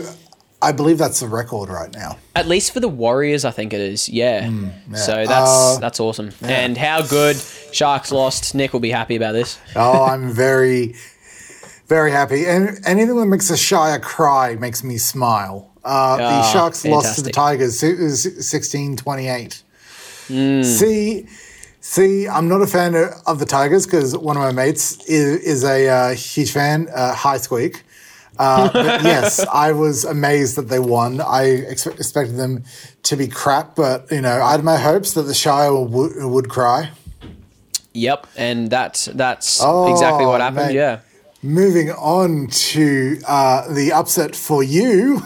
I 0.62 0.72
believe 0.72 0.98
that's 0.98 1.20
the 1.20 1.28
record 1.28 1.70
right 1.70 1.94
now. 1.94 2.18
At 2.36 2.48
least 2.48 2.72
for 2.74 2.80
the 2.80 2.88
Warriors, 2.90 3.46
I 3.46 3.52
think 3.52 3.74
it 3.74 3.80
is. 3.82 4.10
Yeah. 4.10 4.50
So 4.96 5.26
that's 5.26 5.30
Uh, 5.30 5.78
that's 5.80 6.00
awesome. 6.00 6.32
And 6.42 6.76
how 6.78 7.04
good 7.04 7.38
Sharks 7.72 8.12
lost. 8.12 8.56
Nick 8.56 8.74
will 8.74 8.80
be 8.80 8.90
happy 8.92 9.16
about 9.16 9.34
this. 9.34 9.60
Oh, 9.76 10.04
I'm 10.06 10.32
very, 10.32 10.96
very 11.88 12.12
happy. 12.12 12.46
And 12.46 12.80
anything 12.86 13.16
that 13.18 13.26
makes 13.26 13.50
a 13.50 13.58
Shire 13.58 14.00
cry 14.00 14.56
makes 14.56 14.84
me 14.84 14.98
smile. 14.98 15.72
Uh, 15.84 16.18
the 16.18 16.24
Ah, 16.24 16.50
Sharks 16.54 16.86
lost 16.86 17.16
to 17.16 17.22
the 17.22 17.32
fantastic. 17.32 17.82
Tigers 17.84 18.46
16 18.48 18.98
28. 18.98 19.64
Hmm. 20.28 20.62
See, 20.64 21.26
see, 21.80 22.28
I'm 22.28 22.50
not 22.50 22.62
a 22.62 22.68
fan 22.68 22.96
of- 23.26 23.40
the 23.40 23.46
Tigers 23.46 23.86
because 23.86 24.18
one 24.18 24.36
of 24.36 24.42
my 24.44 24.52
mates 24.52 24.98
is, 25.06 25.40
is 25.42 25.64
a 25.64 25.88
uh, 25.88 26.14
huge 26.14 26.52
fan, 26.52 26.90
uh, 26.94 27.14
High 27.14 27.38
Squeak. 27.38 27.84
Uh, 28.38 28.70
but 28.74 29.02
yes, 29.04 29.40
I 29.52 29.72
was 29.72 30.04
amazed 30.04 30.58
that 30.58 30.68
they 30.68 30.80
won. 30.80 31.22
I 31.22 31.64
ex- 31.70 31.88
expected 31.88 32.36
them 32.36 32.66
to 33.04 33.16
be 33.16 33.28
crap, 33.28 33.76
but 33.76 34.12
you 34.12 34.22
know, 34.22 34.42
I 34.42 34.52
had 34.52 34.64
my 34.66 34.76
hopes 34.78 35.14
that 35.14 35.24
the 35.24 35.34
Shire 35.34 35.74
would, 35.74 36.12
would 36.24 36.50
cry. 36.50 36.92
Yep, 37.94 38.28
and 38.36 38.70
that's 38.70 39.06
that's 39.06 39.60
Oh, 39.64 39.92
exactly 39.92 40.26
what 40.26 40.40
happened. 40.42 40.68
mate. 40.68 40.76
Yeah. 40.76 41.00
Moving 41.48 41.92
on 41.92 42.48
to 42.48 43.22
uh, 43.26 43.72
the 43.74 43.94
upset 43.94 44.36
for 44.36 44.64
you. 44.64 45.22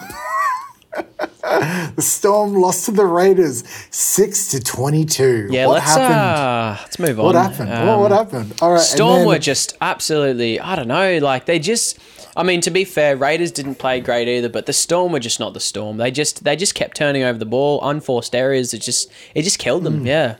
the 1.42 1.94
Storm 2.02 2.54
lost 2.54 2.86
to 2.86 2.92
the 2.92 3.06
Raiders 3.06 3.64
six 3.90 4.50
to 4.50 4.60
twenty-two. 4.60 5.48
Yeah, 5.50 5.66
what 5.66 5.76
let's 5.76 5.86
happened? 5.88 6.14
uh 6.14 6.78
let's 6.82 7.00
move 7.00 7.20
on. 7.20 7.26
what 7.26 7.36
happened? 7.36 7.70
what, 7.72 7.80
Um, 7.90 8.00
what 8.02 8.12
happened? 8.12 8.54
All 8.62 8.72
right, 8.74 8.80
Storm 8.82 9.20
then- 9.20 9.28
were 9.30 9.40
just 9.40 9.76
absolutely 9.82 10.60
I 10.60 10.76
don't 10.76 10.88
know, 10.88 11.18
like 11.18 11.46
they 11.46 11.58
just 11.58 11.98
I 12.38 12.44
mean, 12.44 12.62
to 12.62 12.72
be 12.72 12.86
fair, 12.86 13.18
Raiders 13.18 13.52
didn't 13.52 13.76
play 13.76 14.00
great 14.00 14.28
either, 14.28 14.48
but 14.48 14.66
the 14.68 14.74
Storm 14.74 15.12
were 15.12 15.20
just 15.20 15.40
not 15.40 15.54
the 15.56 15.60
Storm. 15.60 15.98
They 15.98 16.12
just 16.12 16.44
they 16.44 16.56
just 16.56 16.76
kept 16.76 16.96
turning 16.98 17.24
over 17.24 17.40
the 17.40 17.46
ball, 17.48 17.82
unforced 17.82 18.36
errors. 18.36 18.74
It 18.76 18.80
just 18.84 19.12
it 19.34 19.42
just 19.42 19.58
killed 19.60 19.84
them. 19.86 20.06
Yeah. 20.06 20.36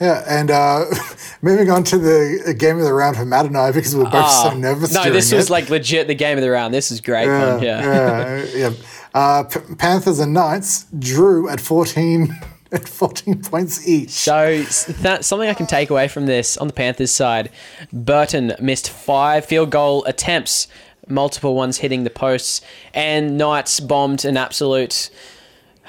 Yeah, 0.00 0.24
and 0.28 0.50
uh, 0.50 0.84
moving 1.42 1.70
on 1.70 1.84
to 1.84 1.98
the 1.98 2.54
game 2.58 2.78
of 2.78 2.84
the 2.84 2.92
round 2.94 3.16
for 3.16 3.24
Matt 3.24 3.46
and 3.46 3.56
I 3.56 3.70
because 3.72 3.94
we're 3.94 4.08
both 4.10 4.30
so 4.30 4.54
nervous. 4.54 4.96
Ah, 4.96 5.04
No, 5.04 5.10
this 5.10 5.32
was 5.32 5.46
it. 5.48 5.52
like 5.52 5.68
legit 5.70 6.06
the 6.08 6.14
game 6.14 6.38
of 6.38 6.42
the 6.42 6.50
round. 6.50 6.72
This 6.72 6.90
is 6.90 7.00
great 7.00 7.26
fun. 7.26 7.62
Yeah. 7.62 7.82
yeah, 7.82 8.44
yeah. 8.54 8.72
Uh, 9.14 9.42
P- 9.44 9.74
Panthers 9.76 10.18
and 10.20 10.32
Knights 10.32 10.86
drew 10.98 11.48
at 11.48 11.60
fourteen 11.60 12.34
at 12.72 12.88
fourteen 12.88 13.42
points 13.42 13.86
each. 13.88 14.10
So 14.10 14.62
that 15.02 15.24
something 15.24 15.48
I 15.48 15.54
can 15.54 15.66
take 15.66 15.90
away 15.90 16.08
from 16.08 16.26
this 16.26 16.56
on 16.56 16.66
the 16.68 16.72
Panthers 16.72 17.10
side, 17.10 17.50
Burton 17.92 18.54
missed 18.60 18.88
five 18.90 19.44
field 19.44 19.70
goal 19.70 20.04
attempts, 20.04 20.68
multiple 21.08 21.54
ones 21.56 21.78
hitting 21.78 22.04
the 22.04 22.10
posts, 22.10 22.60
and 22.94 23.36
Knights 23.36 23.80
bombed 23.80 24.24
an 24.24 24.36
absolute 24.36 25.10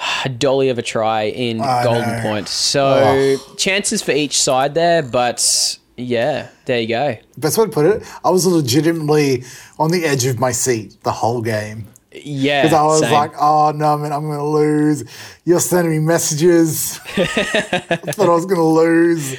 dolly 0.38 0.70
of 0.70 0.78
a 0.78 0.82
try 0.82 1.24
in 1.24 1.62
I 1.62 1.84
Golden. 1.84 2.22
Point. 2.22 2.48
So 2.48 3.38
oh. 3.40 3.56
chances 3.56 4.02
for 4.02 4.12
each 4.12 4.42
side 4.42 4.74
there, 4.74 5.04
but 5.04 5.78
yeah, 5.98 6.50
there 6.66 6.80
you 6.80 6.88
go. 6.88 7.18
Best 7.38 7.58
way 7.58 7.66
to 7.66 7.72
put 7.72 7.86
it, 7.86 8.04
I 8.24 8.30
was 8.30 8.46
legitimately 8.46 9.44
on 9.80 9.92
the 9.92 10.06
edge 10.06 10.26
of 10.26 10.40
my 10.40 10.52
seat 10.52 11.02
the 11.04 11.12
whole 11.12 11.42
game. 11.42 11.88
Yeah, 12.14 12.64
Because 12.64 12.78
I 12.78 12.84
was 12.84 13.00
same. 13.02 13.14
like, 13.14 13.32
oh 13.40 13.72
no, 13.74 13.98
man, 13.98 14.12
I'm 14.12 14.24
going 14.24 14.38
to 14.38 14.44
lose. 14.44 15.04
You're 15.46 15.62
sending 15.62 15.94
me 15.94 16.00
messages. 16.00 17.00
I 17.16 17.24
thought 17.26 18.28
I 18.28 18.36
was 18.36 18.46
going 18.46 18.58
to 18.58 18.64
lose. 18.64 19.32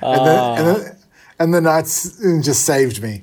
And, 0.00 0.26
then, 0.26 0.38
and, 0.38 0.68
ah. 0.68 0.74
then, 0.74 0.96
and 1.40 1.54
the 1.54 1.60
Knights 1.60 2.20
just 2.44 2.64
saved 2.64 3.02
me. 3.02 3.22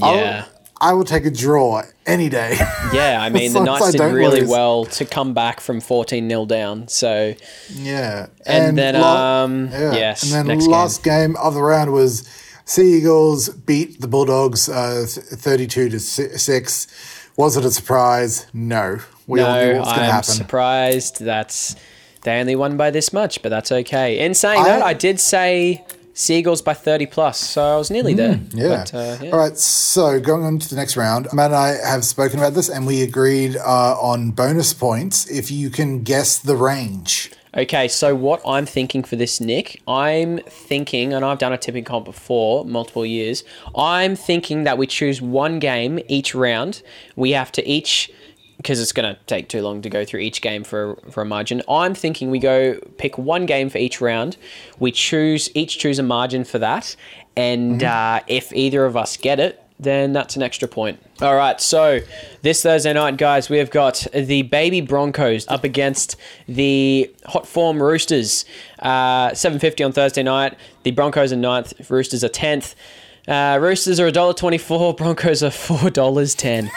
I 0.00 0.14
yeah. 0.14 0.44
I 0.46 0.55
will 0.92 1.04
take 1.04 1.24
a 1.24 1.30
draw 1.30 1.82
any 2.06 2.28
day. 2.28 2.56
Yeah, 2.92 3.18
I 3.20 3.28
mean, 3.30 3.52
the 3.52 3.60
Knights 3.64 3.92
did 3.92 4.00
really 4.02 4.40
lose. 4.40 4.48
well 4.50 4.84
to 4.86 5.04
come 5.04 5.32
back 5.34 5.60
from 5.60 5.80
14 5.80 6.28
0 6.28 6.44
down. 6.46 6.88
So, 6.88 7.34
yeah. 7.70 8.26
And 8.44 8.76
then, 8.76 8.94
la- 9.00 9.44
um, 9.44 9.68
yes, 9.72 10.32
And 10.32 10.48
then 10.48 10.58
last 10.60 11.02
game. 11.02 11.34
of 11.36 11.54
the 11.54 11.62
round 11.62 11.92
was 11.92 12.28
Sea 12.66 12.98
Eagles 12.98 13.48
beat 13.48 14.00
the 14.00 14.08
Bulldogs 14.08 14.68
uh, 14.68 15.06
thirty-two 15.08 15.88
to 15.88 16.00
six. 16.00 16.86
Was 17.36 17.56
it 17.56 17.64
a 17.64 17.70
surprise? 17.70 18.46
No. 18.52 18.98
We 19.26 19.40
all 19.40 19.54
knew 19.54 19.72
no, 19.72 19.78
what 19.78 19.86
was 19.86 19.88
going 19.88 19.98
to 19.98 20.04
I'm 20.04 20.10
happen. 20.10 20.34
surprised 20.34 21.20
that 21.24 21.74
they 22.22 22.38
only 22.40 22.56
won 22.56 22.76
by 22.76 22.90
this 22.90 23.12
much, 23.12 23.42
but 23.42 23.48
that's 23.50 23.70
okay. 23.72 24.18
In 24.18 24.34
saying 24.34 24.62
that, 24.64 24.82
I- 24.82 24.88
I 24.88 24.92
did 24.94 25.20
say 25.20 25.84
Seagulls 26.18 26.62
by 26.62 26.72
30 26.72 27.04
plus, 27.06 27.38
so 27.38 27.62
I 27.62 27.76
was 27.76 27.90
nearly 27.90 28.14
there. 28.14 28.36
Mm, 28.36 28.54
Yeah. 28.54 28.68
But, 28.68 28.94
uh, 28.94 29.16
yeah. 29.22 29.30
All 29.32 29.38
right. 29.38 29.56
So 29.58 30.18
going 30.18 30.44
on 30.44 30.58
to 30.58 30.68
the 30.70 30.74
next 30.74 30.96
round, 30.96 31.28
Matt 31.34 31.50
and 31.50 31.56
I 31.56 31.74
have 31.86 32.06
spoken 32.06 32.38
about 32.38 32.54
this, 32.54 32.70
and 32.70 32.86
we 32.86 33.02
agreed 33.02 33.56
uh, 33.58 33.96
on 34.00 34.30
bonus 34.30 34.72
points 34.72 35.28
if 35.30 35.50
you 35.50 35.68
can 35.68 36.02
guess 36.04 36.38
the 36.38 36.56
range. 36.56 37.30
Okay, 37.54 37.86
so 37.88 38.14
what 38.14 38.40
I'm 38.46 38.64
thinking 38.64 39.02
for 39.04 39.16
this, 39.16 39.40
Nick, 39.42 39.80
I'm 39.86 40.38
thinking, 40.46 41.12
and 41.12 41.22
I've 41.22 41.38
done 41.38 41.52
a 41.52 41.58
tipping 41.58 41.84
comp 41.84 42.06
before, 42.06 42.64
multiple 42.64 43.04
years. 43.04 43.44
I'm 43.76 44.16
thinking 44.16 44.64
that 44.64 44.78
we 44.78 44.86
choose 44.86 45.20
one 45.20 45.58
game 45.58 45.98
each 46.08 46.34
round. 46.34 46.82
We 47.14 47.32
have 47.32 47.52
to 47.52 47.66
each, 47.68 48.10
because 48.56 48.80
it's 48.80 48.92
going 48.92 49.14
to 49.14 49.20
take 49.24 49.48
too 49.48 49.62
long 49.62 49.82
to 49.82 49.90
go 49.90 50.04
through 50.04 50.20
each 50.20 50.40
game 50.40 50.64
for 50.64 50.96
for 51.10 51.22
a 51.22 51.24
margin. 51.26 51.62
I'm 51.68 51.94
thinking 51.94 52.30
we 52.30 52.38
go 52.38 52.78
pick 52.98 53.18
one 53.18 53.46
game 53.46 53.68
for 53.68 53.78
each 53.78 54.00
round. 54.00 54.36
We 54.78 54.92
choose 54.92 55.50
each 55.54 55.78
choose 55.78 55.98
a 55.98 56.02
margin 56.02 56.44
for 56.44 56.58
that, 56.58 56.96
and 57.36 57.82
uh, 57.82 58.20
if 58.26 58.52
either 58.52 58.84
of 58.84 58.96
us 58.96 59.16
get 59.16 59.40
it, 59.40 59.62
then 59.78 60.12
that's 60.12 60.36
an 60.36 60.42
extra 60.42 60.66
point. 60.66 60.98
All 61.20 61.34
right, 61.34 61.60
so 61.60 62.00
this 62.42 62.62
Thursday 62.62 62.92
night, 62.92 63.16
guys, 63.18 63.50
we 63.50 63.58
have 63.58 63.70
got 63.70 64.06
the 64.12 64.42
baby 64.42 64.80
Broncos 64.80 65.46
up 65.48 65.64
against 65.64 66.16
the 66.48 67.14
hot 67.26 67.46
form 67.46 67.82
Roosters. 67.82 68.44
Uh, 68.78 69.30
7.50 69.30 69.84
on 69.84 69.92
Thursday 69.92 70.22
night. 70.22 70.56
The 70.82 70.92
Broncos 70.92 71.32
are 71.32 71.36
ninth, 71.36 71.90
Roosters 71.90 72.24
are 72.24 72.28
10th. 72.28 72.74
Uh, 73.28 73.58
Roosters 73.60 73.98
are 73.98 74.10
$1.24, 74.10 74.96
Broncos 74.96 75.42
are 75.42 75.50
$4.10. 75.50 76.70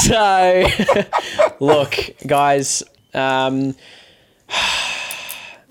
so, 1.00 1.54
look, 1.64 1.96
guys, 2.26 2.82
um, 3.12 3.74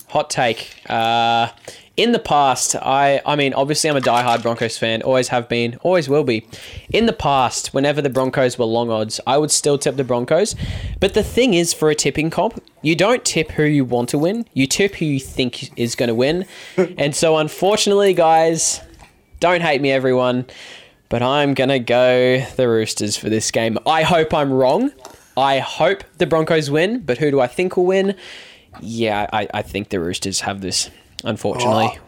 hot 0.09 0.29
take. 0.29 0.81
Uh, 0.89 1.49
in 1.95 2.13
the 2.13 2.19
past, 2.19 2.77
I 2.77 3.21
I 3.25 3.35
mean, 3.35 3.53
obviously 3.53 3.89
I'm 3.89 3.97
a 3.97 4.01
diehard 4.01 4.41
Broncos 4.41 4.77
fan, 4.77 5.01
always 5.01 5.27
have 5.29 5.49
been, 5.49 5.77
always 5.81 6.07
will 6.07 6.23
be. 6.23 6.47
In 6.93 7.07
the 7.07 7.13
past, 7.13 7.73
whenever 7.73 8.01
the 8.01 8.09
Broncos 8.09 8.57
were 8.57 8.65
long 8.65 8.89
odds, 8.89 9.19
I 9.27 9.37
would 9.37 9.51
still 9.51 9.77
tip 9.77 9.97
the 9.97 10.05
Broncos. 10.05 10.55
But 11.01 11.13
the 11.13 11.23
thing 11.23 11.53
is, 11.53 11.73
for 11.73 11.89
a 11.89 11.95
tipping 11.95 12.29
comp, 12.29 12.63
you 12.81 12.95
don't 12.95 13.25
tip 13.25 13.51
who 13.51 13.63
you 13.63 13.83
want 13.83 14.07
to 14.09 14.17
win. 14.17 14.45
You 14.53 14.65
tip 14.65 14.95
who 14.95 15.05
you 15.05 15.19
think 15.19 15.77
is 15.77 15.95
going 15.95 16.07
to 16.07 16.15
win. 16.15 16.45
and 16.77 17.13
so, 17.13 17.35
unfortunately, 17.35 18.13
guys, 18.13 18.79
don't 19.39 19.61
hate 19.61 19.81
me, 19.81 19.91
everyone. 19.91 20.45
But 21.09 21.23
I'm 21.23 21.55
going 21.55 21.69
to 21.69 21.79
go 21.79 22.39
the 22.55 22.67
Roosters 22.69 23.17
for 23.17 23.29
this 23.29 23.49
game. 23.49 23.79
I 23.87 24.03
hope 24.03 24.31
I'm 24.33 24.51
wrong. 24.53 24.91
I 25.35 25.57
hope 25.59 26.03
the 26.17 26.27
Broncos 26.27 26.69
win, 26.69 26.99
but 26.99 27.17
who 27.17 27.31
do 27.31 27.39
I 27.39 27.47
think 27.47 27.77
will 27.77 27.85
win? 27.85 28.15
Yeah, 28.79 29.27
I, 29.33 29.47
I 29.53 29.61
think 29.63 29.89
the 29.89 29.99
Roosters 29.99 30.41
have 30.41 30.61
this, 30.61 30.89
unfortunately. 31.23 31.89
Oh, 31.95 31.99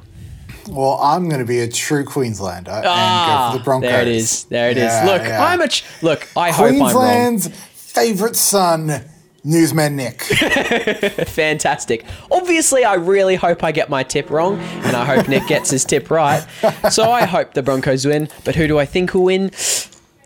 well, 0.70 1.00
I'm 1.02 1.28
going 1.30 1.40
to 1.42 1.48
be 1.48 1.60
a 1.62 1.68
true 1.68 2.06
Queenslander 2.06 2.70
and 2.70 2.86
Ah, 2.88 3.48
go 3.50 3.54
for 3.54 3.58
the 3.60 3.64
Broncos. 3.64 3.90
There 3.90 4.02
it 4.04 4.08
is. 4.08 4.44
There 4.46 4.70
it 4.70 4.78
is. 4.78 4.84
Yeah, 4.84 5.06
Look, 5.06 5.22
yeah. 5.24 5.44
I'm 5.44 5.62
a 5.62 5.68
ch- 5.68 5.84
look. 6.04 6.28
I 6.38 6.52
hope 6.52 6.68
I'm 6.72 6.80
wrong. 6.80 6.92
Queensland's 6.92 7.48
favorite 7.48 8.36
son, 8.36 9.04
newsman 9.44 9.96
Nick. 9.96 10.22
Fantastic. 11.28 12.06
Obviously, 12.32 12.84
I 12.84 12.96
really 12.96 13.36
hope 13.36 13.64
I 13.64 13.72
get 13.72 13.90
my 13.90 14.04
tip 14.04 14.30
wrong, 14.30 14.60
and 14.60 14.96
I 14.96 15.06
hope 15.06 15.28
Nick 15.28 15.48
gets 15.48 15.70
his 15.70 15.86
tip 15.86 16.10
right. 16.12 16.46
So 16.92 17.10
I 17.10 17.26
hope 17.26 17.54
the 17.54 17.64
Broncos 17.64 18.06
win. 18.06 18.30
But 18.44 18.56
who 18.56 18.68
do 18.68 18.80
I 18.80 18.86
think 18.86 19.14
will 19.14 19.24
win? 19.24 19.52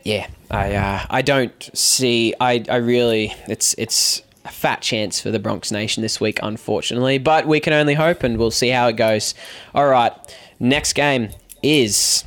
Yeah, 0.03 0.27
I 0.51 0.75
uh, 0.75 1.05
I 1.09 1.21
don't 1.21 1.69
see. 1.73 2.33
I 2.39 2.63
I 2.69 2.77
really 2.77 3.33
it's 3.47 3.73
it's 3.77 4.21
a 4.43 4.51
fat 4.51 4.81
chance 4.81 5.19
for 5.19 5.31
the 5.31 5.39
Bronx 5.39 5.71
Nation 5.71 6.01
this 6.01 6.21
week, 6.21 6.39
unfortunately. 6.43 7.17
But 7.17 7.47
we 7.47 7.59
can 7.59 7.73
only 7.73 7.95
hope, 7.95 8.23
and 8.23 8.37
we'll 8.37 8.51
see 8.51 8.69
how 8.69 8.87
it 8.87 8.93
goes. 8.93 9.33
All 9.73 9.87
right, 9.87 10.13
next 10.59 10.93
game 10.93 11.29
is 11.63 12.23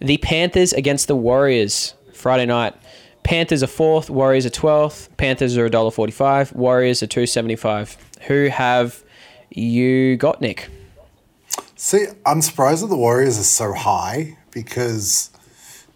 the 0.00 0.18
Panthers 0.18 0.72
against 0.72 1.08
the 1.08 1.16
Warriors 1.16 1.94
Friday 2.12 2.46
night. 2.46 2.74
Panthers 3.24 3.62
are 3.62 3.68
fourth, 3.68 4.10
Warriors 4.10 4.46
are 4.46 4.50
twelfth. 4.50 5.16
Panthers 5.16 5.56
are 5.56 5.68
$1.45, 5.68 6.54
Warriors 6.54 7.02
are 7.02 7.06
two 7.06 7.26
seventy 7.26 7.56
five. 7.56 7.96
Who 8.26 8.48
have 8.48 9.02
you 9.50 10.16
got, 10.16 10.40
Nick? 10.40 10.68
See, 11.76 12.06
I'm 12.24 12.42
surprised 12.42 12.82
that 12.82 12.88
the 12.88 12.96
Warriors 12.96 13.38
are 13.38 13.44
so 13.44 13.72
high 13.72 14.38
because 14.50 15.30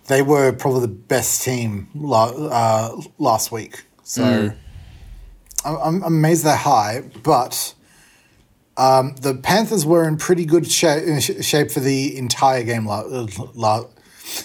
they 0.06 0.22
were 0.22 0.52
probably 0.52 0.82
the 0.82 0.88
best 0.88 1.42
team 1.42 1.88
uh, 2.10 3.00
last 3.18 3.50
week. 3.52 3.84
So. 4.02 4.52
I'm, 5.66 5.76
I'm 5.76 6.02
amazed 6.04 6.44
they're 6.44 6.56
high, 6.56 7.02
but 7.22 7.74
um, 8.76 9.14
the 9.20 9.34
Panthers 9.34 9.84
were 9.84 10.06
in 10.06 10.16
pretty 10.16 10.44
good 10.44 10.70
shape, 10.70 11.20
shape 11.42 11.70
for 11.70 11.80
the 11.80 12.16
entire 12.16 12.62
game 12.62 12.86
la- 12.86 13.26
la- 13.54 13.84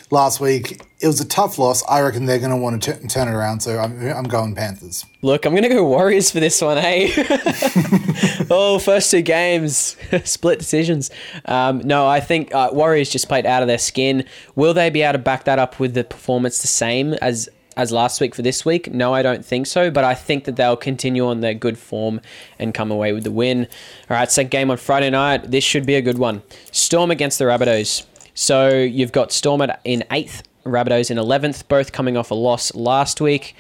last 0.10 0.40
week. 0.40 0.82
It 1.00 1.08
was 1.08 1.20
a 1.20 1.28
tough 1.28 1.58
loss. 1.58 1.84
I 1.90 2.02
reckon 2.02 2.26
they're 2.26 2.40
going 2.40 2.52
to 2.52 2.58
want 2.58 2.84
to 2.84 2.94
t- 2.94 3.08
turn 3.08 3.28
it 3.28 3.32
around, 3.32 3.62
so 3.62 3.80
I'm, 3.80 4.00
I'm 4.08 4.24
going 4.26 4.54
Panthers. 4.56 5.06
Look, 5.22 5.46
I'm 5.46 5.54
going 5.54 5.64
to 5.64 5.70
go 5.70 5.84
Warriors 5.84 6.32
for 6.32 6.40
this 6.40 6.62
one, 6.62 6.78
hey? 6.78 7.12
oh, 8.50 8.80
first 8.80 9.10
two 9.10 9.22
games, 9.22 9.98
split 10.24 10.60
decisions. 10.60 11.10
Um, 11.46 11.80
no, 11.80 12.08
I 12.08 12.20
think 12.20 12.54
uh, 12.54 12.70
Warriors 12.72 13.10
just 13.10 13.28
played 13.28 13.46
out 13.46 13.62
of 13.64 13.68
their 13.68 13.80
skin. 13.80 14.26
Will 14.56 14.74
they 14.74 14.90
be 14.90 15.02
able 15.02 15.14
to 15.14 15.20
back 15.20 15.46
that 15.46 15.60
up 15.60 15.80
with 15.80 15.94
the 15.94 16.04
performance 16.04 16.62
the 16.62 16.68
same 16.68 17.14
as 17.16 17.50
as 17.78 17.92
last 17.92 18.20
week 18.20 18.36
for 18.36 18.42
this 18.42 18.66
week? 18.66 18.92
No, 18.94 19.14
I 19.14 19.22
don't 19.22 19.46
think 19.46 19.66
so, 19.66 19.90
but 19.90 20.04
I 20.04 20.14
think 20.14 20.44
that 20.44 20.56
they'll 20.56 20.76
continue 20.76 21.26
on 21.28 21.40
their 21.40 21.54
good 21.54 21.78
form 21.78 22.22
and 22.60 22.74
come 22.74 22.92
away 22.92 23.14
with 23.14 23.24
the 23.24 23.32
win. 23.32 23.68
All 24.10 24.18
right, 24.18 24.30
second 24.30 24.52
game 24.52 24.70
on 24.70 24.78
Friday 24.78 25.10
night. 25.10 25.50
This 25.50 25.64
should 25.64 25.86
be 25.86 25.96
a 25.96 26.02
good 26.02 26.18
one. 26.18 26.44
Storm 26.72 27.12
against 27.12 27.40
the 27.40 27.46
Rabbitohs. 27.46 28.06
So 28.34 28.70
you've 28.70 29.12
got 29.12 29.32
Storm 29.32 29.62
at, 29.62 29.82
in 29.84 30.04
eighth, 30.12 30.44
Rabbitohs 30.66 31.12
in 31.12 31.18
eleventh, 31.18 31.68
both 31.68 31.92
coming 31.92 32.18
off 32.18 32.32
a 32.32 32.36
loss 32.36 32.74
last 32.76 33.22
week. 33.22 33.56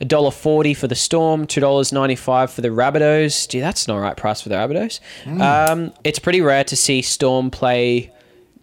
$1.40 0.00 0.76
for 0.76 0.88
the 0.88 0.94
Storm, 0.96 1.46
$2.95 1.46 2.50
for 2.50 2.60
the 2.60 2.68
Rabbitohs. 2.68 3.48
Gee, 3.48 3.60
that's 3.60 3.86
an 3.86 3.94
alright 3.94 4.16
price 4.16 4.40
for 4.40 4.48
the 4.48 4.56
Rabbitohs. 4.56 5.00
Um, 5.40 5.92
it's 6.02 6.18
pretty 6.18 6.40
rare 6.40 6.64
to 6.64 6.76
see 6.76 7.00
Storm 7.00 7.50
play 7.50 8.12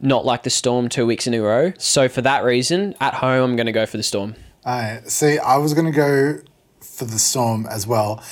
not 0.02 0.26
like 0.26 0.44
the 0.44 0.50
Storm 0.50 0.90
two 0.90 1.06
weeks 1.06 1.28
in 1.28 1.34
a 1.34 1.42
row. 1.42 1.74
So 1.78 2.10
for 2.10 2.22
that 2.22 2.44
reason, 2.44 2.96
at 3.00 3.14
home, 3.16 3.52
I'm 3.52 3.56
going 3.56 3.68
to 3.68 3.72
go 3.72 3.86
for 3.86 3.98
the 3.98 4.04
Storm. 4.04 4.36
I 4.66 5.00
see. 5.06 5.38
I 5.38 5.58
was 5.58 5.74
going 5.74 5.92
to 5.92 5.96
go 5.96 6.40
for 6.82 7.06
the 7.06 7.20
Storm 7.20 7.66
as 7.70 7.88
well, 7.88 8.24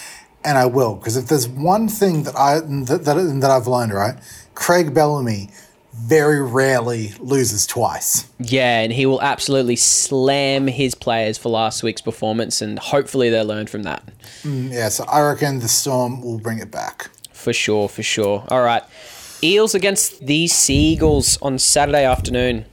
and 0.44 0.58
I 0.58 0.66
will 0.66 0.96
because 0.96 1.18
if 1.18 1.28
there's 1.28 1.48
one 1.48 1.88
thing 1.88 2.24
that 2.24 2.36
I 2.36 2.60
that, 2.60 3.06
that, 3.06 3.40
that 3.42 3.52
I've 3.52 3.68
learned, 3.68 3.94
right, 3.94 4.16
Craig 4.54 4.94
Bellamy 4.94 5.50
very 6.02 6.41
rarely 6.41 7.14
loses 7.20 7.66
twice. 7.68 8.30
Yeah, 8.39 8.80
and 8.80 8.91
he 8.91 9.06
will 9.06 9.22
absolutely 9.22 9.76
slam 9.76 10.68
his 10.68 10.95
players 10.95 11.38
for 11.38 11.50
last 11.50 11.84
week's 11.84 12.02
performance, 12.02 12.62
and 12.62 12.80
hopefully 12.80 13.30
they 13.30 13.41
learn 13.41 13.68
from 13.68 13.84
that. 13.84 14.04
Yeah, 14.43 14.89
so 14.89 15.04
I 15.06 15.22
reckon 15.22 15.60
the 15.60 15.68
Storm 15.68 16.22
will 16.22 16.39
bring 16.39 16.60
it 16.60 16.72
back. 16.72 17.10
For 17.32 17.54
sure, 17.54 17.89
for 17.89 18.04
sure. 18.04 18.45
All 18.50 18.64
right. 18.64 18.84
Eels 19.41 19.74
against 19.74 20.26
the 20.26 20.47
Seagulls 20.47 21.38
on 21.41 21.58
Saturday 21.58 22.04
afternoon. 22.04 22.66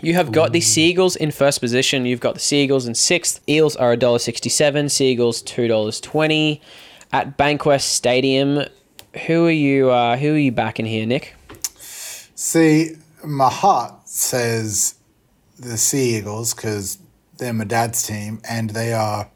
You 0.00 0.14
have 0.14 0.32
got 0.32 0.52
the 0.52 0.60
Seagulls 0.60 1.16
in 1.16 1.30
first 1.30 1.60
position. 1.60 2.06
You've 2.06 2.20
got 2.20 2.34
the 2.34 2.40
Seagulls 2.40 2.86
in 2.86 2.94
sixth. 2.94 3.40
Eels 3.48 3.76
are 3.76 3.96
$1.67. 3.96 4.90
Seagulls 4.90 5.42
$2.20 5.42 6.60
at 7.12 7.36
Bankwest 7.38 7.82
Stadium. 7.82 8.64
Who 9.26 9.46
are 9.46 9.50
you? 9.50 9.90
Uh, 9.90 10.16
who 10.16 10.34
are 10.34 10.38
you 10.38 10.52
backing 10.52 10.86
here, 10.86 11.06
Nick? 11.06 11.35
See, 12.38 12.96
my 13.24 13.48
heart 13.48 14.06
says 14.06 14.96
the 15.58 15.78
Sea 15.78 16.18
Eagles 16.18 16.52
because 16.52 16.98
they're 17.38 17.54
my 17.54 17.64
dad's 17.64 18.06
team 18.06 18.40
and 18.46 18.68
they 18.70 18.92
are 18.92 19.30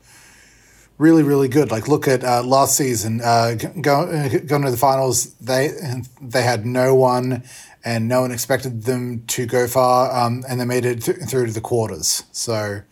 really, 0.98 1.22
really 1.22 1.48
good. 1.48 1.70
Like, 1.70 1.88
look 1.88 2.06
at 2.06 2.22
uh, 2.22 2.42
last 2.42 2.76
season, 2.76 3.22
uh, 3.22 3.54
g- 3.54 3.68
go, 3.80 4.02
uh, 4.02 4.28
going 4.40 4.62
to 4.64 4.70
the 4.70 4.76
finals, 4.76 5.32
they 5.36 5.70
they 6.20 6.42
had 6.42 6.66
no 6.66 6.94
one 6.94 7.42
and 7.82 8.06
no 8.06 8.20
one 8.20 8.32
expected 8.32 8.82
them 8.82 9.24
to 9.28 9.46
go 9.46 9.66
far, 9.66 10.14
um, 10.14 10.44
and 10.46 10.60
they 10.60 10.66
made 10.66 10.84
it 10.84 11.02
th- 11.02 11.20
through 11.20 11.46
to 11.46 11.52
the 11.52 11.60
quarters. 11.62 12.24
So, 12.32 12.82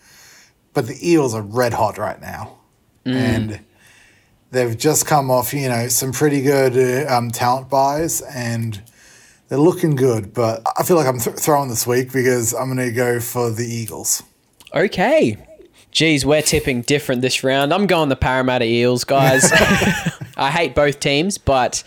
but 0.73 0.87
the 0.87 0.97
Eels 1.07 1.35
are 1.35 1.43
red 1.43 1.75
hot 1.75 1.99
right 1.99 2.19
now, 2.19 2.57
and 3.05 3.61
they've 4.53 4.77
just 4.79 5.05
come 5.05 5.31
off, 5.31 5.53
you 5.53 5.69
know, 5.69 5.89
some 5.89 6.13
pretty 6.13 6.41
good 6.41 7.07
uh, 7.07 7.15
um, 7.15 7.31
talent 7.31 7.69
buys 7.69 8.23
and 8.23 8.83
they're 9.49 9.59
looking 9.59 9.97
good, 9.97 10.35
but 10.35 10.63
I 10.79 10.83
feel 10.83 10.97
like 10.97 11.07
I'm 11.07 11.19
th- 11.19 11.37
throwing 11.37 11.69
this 11.69 11.87
week 11.87 12.13
because 12.13 12.55
I'm 12.55 12.75
going 12.75 12.89
to 12.89 12.93
go 12.93 13.21
for 13.21 13.51
the 13.51 13.65
Eagles. 13.65 14.23
Okay. 14.75 15.37
Geez, 15.91 16.25
we're 16.25 16.43
tipping 16.43 16.83
different 16.83 17.23
this 17.23 17.43
round. 17.43 17.73
I'm 17.73 17.87
going 17.87 18.11
the 18.11 18.17
Parramatta 18.17 18.67
Eels, 18.67 19.05
guys. 19.05 19.51
I 20.37 20.51
hate 20.51 20.75
both 20.75 21.01
teams, 21.01 21.39
but 21.39 21.83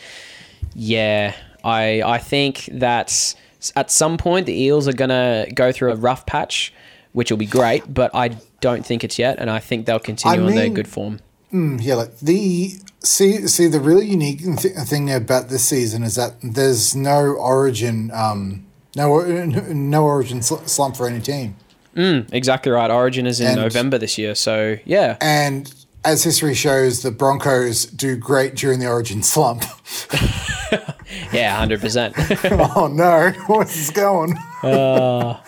yeah, 0.73 1.35
I 1.63 2.01
I 2.01 2.17
think 2.17 2.67
that 2.73 3.35
at 3.75 3.91
some 3.91 4.17
point 4.17 4.47
the 4.47 4.59
Eels 4.59 4.87
are 4.87 4.93
gonna 4.93 5.45
go 5.53 5.71
through 5.71 5.91
a 5.91 5.95
rough 5.95 6.25
patch, 6.25 6.73
which 7.13 7.29
will 7.29 7.37
be 7.37 7.45
great, 7.45 7.93
but 7.93 8.11
I 8.13 8.37
don't 8.59 8.85
think 8.85 9.03
it's 9.03 9.19
yet, 9.19 9.37
and 9.39 9.49
I 9.49 9.59
think 9.59 9.85
they'll 9.85 9.99
continue 9.99 10.41
I 10.41 10.45
on 10.45 10.55
their 10.55 10.69
good 10.69 10.87
form. 10.87 11.19
Hmm, 11.51 11.77
yeah, 11.79 11.95
like 11.95 12.17
the 12.19 12.73
see 13.03 13.47
see 13.47 13.67
the 13.67 13.79
really 13.79 14.05
unique 14.07 14.39
th- 14.57 14.75
thing 14.85 15.11
about 15.11 15.49
this 15.49 15.63
season 15.63 16.03
is 16.03 16.15
that 16.15 16.35
there's 16.43 16.95
no 16.95 17.33
origin 17.33 18.11
um 18.13 18.65
no 18.95 19.21
no 19.23 20.03
origin 20.03 20.41
sl- 20.41 20.63
slump 20.65 20.95
for 20.97 21.07
any 21.07 21.19
team. 21.19 21.55
Exactly 21.95 22.71
right. 22.71 22.89
Origin 22.89 23.25
is 23.27 23.39
in 23.41 23.47
And- 23.47 23.55
November 23.61 23.97
this 23.97 24.17
year, 24.17 24.33
so 24.35 24.77
yeah. 24.85 25.17
And 25.19 25.73
as 26.05 26.23
history 26.23 26.55
shows, 26.55 27.01
the 27.03 27.11
Broncos 27.11 27.85
do 27.85 28.15
great 28.15 28.55
during 28.55 28.79
the 28.79 28.87
origin 28.87 29.23
slump. 29.23 29.63
Yeah, 31.33 31.57
hundred 31.57 31.81
percent. 31.81 32.15
oh 32.45 32.87
no, 32.87 33.31
where's 33.47 33.73
this 33.75 33.89
going? 33.91 34.33
Nah, 34.63 35.41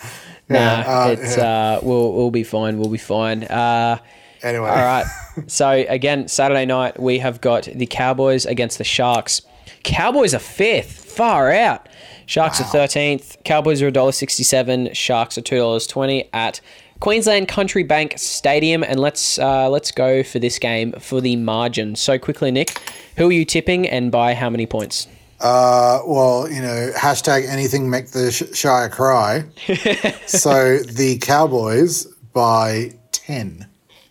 uh, 0.50 1.16
it's 1.18 1.38
uh, 1.38 1.80
we'll 1.82 2.12
we'll 2.12 2.30
be 2.30 2.42
fine. 2.44 2.78
We'll 2.78 2.90
be 2.90 2.98
fine. 2.98 3.44
Uh, 3.44 3.98
Anyway, 4.44 4.68
all 4.68 4.76
right. 4.76 5.06
So 5.46 5.70
again, 5.88 6.28
Saturday 6.28 6.66
night 6.66 7.00
we 7.00 7.18
have 7.18 7.40
got 7.40 7.64
the 7.64 7.86
Cowboys 7.86 8.44
against 8.44 8.78
the 8.78 8.84
Sharks. 8.84 9.40
Cowboys 9.82 10.34
are 10.34 10.38
fifth, 10.38 10.92
far 10.92 11.50
out. 11.50 11.88
Sharks 12.26 12.60
are 12.60 12.64
thirteenth. 12.64 13.36
Cowboys 13.44 13.82
are 13.82 13.90
$1.67. 13.90 14.94
Sharks 14.94 15.36
are 15.38 15.42
two 15.42 15.56
dollars 15.56 15.86
twenty 15.86 16.28
at 16.32 16.60
Queensland 17.00 17.48
Country 17.48 17.82
Bank 17.82 18.14
Stadium. 18.16 18.82
And 18.82 19.00
let's 19.00 19.38
uh, 19.38 19.68
let's 19.70 19.90
go 19.90 20.22
for 20.22 20.38
this 20.38 20.58
game 20.58 20.92
for 20.92 21.20
the 21.20 21.36
margin. 21.36 21.96
So 21.96 22.18
quickly, 22.18 22.50
Nick, 22.50 22.78
who 23.16 23.28
are 23.28 23.32
you 23.32 23.44
tipping 23.44 23.88
and 23.88 24.12
by 24.12 24.34
how 24.34 24.50
many 24.50 24.66
points? 24.66 25.08
Uh, 25.40 26.00
well, 26.06 26.50
you 26.50 26.62
know, 26.62 26.92
hashtag 26.96 27.46
anything 27.48 27.90
make 27.90 28.08
the 28.08 28.30
Shire 28.30 28.88
cry. 28.88 29.44
so 30.26 30.78
the 30.78 31.18
Cowboys 31.20 32.06
by 32.32 32.92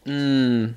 10. 0.05 0.75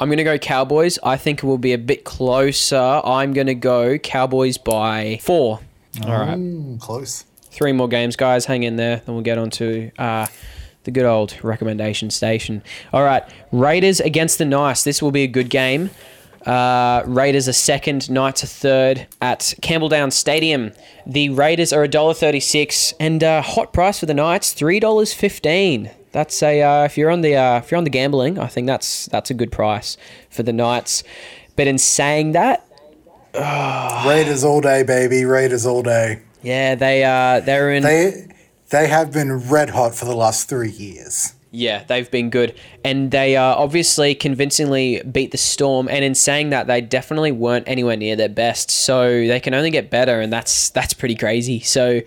I'm 0.00 0.08
going 0.08 0.18
to 0.18 0.24
go 0.24 0.36
Cowboys. 0.38 0.98
I 1.04 1.16
think 1.16 1.42
it 1.42 1.46
will 1.46 1.58
be 1.58 1.72
a 1.72 1.78
bit 1.78 2.04
closer. 2.04 2.76
I'm 2.76 3.32
going 3.32 3.46
to 3.46 3.54
go 3.54 3.98
Cowboys 3.98 4.58
by 4.58 5.20
four. 5.22 5.60
All 6.04 6.10
right. 6.10 6.38
Mm, 6.38 6.80
close. 6.80 7.24
Three 7.50 7.72
more 7.72 7.86
games, 7.88 8.16
guys. 8.16 8.46
Hang 8.46 8.62
in 8.62 8.76
there. 8.76 8.96
Then 9.04 9.14
we'll 9.14 9.22
get 9.22 9.38
on 9.38 9.50
to 9.50 9.90
uh, 9.98 10.26
the 10.84 10.90
good 10.90 11.04
old 11.04 11.36
recommendation 11.44 12.10
station. 12.10 12.62
All 12.92 13.04
right. 13.04 13.22
Raiders 13.52 14.00
against 14.00 14.38
the 14.38 14.44
Knights. 14.44 14.82
This 14.84 15.02
will 15.02 15.12
be 15.12 15.22
a 15.22 15.28
good 15.28 15.50
game. 15.50 15.90
Uh, 16.46 17.02
Raiders 17.06 17.48
are 17.48 17.52
second, 17.52 18.10
Knights 18.10 18.42
are 18.42 18.48
third 18.48 19.06
at 19.20 19.54
Campbelltown 19.62 20.12
Stadium. 20.12 20.72
The 21.06 21.28
Raiders 21.28 21.72
are 21.72 21.86
$1.36 21.86 22.94
and 22.98 23.22
uh, 23.22 23.42
hot 23.42 23.72
price 23.72 24.00
for 24.00 24.06
the 24.06 24.14
Knights, 24.14 24.52
$3.15. 24.52 25.92
That's 26.12 26.42
a 26.42 26.62
uh, 26.62 26.84
if 26.84 26.96
you're 26.98 27.10
on 27.10 27.22
the 27.22 27.36
uh, 27.36 27.58
if 27.58 27.70
you're 27.70 27.78
on 27.78 27.84
the 27.84 27.90
gambling, 27.90 28.38
I 28.38 28.46
think 28.46 28.66
that's 28.66 29.06
that's 29.06 29.30
a 29.30 29.34
good 29.34 29.50
price 29.50 29.96
for 30.30 30.42
the 30.42 30.52
Knights. 30.52 31.02
But 31.56 31.66
in 31.66 31.78
saying 31.78 32.32
that, 32.32 32.66
Raiders 34.06 34.44
all 34.44 34.60
day, 34.60 34.82
baby. 34.82 35.24
Raiders 35.24 35.66
all 35.66 35.82
day. 35.82 36.20
yeah, 36.42 36.74
they 36.74 37.04
uh 37.04 37.40
they're 37.40 37.72
in 37.72 37.82
They 37.82 38.28
they 38.70 38.88
have 38.88 39.12
been 39.12 39.48
red 39.48 39.70
hot 39.70 39.94
for 39.94 40.04
the 40.04 40.14
last 40.14 40.48
three 40.48 40.70
years. 40.70 41.34
Yeah, 41.54 41.84
they've 41.84 42.10
been 42.10 42.30
good. 42.30 42.54
And 42.82 43.10
they 43.10 43.36
uh, 43.36 43.42
obviously 43.44 44.14
convincingly 44.14 45.02
beat 45.02 45.32
the 45.32 45.36
Storm. 45.38 45.86
And 45.86 46.02
in 46.02 46.14
saying 46.14 46.48
that, 46.48 46.66
they 46.66 46.80
definitely 46.80 47.30
weren't 47.30 47.68
anywhere 47.68 47.96
near 47.98 48.16
their 48.16 48.30
best. 48.30 48.70
So 48.70 49.10
they 49.10 49.38
can 49.38 49.52
only 49.52 49.68
get 49.68 49.90
better, 49.90 50.18
and 50.22 50.32
that's 50.32 50.70
that's 50.70 50.94
pretty 50.94 51.14
crazy. 51.14 51.60
So, 51.60 52.00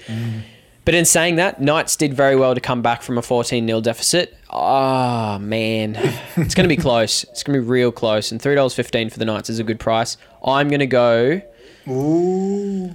but 0.85 0.93
in 0.93 1.05
saying 1.05 1.35
that, 1.35 1.59
Knights 1.59 1.95
did 1.95 2.13
very 2.13 2.35
well 2.35 2.55
to 2.55 2.61
come 2.61 2.81
back 2.81 3.01
from 3.01 3.17
a 3.17 3.21
14 3.21 3.65
0 3.67 3.81
deficit. 3.81 4.37
Oh, 4.49 5.37
man. 5.39 5.95
it's 6.37 6.55
going 6.55 6.63
to 6.63 6.75
be 6.75 6.77
close. 6.77 7.23
It's 7.25 7.43
going 7.43 7.59
to 7.59 7.61
be 7.61 7.67
real 7.67 7.91
close. 7.91 8.31
And 8.31 8.39
$3.15 8.39 9.11
for 9.11 9.19
the 9.19 9.25
Knights 9.25 9.49
is 9.49 9.59
a 9.59 9.63
good 9.63 9.79
price. 9.79 10.17
I'm 10.43 10.69
going 10.69 10.79
to 10.79 10.87
go. 10.87 11.41
Ooh. 11.87 12.93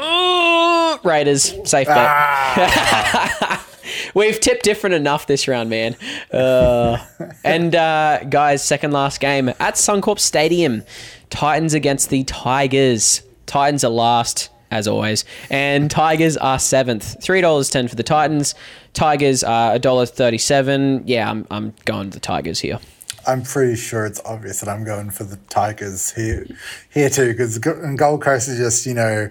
Ooh, 0.00 0.98
Raiders. 1.02 1.54
Safe 1.68 1.86
bet. 1.86 3.66
We've 4.14 4.38
tipped 4.40 4.62
different 4.62 4.94
enough 4.94 5.26
this 5.26 5.48
round, 5.48 5.70
man. 5.70 5.96
Uh, 6.32 7.04
and 7.44 7.74
uh, 7.74 8.24
guys, 8.24 8.62
second 8.62 8.92
last 8.92 9.20
game 9.20 9.48
at 9.48 9.74
Suncorp 9.74 10.18
Stadium. 10.18 10.82
Titans 11.28 11.74
against 11.74 12.10
the 12.10 12.24
Tigers. 12.24 13.22
Titans 13.46 13.84
are 13.84 13.90
last, 13.90 14.48
as 14.70 14.86
always, 14.88 15.24
and 15.50 15.90
Tigers 15.90 16.36
are 16.36 16.58
seventh. 16.58 17.22
Three 17.22 17.40
dollars 17.40 17.70
ten 17.70 17.88
for 17.88 17.96
the 17.96 18.02
Titans. 18.02 18.54
Tigers 18.92 19.42
are 19.42 19.74
a 19.74 19.78
dollar 19.78 20.06
thirty-seven. 20.06 21.04
Yeah, 21.06 21.30
I'm 21.30 21.46
I'm 21.50 21.74
going 21.84 22.10
to 22.10 22.14
the 22.14 22.20
Tigers 22.20 22.60
here. 22.60 22.78
I'm 23.26 23.42
pretty 23.42 23.76
sure 23.76 24.06
it's 24.06 24.20
obvious 24.24 24.60
that 24.60 24.68
I'm 24.68 24.84
going 24.84 25.10
for 25.10 25.24
the 25.24 25.36
Tigers 25.48 26.12
here, 26.12 26.46
here 26.90 27.10
too, 27.10 27.28
because 27.28 27.58
Gold 27.58 28.22
Coast 28.22 28.48
is 28.48 28.58
just 28.58 28.86
you 28.86 28.94
know, 28.94 29.30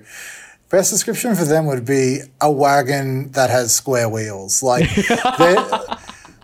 best 0.69 0.91
description 0.91 1.35
for 1.35 1.45
them 1.45 1.65
would 1.65 1.85
be 1.85 2.19
a 2.39 2.51
wagon 2.51 3.31
that 3.31 3.49
has 3.49 3.75
square 3.75 4.07
wheels. 4.07 4.61
Like 4.61 4.89
they're 5.37 5.65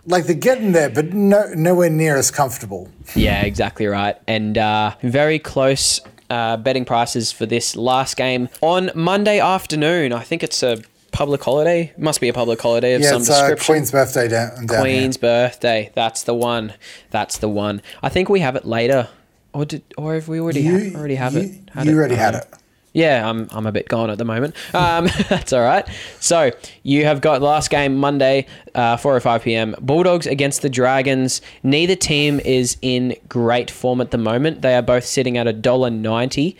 like 0.06 0.26
they're 0.26 0.34
getting 0.34 0.72
there, 0.72 0.90
but 0.90 1.12
no 1.12 1.52
nowhere 1.54 1.90
near 1.90 2.16
as 2.16 2.30
comfortable. 2.30 2.88
Yeah, 3.14 3.42
exactly 3.42 3.86
right. 3.86 4.16
And 4.26 4.58
uh, 4.58 4.94
very 5.02 5.38
close 5.38 6.00
uh, 6.30 6.56
betting 6.56 6.84
prices 6.84 7.32
for 7.32 7.46
this 7.46 7.76
last 7.76 8.16
game 8.16 8.48
on 8.60 8.90
Monday 8.94 9.38
afternoon. 9.40 10.12
I 10.12 10.22
think 10.22 10.42
it's 10.42 10.62
a 10.62 10.78
public 11.12 11.42
holiday. 11.42 11.92
Must 11.96 12.20
be 12.20 12.28
a 12.28 12.32
public 12.32 12.60
holiday 12.60 12.94
of 12.94 13.00
Yeah, 13.02 13.10
some 13.10 13.22
it's 13.22 13.30
uh, 13.30 13.40
description. 13.40 13.72
Queen's 13.74 13.90
birthday 13.90 14.28
down, 14.28 14.66
down 14.66 14.80
Queen's 14.82 15.16
birthday. 15.16 15.90
That's 15.94 16.22
the 16.24 16.34
one. 16.34 16.74
That's 17.10 17.38
the 17.38 17.48
one. 17.48 17.80
I 18.02 18.08
think 18.08 18.28
we 18.28 18.40
have 18.40 18.56
it 18.56 18.64
later. 18.64 19.08
Or 19.52 19.64
did 19.64 19.82
or 19.96 20.14
have 20.14 20.28
we 20.28 20.38
already 20.40 20.62
here. 20.62 20.90
ha- 20.90 20.98
already 20.98 21.14
have 21.14 21.32
you, 21.34 21.40
it? 21.40 21.70
Had 21.72 21.86
you 21.86 21.92
it? 21.92 21.96
already 21.96 22.14
had 22.16 22.34
Um, 22.34 22.40
it. 22.42 22.48
Yeah, 22.96 23.28
I'm 23.28 23.46
I'm 23.50 23.66
a 23.66 23.72
bit 23.72 23.90
gone 23.90 24.08
at 24.08 24.16
the 24.16 24.24
moment. 24.24 24.54
Um, 24.72 25.06
that's 25.28 25.52
all 25.52 25.60
right. 25.60 25.86
So 26.18 26.50
you 26.82 27.04
have 27.04 27.20
got 27.20 27.42
last 27.42 27.68
game 27.68 27.98
Monday, 27.98 28.46
uh, 28.74 28.96
4:05 28.96 29.42
p.m. 29.42 29.74
Bulldogs 29.82 30.26
against 30.26 30.62
the 30.62 30.70
Dragons. 30.70 31.42
Neither 31.62 31.94
team 31.94 32.40
is 32.40 32.78
in 32.80 33.14
great 33.28 33.70
form 33.70 34.00
at 34.00 34.12
the 34.12 34.18
moment. 34.18 34.62
They 34.62 34.74
are 34.74 34.80
both 34.80 35.04
sitting 35.04 35.36
at 35.36 35.46
a 35.46 35.52
dollar 35.52 35.90
ninety, 35.90 36.56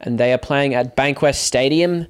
and 0.00 0.16
they 0.16 0.32
are 0.32 0.38
playing 0.38 0.74
at 0.74 0.96
Bankwest 0.96 1.40
Stadium. 1.40 2.06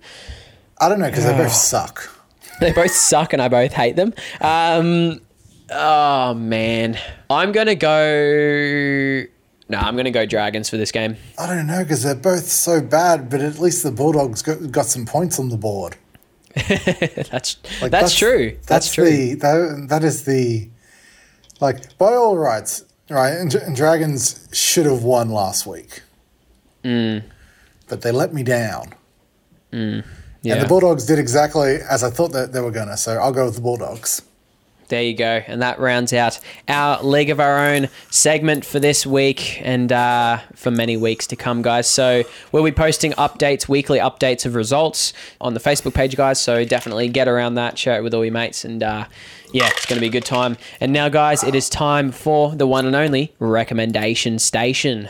I 0.79 0.91
don't 0.91 1.01
know 1.01 1.09
because 1.09 1.25
they 1.25 1.33
both 1.33 1.53
suck. 1.53 2.17
They 2.61 2.73
both 2.73 2.91
suck, 2.91 3.33
and 3.33 3.41
I 3.41 3.49
both 3.49 3.73
hate 3.73 3.97
them. 3.97 4.13
Um, 4.43 5.23
oh 5.71 6.35
man, 6.35 6.99
I'm 7.31 7.53
gonna 7.53 7.75
go. 7.75 9.23
No, 9.71 9.79
I'm 9.79 9.97
gonna 9.97 10.11
go 10.11 10.27
Dragons 10.27 10.69
for 10.69 10.77
this 10.77 10.91
game. 10.91 11.17
I 11.39 11.47
don't 11.47 11.67
know 11.69 11.83
because 11.83 12.03
they're 12.03 12.15
both 12.17 12.45
so 12.47 12.81
bad, 12.83 13.31
but 13.31 13.41
at 13.41 13.59
least 13.61 13.85
the 13.85 13.93
Bulldogs 13.93 14.43
got, 14.43 14.71
got 14.73 14.87
some 14.87 15.07
points 15.07 15.39
on 15.39 15.49
the 15.49 15.57
board. 15.57 15.97
that's, 16.69 17.57
Like, 17.81 17.93
that's 17.93 18.17
true. 18.17 18.59
That's, 18.67 18.93
true. 18.93 19.05
The, 19.05 19.35
that, 19.37 19.87
that 19.89 20.05
is 20.05 20.25
the 20.25 20.69
like 21.61 21.97
by 21.99 22.15
all 22.15 22.37
rights, 22.37 22.85
right? 23.09 23.31
And, 23.31 23.55
and 23.55 23.77
Dragons 23.77 24.49
should 24.53 24.87
have 24.87 25.05
won 25.05 25.31
last 25.31 25.67
week, 25.67 26.03
Mm. 26.83 27.23
but 27.89 28.01
they 28.03 28.11
let 28.11 28.35
me 28.35 28.43
down. 28.43 28.95
yeah. 29.73 30.03
And 30.45 30.63
the 30.63 30.67
Bulldogs 30.67 31.07
did 31.07 31.19
exactly 31.21 31.77
as 31.89 32.03
I 32.03 32.11
thought 32.11 32.33
that 32.33 32.53
they 32.53 32.61
were 32.61 32.73
gonna. 32.73 32.97
So 32.97 33.19
I'll 33.19 33.31
go 33.33 33.45
with 33.45 33.55
the 33.55 33.61
Bulldogs. 33.61 34.23
There 34.91 35.05
you 35.05 35.15
go. 35.15 35.41
And 35.47 35.63
that 35.63 35.79
rounds 35.79 36.13
out 36.13 36.41
our 36.67 37.01
League 37.01 37.31
of 37.31 37.39
Our 37.39 37.65
Own 37.69 37.89
segment 38.11 38.65
for 38.65 38.81
this 38.81 39.07
week 39.07 39.63
and 39.65 39.93
uh, 39.93 40.39
for 40.57 40.73
many 40.73 40.97
weeks 40.97 41.29
to 41.29 41.37
come, 41.37 41.63
guys. 41.63 41.89
So 41.89 42.25
we'll 42.51 42.65
be 42.65 42.73
posting 42.73 43.13
updates, 43.13 43.69
weekly 43.69 44.01
updates 44.01 44.45
of 44.47 44.57
results 44.57 45.13
on 45.41 45.55
the 45.55 45.61
Facebook 45.61 45.95
page, 45.95 46.17
guys. 46.17 46.41
So 46.41 46.65
definitely 46.65 47.09
get 47.09 47.29
around 47.29 47.55
that, 47.55 47.79
share 47.79 48.01
it 48.01 48.03
with 48.03 48.15
all 48.15 48.25
your 48.25 48.35
mates. 48.35 48.65
And 48.65 48.83
uh, 48.83 49.07
yeah, 49.53 49.69
it's 49.69 49.87
going 49.87 49.97
to 49.97 50.01
be 50.01 50.09
a 50.09 50.11
good 50.11 50.25
time. 50.25 50.57
And 50.81 50.93
now, 50.93 51.09
guys, 51.09 51.45
it 51.45 51.55
is 51.55 51.69
time 51.69 52.11
for 52.11 52.57
the 52.57 52.67
one 52.67 52.85
and 52.85 52.97
only 52.97 53.33
recommendation 53.39 54.41
station. 54.41 55.09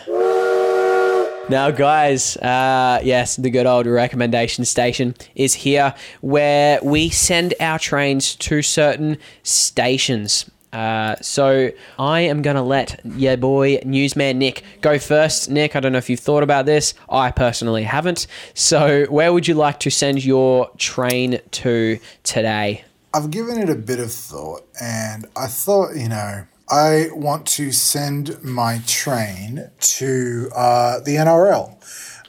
Now, 1.51 1.73
guys, 1.73 2.37
uh, 2.37 3.01
yes, 3.03 3.35
the 3.35 3.51
good 3.51 3.67
old 3.67 3.87
recommendation 3.87 4.65
station 4.65 5.17
is 5.35 5.53
here 5.53 5.97
where 6.21 6.79
we 6.81 7.09
send 7.11 7.55
our 7.59 7.77
trains 7.77 8.37
to 8.37 8.63
certain 8.63 9.19
stations. 9.43 10.49
Uh, 10.73 11.17
so 11.21 11.73
I 11.99 12.21
am 12.21 12.43
going 12.43 12.55
to 12.55 12.63
let 12.63 13.05
your 13.05 13.37
boy, 13.37 13.81
newsman 13.85 14.39
Nick, 14.39 14.63
go 14.81 15.01
first. 15.01 15.51
Nick, 15.51 15.75
I 15.75 15.81
don't 15.81 15.91
know 15.91 15.99
if 15.99 16.09
you've 16.09 16.21
thought 16.21 16.45
about 16.45 16.67
this. 16.67 16.95
I 17.09 17.33
personally 17.33 17.83
haven't. 17.83 18.29
So, 18.55 19.07
where 19.07 19.33
would 19.33 19.49
you 19.49 19.55
like 19.55 19.81
to 19.81 19.91
send 19.91 20.25
your 20.25 20.71
train 20.79 21.41
to 21.51 21.99
today? 22.23 22.85
I've 23.13 23.33
given 23.33 23.59
it 23.59 23.69
a 23.69 23.75
bit 23.75 23.99
of 23.99 24.13
thought, 24.13 24.65
and 24.81 25.27
I 25.35 25.49
thought, 25.49 25.97
you 25.97 26.09
know, 26.09 26.47
I 26.71 27.09
want 27.13 27.47
to 27.59 27.73
send 27.73 28.43
my 28.45 28.81
train 28.87 29.71
to 29.81 30.51
uh, 30.55 31.01
the 31.01 31.17
NRL. 31.17 31.77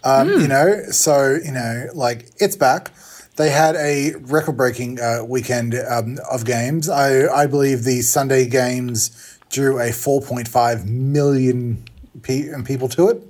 Um, 0.03 0.29
You 0.41 0.47
know, 0.47 0.83
so 0.91 1.33
you 1.33 1.51
know, 1.51 1.87
like 1.93 2.25
it's 2.37 2.55
back. 2.55 2.91
They 3.37 3.49
had 3.49 3.75
a 3.75 4.13
record-breaking 4.19 4.99
uh, 4.99 5.23
weekend 5.25 5.73
um, 5.75 6.17
of 6.29 6.43
games. 6.43 6.89
I, 6.89 7.27
I 7.27 7.47
believe 7.47 7.83
the 7.83 8.01
Sunday 8.01 8.45
games 8.47 9.37
drew 9.49 9.79
a 9.79 9.89
4.5 9.89 10.85
million 10.85 11.83
pe- 12.21 12.51
people 12.65 12.89
to 12.89 13.09
it. 13.09 13.23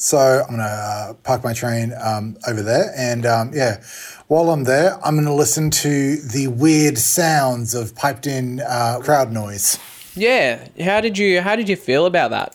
So 0.00 0.18
I'm 0.18 0.50
gonna 0.56 0.62
uh, 0.62 1.12
park 1.24 1.42
my 1.44 1.52
train 1.52 1.92
um, 2.00 2.36
over 2.46 2.62
there, 2.62 2.92
and 2.96 3.26
um, 3.26 3.50
yeah, 3.52 3.82
while 4.28 4.50
I'm 4.50 4.64
there, 4.64 4.98
I'm 5.04 5.16
gonna 5.16 5.34
listen 5.34 5.70
to 5.70 6.16
the 6.16 6.48
weird 6.48 6.98
sounds 6.98 7.74
of 7.74 7.94
piped-in 7.94 8.60
uh, 8.60 9.00
crowd 9.02 9.32
noise. 9.32 9.78
Yeah, 10.14 10.68
how 10.80 11.00
did 11.00 11.18
you 11.18 11.40
how 11.40 11.56
did 11.56 11.68
you 11.68 11.76
feel 11.76 12.06
about 12.06 12.30
that? 12.30 12.54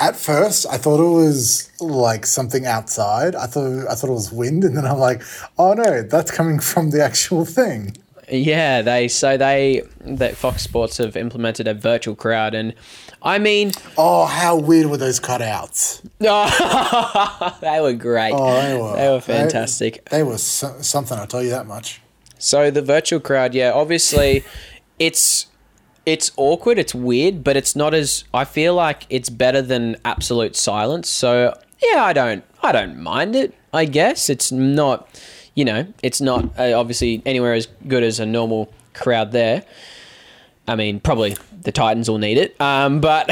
At 0.00 0.14
first, 0.14 0.64
I 0.70 0.76
thought 0.76 1.00
it 1.00 1.12
was 1.12 1.70
like 1.80 2.24
something 2.24 2.64
outside. 2.64 3.34
I 3.34 3.46
thought 3.46 3.88
I 3.88 3.94
thought 3.94 4.10
it 4.10 4.12
was 4.12 4.32
wind, 4.32 4.64
and 4.64 4.76
then 4.76 4.86
I'm 4.86 4.98
like, 4.98 5.22
oh 5.58 5.74
no, 5.74 6.02
that's 6.02 6.30
coming 6.30 6.60
from 6.60 6.90
the 6.90 7.02
actual 7.04 7.44
thing. 7.44 7.96
Yeah, 8.30 8.82
they 8.82 9.08
so 9.08 9.36
they 9.36 9.82
that 10.00 10.36
Fox 10.36 10.62
Sports 10.62 10.98
have 10.98 11.16
implemented 11.16 11.66
a 11.66 11.74
virtual 11.74 12.14
crowd, 12.14 12.54
and 12.54 12.74
I 13.22 13.38
mean, 13.38 13.72
Oh, 13.96 14.26
how 14.26 14.56
weird 14.56 14.86
were 14.86 14.96
those 14.96 15.18
cutouts? 15.18 16.02
they 17.60 17.80
were 17.80 17.92
great. 17.92 18.32
Oh, 18.32 18.54
they 18.62 18.80
were. 18.80 18.96
They 18.96 19.08
were 19.08 19.20
fantastic. 19.20 20.04
They, 20.10 20.18
they 20.18 20.22
were 20.22 20.38
so, 20.38 20.80
something. 20.80 21.18
I'll 21.18 21.26
tell 21.26 21.42
you 21.42 21.50
that 21.50 21.66
much. 21.66 22.00
So 22.38 22.70
the 22.70 22.82
virtual 22.82 23.18
crowd, 23.20 23.54
yeah, 23.54 23.72
obviously, 23.72 24.44
it's 24.98 25.46
it's 26.06 26.30
awkward, 26.36 26.78
it's 26.78 26.94
weird, 26.94 27.44
but 27.44 27.56
it's 27.56 27.74
not 27.76 27.92
as 27.92 28.24
I 28.32 28.44
feel 28.44 28.74
like 28.74 29.06
it's 29.10 29.28
better 29.28 29.60
than 29.60 29.96
absolute 30.04 30.56
silence. 30.56 31.08
So 31.08 31.58
yeah, 31.82 32.04
I 32.04 32.12
don't 32.12 32.44
I 32.62 32.72
don't 32.72 32.98
mind 33.02 33.34
it. 33.36 33.54
I 33.72 33.84
guess 33.84 34.30
it's 34.30 34.50
not, 34.50 35.08
you 35.54 35.64
know, 35.64 35.86
it's 36.02 36.20
not 36.20 36.58
uh, 36.58 36.72
obviously 36.78 37.22
anywhere 37.26 37.52
as 37.54 37.66
good 37.86 38.02
as 38.02 38.20
a 38.20 38.26
normal 38.26 38.72
crowd 38.94 39.32
there. 39.32 39.64
I 40.68 40.76
mean, 40.76 41.00
probably 41.00 41.36
the 41.62 41.72
Titans 41.72 42.08
will 42.08 42.18
need 42.18 42.38
it. 42.38 42.60
Um, 42.60 43.00
but 43.00 43.28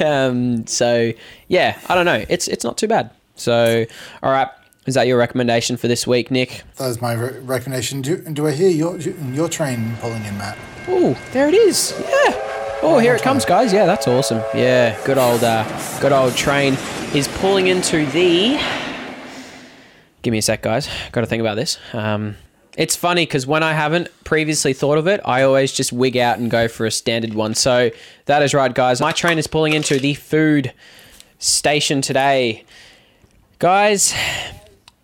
um, 0.00 0.66
so 0.66 1.12
yeah, 1.48 1.78
I 1.88 1.94
don't 1.94 2.06
know. 2.06 2.24
It's 2.28 2.48
it's 2.48 2.64
not 2.64 2.76
too 2.78 2.88
bad. 2.88 3.10
So 3.36 3.84
all 4.22 4.30
right, 4.32 4.48
Is 4.86 4.94
that 4.94 5.06
your 5.06 5.18
recommendation 5.18 5.76
for 5.76 5.86
this 5.88 6.06
week, 6.06 6.30
Nick? 6.30 6.62
That 6.76 6.88
was 6.88 7.00
my 7.00 7.12
re- 7.14 7.38
recommendation. 7.40 8.02
Do, 8.02 8.16
do 8.18 8.46
I 8.46 8.52
hear 8.52 8.70
your 8.70 8.96
your 8.98 9.48
train 9.48 9.96
pulling 10.00 10.24
in, 10.24 10.36
Matt? 10.38 10.58
Oh, 10.88 11.16
there 11.32 11.48
it 11.48 11.54
is. 11.54 11.94
Yeah. 12.00 12.78
Oh, 12.84 12.98
here 12.98 13.14
it 13.14 13.22
comes, 13.22 13.44
guys. 13.44 13.72
Yeah, 13.72 13.86
that's 13.86 14.08
awesome. 14.08 14.42
Yeah, 14.54 14.98
good 15.04 15.16
old, 15.16 15.44
uh, 15.44 15.62
good 16.00 16.10
old 16.10 16.34
train 16.34 16.74
is 17.14 17.28
pulling 17.38 17.68
into 17.68 18.04
the. 18.06 18.60
Give 20.22 20.32
me 20.32 20.38
a 20.38 20.42
sec, 20.42 20.62
guys. 20.62 20.88
Got 21.12 21.20
to 21.22 21.26
think 21.28 21.40
about 21.40 21.54
this. 21.54 21.78
Um, 21.92 22.36
it's 22.76 22.96
funny 22.96 23.26
because 23.26 23.46
when 23.46 23.62
I 23.62 23.72
haven't 23.72 24.08
previously 24.24 24.72
thought 24.72 24.98
of 24.98 25.06
it, 25.06 25.20
I 25.24 25.42
always 25.42 25.72
just 25.72 25.92
wig 25.92 26.16
out 26.16 26.38
and 26.38 26.50
go 26.50 26.68
for 26.68 26.86
a 26.86 26.90
standard 26.90 27.34
one. 27.34 27.54
So 27.54 27.90
that 28.26 28.42
is 28.42 28.54
right, 28.54 28.74
guys. 28.74 29.00
My 29.00 29.12
train 29.12 29.38
is 29.38 29.46
pulling 29.46 29.74
into 29.74 29.98
the 29.98 30.14
food 30.14 30.72
station 31.38 32.00
today. 32.00 32.64
Guys, 33.58 34.14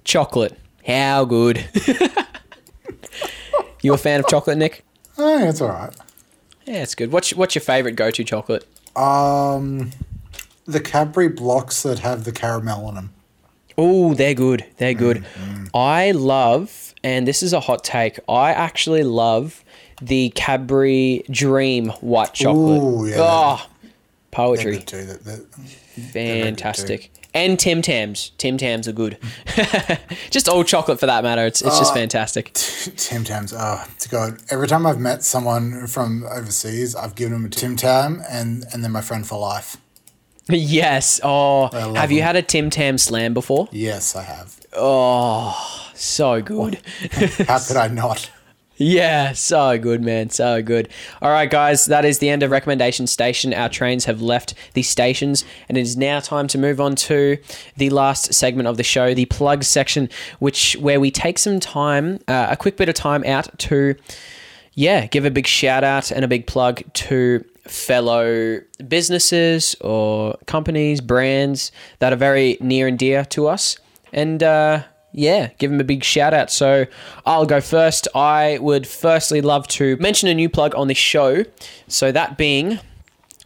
chocolate. 0.05 0.59
How 0.87 1.25
good. 1.25 1.69
you 3.83 3.93
a 3.93 3.99
fan 3.99 4.21
of 4.21 4.27
chocolate, 4.29 4.57
Nick? 4.57 4.85
Oh, 5.19 5.49
it's 5.49 5.61
all 5.61 5.69
right. 5.69 5.95
Yeah, 6.65 6.83
it's 6.83 6.95
good. 6.95 7.13
What's 7.13 7.35
what's 7.35 7.55
your 7.55 7.63
favorite 7.63 7.93
go-to 7.93 8.25
chocolate? 8.25 8.67
Um, 8.97 9.91
the 10.67 10.81
Cadbury 10.81 11.29
blocks 11.29 11.83
that 11.83 12.01
have 12.01 12.25
the 12.25 12.33
caramel 12.33 12.89
in 12.91 12.95
them. 12.95 13.13
Oh, 13.77 14.15
they're 14.15 14.35
good. 14.35 14.65
They're 14.79 14.95
good. 14.95 15.25
I 15.73 16.11
love, 16.11 16.88
and 17.03 17.27
this 17.27 17.43
is 17.43 17.53
a 17.53 17.61
hot 17.61 17.85
take. 17.85 18.19
I 18.29 18.53
actually 18.53 19.03
love 19.03 19.65
the 20.01 20.31
Cadbury 20.31 21.25
Dream 21.31 21.91
white 22.01 22.35
chocolate. 22.35 22.83
Ooh, 22.83 23.07
yeah. 23.07 23.17
Oh, 23.19 23.67
They're 23.83 23.91
poetry. 24.31 24.79
too. 24.79 25.05
That, 25.05 25.25
that, 25.25 25.47
Fantastic. 26.13 27.11
And 27.35 27.59
Tim 27.59 27.83
Tams. 27.83 28.33
Tim 28.39 28.57
Tams 28.57 28.89
are 28.89 28.93
good. 28.93 29.19
just 30.31 30.49
all 30.49 30.65
chocolate 30.65 30.99
for 30.99 31.07
that 31.07 31.23
matter. 31.23 31.45
It's, 31.47 31.61
it's 31.61 31.79
just 31.79 31.93
ah, 31.93 31.95
fantastic. 31.95 32.53
Tim 32.55 33.23
Tams. 33.23 33.53
Oh, 33.57 33.85
to 33.99 34.09
God. 34.09 34.39
Every 34.51 34.67
time 34.67 34.87
I've 34.87 34.99
met 34.99 35.23
someone 35.23 35.87
from 35.87 36.25
overseas, 36.25 36.97
I've 36.97 37.15
given 37.15 37.35
them 37.35 37.45
a 37.45 37.49
Tim 37.49 37.77
Tam 37.77 38.23
and, 38.29 38.65
and 38.73 38.83
then 38.83 38.93
my 38.93 39.03
friend 39.03 39.27
for 39.27 39.39
life. 39.39 39.77
yes. 40.49 41.21
Oh, 41.23 41.69
have 41.95 42.11
you 42.11 42.23
had 42.23 42.37
a 42.37 42.43
Tim 42.43 42.71
Tam 42.71 42.97
slam 42.97 43.35
before? 43.35 43.69
Yes, 43.71 44.17
I 44.17 44.23
have. 44.23 44.59
Oh, 44.73 45.88
so 46.01 46.41
good. 46.41 46.81
How 47.47 47.59
could 47.59 47.77
I 47.77 47.89
not? 47.89 48.31
Yeah, 48.81 49.33
so 49.33 49.77
good, 49.77 50.05
man. 50.05 50.31
So 50.31 50.63
good. 50.63 50.89
All 51.21 51.33
right, 51.33 51.51
guys, 51.51 51.87
that 51.87 52.05
is 52.05 52.21
the 52.21 52.29
end 52.29 52.45
of 52.45 52.53
recommendation 52.53 53.09
station. 53.09 53.53
Our 53.53 53.69
trains 53.69 54.05
have 54.05 54.23
left 54.23 54.55
the 54.75 54.85
stations, 54.85 55.45
and 55.69 55.77
it 55.77 55.81
is 55.81 55.97
now 55.97 56.21
time 56.21 56.47
to 56.49 56.59
move 56.59 56.81
on 56.81 56.95
to 56.95 57.39
the 57.77 57.91
last 57.91 58.33
segment 58.33 58.69
of 58.69 58.77
the 58.77 58.85
show, 58.85 59.15
the 59.15 59.27
plug 59.27 59.65
section, 59.65 60.09
which 60.39 60.77
where 60.77 61.01
we 61.01 61.11
take 61.11 61.41
some 61.41 61.59
time, 61.59 62.21
uh, 62.29 62.47
a 62.51 62.57
quick 62.57 62.77
bit 62.77 62.89
of 62.89 62.95
time 62.95 63.25
out 63.25 63.59
to, 63.59 63.97
yeah, 64.75 65.07
give 65.07 65.25
a 65.25 65.31
big 65.31 65.49
shout 65.49 65.83
out 65.83 66.13
and 66.13 66.25
a 66.25 66.29
big 66.29 66.47
plug 66.47 66.81
to 66.93 67.45
fellow 67.65 68.61
businesses 68.87 69.75
or 69.81 70.39
companies, 70.47 71.01
brands 71.01 71.73
that 71.99 72.13
are 72.13 72.17
very 72.17 72.57
near 72.61 72.87
and 72.87 72.97
dear 72.97 73.25
to 73.25 73.49
us, 73.49 73.77
and. 74.13 74.41
uh 74.41 74.85
yeah, 75.13 75.51
give 75.59 75.71
them 75.71 75.81
a 75.81 75.85
big 75.85 76.05
shout 76.05 76.35
out. 76.35 76.51
So 76.51 76.87
I'll 77.25 77.47
go 77.47 77.61
first. 77.61 78.09
I 78.15 78.59
would 78.61 78.87
firstly 78.87 79.41
love 79.41 79.67
to 79.69 79.97
mention 79.97 80.29
a 80.29 80.35
new 80.35 80.49
plug 80.49 80.75
on 80.75 80.89
this 80.89 80.99
show. 80.99 81.45
So 81.87 82.13
that 82.13 82.37
being, 82.37 82.79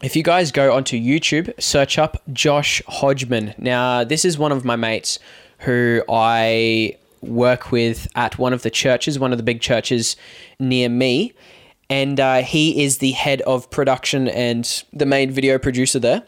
if 0.03 0.17
you 0.17 0.23
guys 0.23 0.51
go 0.51 0.75
onto 0.75 0.99
YouTube, 0.99 1.53
search 1.63 1.99
up 1.99 2.21
Josh 2.33 2.83
Hodgman. 2.89 3.55
Now, 3.59 4.05
this 4.05 4.25
is 4.25 4.37
one 4.37 4.53
of 4.53 4.65
my 4.65 4.77
mates 4.77 5.19
who 5.59 6.03
I 6.09 6.97
work 7.21 7.71
with 7.71 8.09
at 8.17 8.37
one 8.39 8.53
of 8.53 8.63
the 8.63 8.71
churches, 8.71 9.19
one 9.19 9.31
of 9.31 9.39
the 9.39 9.45
big 9.45 9.61
churches 9.61 10.17
near 10.59 10.89
me. 10.89 11.33
And 11.89 12.19
uh, 12.19 12.43
he 12.43 12.83
is 12.83 12.99
the 12.99 13.13
head 13.13 13.43
of 13.43 13.71
production 13.71 14.27
and 14.27 14.83
the 14.93 15.07
main 15.07 15.31
video 15.31 15.59
producer 15.59 15.99
there. 15.99 16.23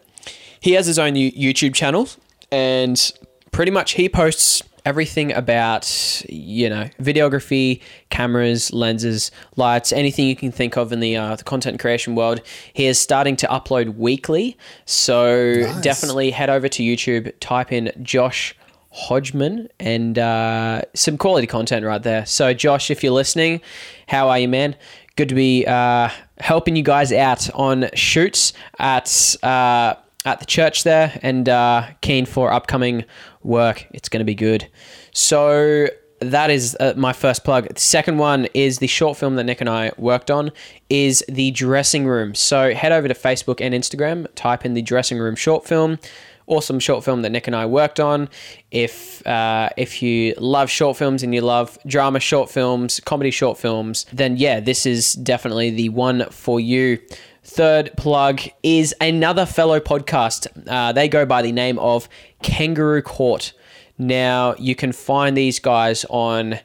He 0.60 0.72
has 0.72 0.86
his 0.86 0.98
own 0.98 1.14
YouTube 1.14 1.74
channel, 1.74 2.08
and 2.50 3.12
pretty 3.50 3.70
much 3.70 3.92
he 3.92 4.08
posts 4.08 4.62
everything 4.84 5.32
about 5.32 6.22
you 6.28 6.68
know 6.68 6.88
videography, 7.00 7.80
cameras, 8.10 8.72
lenses, 8.72 9.30
lights, 9.56 9.92
anything 9.92 10.26
you 10.28 10.36
can 10.36 10.52
think 10.52 10.76
of 10.76 10.92
in 10.92 11.00
the 11.00 11.16
uh, 11.16 11.36
the 11.36 11.44
content 11.44 11.80
creation 11.80 12.14
world. 12.14 12.40
He 12.72 12.86
is 12.86 12.98
starting 12.98 13.36
to 13.36 13.46
upload 13.48 13.96
weekly, 13.96 14.56
so 14.84 15.54
Nice. 15.62 15.80
definitely 15.82 16.30
head 16.30 16.50
over 16.50 16.68
to 16.68 16.82
YouTube, 16.82 17.32
type 17.40 17.72
in 17.72 17.92
Josh. 18.02 18.54
Hodgman 18.96 19.68
and 19.80 20.16
uh, 20.20 20.82
some 20.94 21.18
quality 21.18 21.48
content 21.48 21.84
right 21.84 22.00
there. 22.00 22.24
So, 22.26 22.54
Josh, 22.54 22.92
if 22.92 23.02
you're 23.02 23.12
listening, 23.12 23.60
how 24.06 24.28
are 24.28 24.38
you, 24.38 24.46
man? 24.46 24.76
Good 25.16 25.30
to 25.30 25.34
be 25.34 25.66
uh, 25.66 26.10
helping 26.38 26.76
you 26.76 26.84
guys 26.84 27.12
out 27.12 27.50
on 27.56 27.90
shoots 27.94 28.52
at 28.78 29.34
uh, 29.42 29.94
at 30.24 30.38
the 30.38 30.46
church 30.46 30.84
there, 30.84 31.18
and 31.22 31.48
uh, 31.48 31.88
keen 32.02 32.24
for 32.24 32.52
upcoming 32.52 33.04
work. 33.44 33.86
It's 33.92 34.08
going 34.08 34.20
to 34.20 34.24
be 34.24 34.34
good. 34.34 34.68
So 35.12 35.88
that 36.20 36.50
is 36.50 36.76
uh, 36.80 36.94
my 36.96 37.12
first 37.12 37.44
plug. 37.44 37.68
The 37.68 37.80
second 37.80 38.18
one 38.18 38.46
is 38.54 38.78
the 38.78 38.86
short 38.86 39.16
film 39.16 39.36
that 39.36 39.44
Nick 39.44 39.60
and 39.60 39.70
I 39.70 39.92
worked 39.96 40.30
on. 40.30 40.50
Is 40.88 41.24
the 41.28 41.50
dressing 41.50 42.06
room. 42.06 42.34
So 42.34 42.74
head 42.74 42.92
over 42.92 43.08
to 43.08 43.14
Facebook 43.14 43.60
and 43.60 43.74
Instagram. 43.74 44.26
Type 44.34 44.64
in 44.64 44.74
the 44.74 44.82
dressing 44.82 45.18
room 45.18 45.36
short 45.36 45.66
film 45.66 45.98
awesome 46.46 46.78
short 46.78 47.04
film 47.04 47.22
that 47.22 47.30
Nick 47.30 47.46
and 47.46 47.56
I 47.56 47.66
worked 47.66 48.00
on. 48.00 48.28
If 48.70 49.26
uh, 49.26 49.70
if 49.76 50.02
you 50.02 50.34
love 50.38 50.70
short 50.70 50.96
films 50.96 51.22
and 51.22 51.34
you 51.34 51.40
love 51.40 51.78
drama 51.86 52.20
short 52.20 52.50
films, 52.50 53.00
comedy 53.00 53.30
short 53.30 53.58
films, 53.58 54.06
then 54.12 54.36
yeah, 54.36 54.60
this 54.60 54.86
is 54.86 55.14
definitely 55.14 55.70
the 55.70 55.88
one 55.90 56.26
for 56.30 56.60
you. 56.60 56.98
Third 57.44 57.90
plug 57.98 58.40
is 58.62 58.94
another 59.02 59.44
fellow 59.44 59.78
podcast. 59.78 60.46
Uh, 60.66 60.92
they 60.92 61.08
go 61.08 61.26
by 61.26 61.42
the 61.42 61.52
name 61.52 61.78
of 61.78 62.08
Kangaroo 62.42 63.02
Court. 63.02 63.52
Now 63.98 64.54
you 64.58 64.74
can 64.74 64.92
find 64.92 65.36
these 65.36 65.58
guys 65.58 66.06
on 66.08 66.58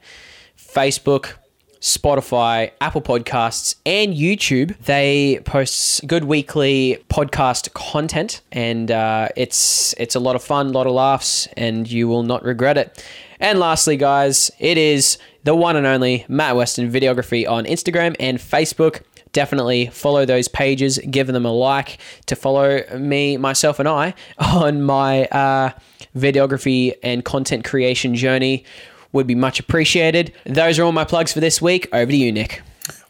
Facebook, 0.57 1.33
Spotify, 1.81 2.71
Apple 2.79 3.01
Podcasts, 3.01 3.75
and 3.85 4.13
YouTube. 4.13 4.77
They 4.85 5.41
post 5.43 6.07
good 6.07 6.23
weekly 6.23 7.03
podcast 7.09 7.73
content, 7.73 8.39
and 8.53 8.89
uh, 8.89 9.27
it's 9.35 9.93
it's 9.97 10.15
a 10.15 10.19
lot 10.19 10.37
of 10.37 10.43
fun, 10.43 10.67
a 10.67 10.71
lot 10.71 10.87
of 10.87 10.93
laughs, 10.93 11.47
and 11.57 11.91
you 11.91 12.07
will 12.07 12.23
not 12.23 12.41
regret 12.43 12.77
it. 12.77 13.05
And 13.41 13.59
lastly, 13.59 13.97
guys, 13.97 14.49
it 14.59 14.77
is 14.77 15.17
the 15.43 15.55
one 15.55 15.75
and 15.75 15.85
only 15.85 16.25
Matt 16.27 16.55
Weston 16.55 16.91
Videography 16.91 17.49
on 17.49 17.65
Instagram 17.65 18.15
and 18.19 18.37
Facebook. 18.37 19.01
Definitely 19.31 19.87
follow 19.87 20.25
those 20.25 20.47
pages, 20.47 20.99
give 21.09 21.27
them 21.27 21.45
a 21.45 21.51
like 21.51 21.99
to 22.25 22.35
follow 22.35 22.81
me, 22.97 23.37
myself, 23.37 23.79
and 23.79 23.87
I 23.87 24.13
on 24.39 24.81
my 24.81 25.25
uh, 25.25 25.71
videography 26.15 26.93
and 27.03 27.23
content 27.23 27.63
creation 27.63 28.15
journey 28.15 28.65
would 29.11 29.27
be 29.27 29.35
much 29.35 29.59
appreciated. 29.59 30.33
Those 30.45 30.79
are 30.79 30.83
all 30.83 30.91
my 30.91 31.05
plugs 31.05 31.33
for 31.33 31.39
this 31.39 31.61
week. 31.61 31.87
Over 31.93 32.11
to 32.11 32.17
you, 32.17 32.31
Nick. 32.31 32.61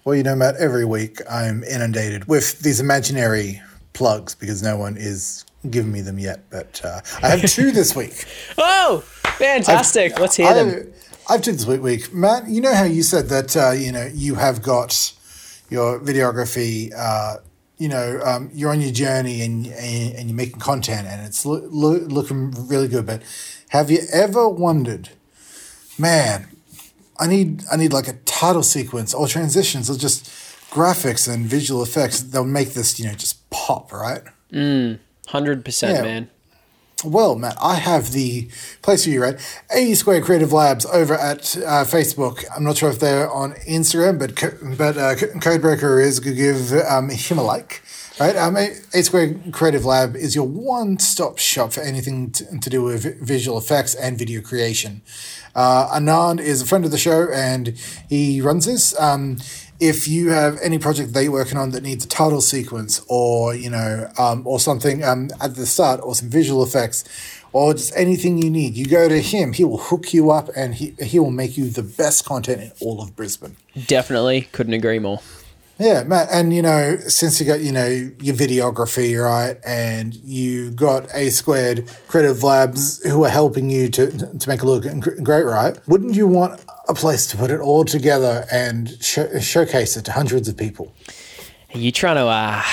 Well, 0.05 0.15
you 0.15 0.24
know, 0.24 0.36
Matt, 0.36 0.55
every 0.55 0.86
week 0.86 1.20
I'm 1.30 1.63
inundated 1.63 2.28
with 2.28 2.59
these 2.59 2.80
imaginary 2.80 3.61
plugs 3.93 4.34
because 4.34 4.63
no 4.63 4.78
one 4.78 4.95
is 4.97 5.45
giving 5.70 5.91
me 5.91 6.01
them 6.01 6.20
yet. 6.20 6.49
But 6.49 6.82
uh, 6.84 7.01
I 7.22 7.30
have 7.30 7.49
two 7.49 7.72
this 7.74 7.95
week. 7.95 8.26
Oh, 8.57 9.03
fantastic. 9.05 10.17
Let's 10.17 10.36
hear 10.36 10.53
them. 10.53 10.93
I, 11.30 11.34
I've 11.34 11.41
two 11.41 11.51
this 11.51 11.65
week. 11.65 11.82
week. 11.82 12.13
Matt, 12.13 12.47
you 12.47 12.61
know 12.61 12.74
how 12.74 12.86
you 12.86 13.03
said 13.03 13.28
that, 13.30 13.55
uh, 13.55 13.72
you 13.72 13.91
know, 13.91 14.09
you 14.13 14.36
have 14.36 14.61
got 14.61 15.13
your 15.70 15.99
videography, 15.99 16.91
uh, 16.95 17.38
you 17.78 17.88
know, 17.88 18.20
um, 18.26 18.49
you're 18.53 18.72
on 18.72 18.82
your 18.82 18.91
journey 18.91 19.41
and, 19.41 19.65
and, 19.67 20.15
and 20.15 20.30
you're 20.30 20.36
making 20.36 20.59
content 20.59 21.07
and 21.07 21.26
it's 21.26 21.45
lo- 21.45 21.65
lo- 21.70 22.05
looking 22.07 22.51
really 22.67 22.88
good. 22.88 23.05
But 23.05 23.22
have 23.70 23.89
you 23.89 23.99
ever 24.11 24.49
wondered, 24.49 25.09
man, 25.97 26.47
I 27.20 27.28
need 27.28 27.63
I 27.72 27.76
need 27.76 27.93
like 27.93 28.07
a 28.07 28.13
title 28.26 28.63
sequence 28.63 29.13
or 29.13 29.28
transitions 29.28 29.89
or 29.89 29.97
just 29.97 30.26
graphics 30.72 31.32
and 31.32 31.45
visual 31.45 31.82
effects 31.84 32.22
that'll 32.22 32.45
make 32.45 32.70
this, 32.74 32.99
you 32.99 33.05
know, 33.07 33.13
just 33.13 33.49
pop, 33.49 33.91
right? 33.91 34.22
100%, 34.51 35.82
Yeah. 35.93 36.01
man. 36.01 36.30
Well, 37.04 37.36
Matt, 37.36 37.56
I 37.62 37.76
have 37.76 38.12
the 38.12 38.50
place 38.82 39.04
for 39.04 39.10
you, 39.10 39.22
right? 39.22 39.39
A 39.74 39.93
Squared 39.93 40.24
Creative 40.24 40.52
Labs 40.52 40.86
over 40.88 41.14
at 41.14 41.56
uh, 41.58 41.86
Facebook. 41.86 42.43
I'm 42.56 42.64
not 42.64 42.78
sure 42.78 42.89
if 42.89 43.00
they're 43.00 43.30
on 43.30 43.54
Instagram, 43.68 44.20
but 44.20 44.36
co- 44.36 44.58
but 44.78 44.97
uh, 44.97 45.16
Codebreaker 45.16 46.04
is. 46.04 46.20
Could 46.20 46.36
give 46.36 46.74
um, 46.74 47.10
him 47.10 47.38
a 47.38 47.43
like, 47.43 47.82
right? 48.20 48.36
Um, 48.36 48.58
A 48.58 49.02
Squared 49.02 49.52
Creative 49.52 49.86
Lab 49.86 50.16
is 50.16 50.36
your 50.36 50.47
one-stop 50.47 51.38
shop 51.38 51.72
for 51.74 51.82
anything 51.82 52.32
to, 52.32 52.60
to 52.60 52.70
do 52.70 52.84
with 52.84 53.22
visual 53.22 53.58
effects 53.58 53.95
and 53.95 54.18
video 54.18 54.41
creation. 54.41 55.02
Uh, 55.56 55.89
Anand 55.97 56.39
is 56.39 56.62
a 56.62 56.66
friend 56.66 56.86
of 56.86 56.91
the 56.91 56.97
show, 56.97 57.28
and 57.34 57.78
he 58.10 58.41
runs 58.41 58.66
this. 58.66 59.00
Um, 59.00 59.38
if 59.80 60.07
you 60.07 60.30
have 60.30 60.57
any 60.61 60.77
project 60.77 61.13
that 61.13 61.23
you're 61.23 61.32
working 61.32 61.57
on 61.57 61.71
that 61.71 61.84
needs 61.84 62.03
a 62.05 62.07
title 62.07 62.41
sequence 62.41 63.03
or 63.07 63.55
you 63.55 63.69
know 63.69 64.09
um, 64.17 64.45
or 64.45 64.59
something 64.59 65.03
um, 65.03 65.30
at 65.41 65.55
the 65.55 65.65
start 65.65 65.99
or 66.03 66.15
some 66.15 66.30
visual 66.30 66.63
effects 66.63 67.03
or 67.53 67.73
just 67.73 67.95
anything 67.95 68.38
you 68.38 68.49
need 68.49 68.75
you 68.75 68.86
go 68.86 69.07
to 69.07 69.19
him 69.19 69.53
he 69.53 69.63
will 69.63 69.77
hook 69.77 70.13
you 70.13 70.32
up 70.32 70.49
and 70.55 70.75
he, 70.75 70.93
he 71.01 71.19
will 71.19 71.32
make 71.32 71.57
you 71.57 71.69
the 71.69 71.84
best 71.84 72.25
content 72.25 72.61
in 72.61 72.71
all 72.82 73.01
of 73.01 73.15
brisbane 73.15 73.55
Definitely 73.88 74.41
couldn't 74.51 74.73
agree 74.73 74.99
more. 74.99 75.19
yeah, 75.80 76.03
Matt, 76.03 76.27
and 76.32 76.53
you 76.53 76.61
know, 76.61 76.97
since 77.07 77.39
you 77.39 77.45
got 77.45 77.61
you 77.61 77.71
know 77.71 77.86
your 77.88 78.36
videography 78.36 79.21
right, 79.23 79.57
and 79.65 80.13
you 80.15 80.71
got 80.71 81.07
A 81.13 81.30
Squared 81.30 81.89
Creative 82.07 82.43
Labs 82.43 83.01
who 83.03 83.23
are 83.23 83.30
helping 83.30 83.69
you 83.69 83.89
to 83.89 84.11
to 84.38 84.49
make 84.49 84.61
a 84.61 84.65
look 84.65 84.84
great, 85.23 85.45
right? 85.45 85.80
Wouldn't 85.88 86.15
you 86.15 86.27
want 86.27 86.59
a 86.90 86.94
place 86.94 87.28
to 87.28 87.38
put 87.38 87.52
it 87.52 87.60
all 87.60 87.86
together 87.86 88.46
and 88.52 89.02
show, 89.02 89.40
showcase 89.40 89.96
it 89.96 90.06
to 90.06 90.12
hundreds 90.12 90.48
of 90.48 90.58
people? 90.58 90.94
Are 91.74 91.78
you 91.78 91.92
trying 91.92 92.16
to, 92.16 92.26
uh, 92.26 92.64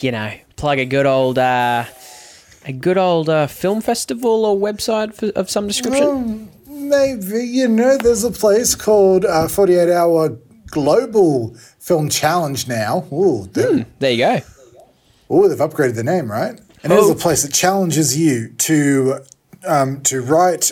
you 0.00 0.12
know, 0.12 0.32
plug 0.56 0.78
a 0.78 0.84
good 0.84 1.06
old, 1.06 1.38
uh, 1.38 1.84
a 2.66 2.72
good 2.72 2.98
old 2.98 3.28
uh, 3.28 3.46
film 3.46 3.80
festival 3.80 4.44
or 4.44 4.56
website 4.56 5.14
for, 5.14 5.26
of 5.38 5.48
some 5.50 5.66
description? 5.66 6.50
Maybe 6.68 7.44
you 7.46 7.68
know, 7.68 7.96
there's 7.96 8.24
a 8.24 8.30
place 8.30 8.74
called 8.74 9.24
uh, 9.24 9.48
Forty 9.48 9.74
Eight 9.74 9.90
Hour 9.90 10.36
Global 10.70 11.54
Film 11.80 12.08
Challenge 12.10 12.68
now. 12.68 13.06
Ooh, 13.12 13.46
they- 13.52 13.86
There 13.98 14.10
you 14.12 14.18
go. 14.18 14.40
Oh, 15.30 15.48
they've 15.48 15.58
upgraded 15.58 15.94
the 15.96 16.04
name, 16.04 16.30
right? 16.30 16.60
And 16.84 16.92
it 16.92 16.98
is 16.98 17.06
Oh. 17.08 17.12
a 17.12 17.16
place 17.16 17.42
that 17.42 17.52
challenges 17.52 18.16
you 18.18 18.48
to 18.58 19.20
um, 19.66 20.02
to 20.02 20.20
write, 20.20 20.70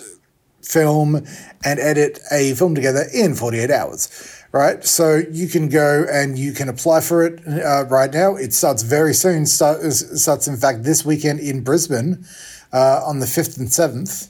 film, 0.65 1.27
and 1.65 1.81
edit 1.81 2.21
a 2.31 2.55
film 2.55 2.75
together 2.75 3.05
in 3.13 3.35
48 3.35 3.71
hours, 3.71 4.09
right? 4.53 4.85
So 4.85 5.23
you 5.31 5.49
can 5.49 5.69
go 5.69 6.05
and 6.11 6.39
you 6.39 6.53
can 6.53 6.69
apply 6.69 7.01
for 7.01 7.25
it 7.25 7.47
uh, 7.47 7.85
right 7.87 8.13
now. 8.13 8.37
It 8.37 8.53
starts 8.53 8.83
very 8.83 9.15
soon. 9.15 9.47
Start, 9.47 9.83
starts, 9.93 10.49
in 10.49 10.57
fact, 10.57 10.85
this 10.85 11.05
weekend 11.05 11.41
in 11.41 11.63
Brisbane 11.63 12.25
uh, 12.73 13.03
on 13.05 13.21
the 13.21 13.27
5th 13.27 13.59
and 13.59 13.69
7th. 13.69 14.29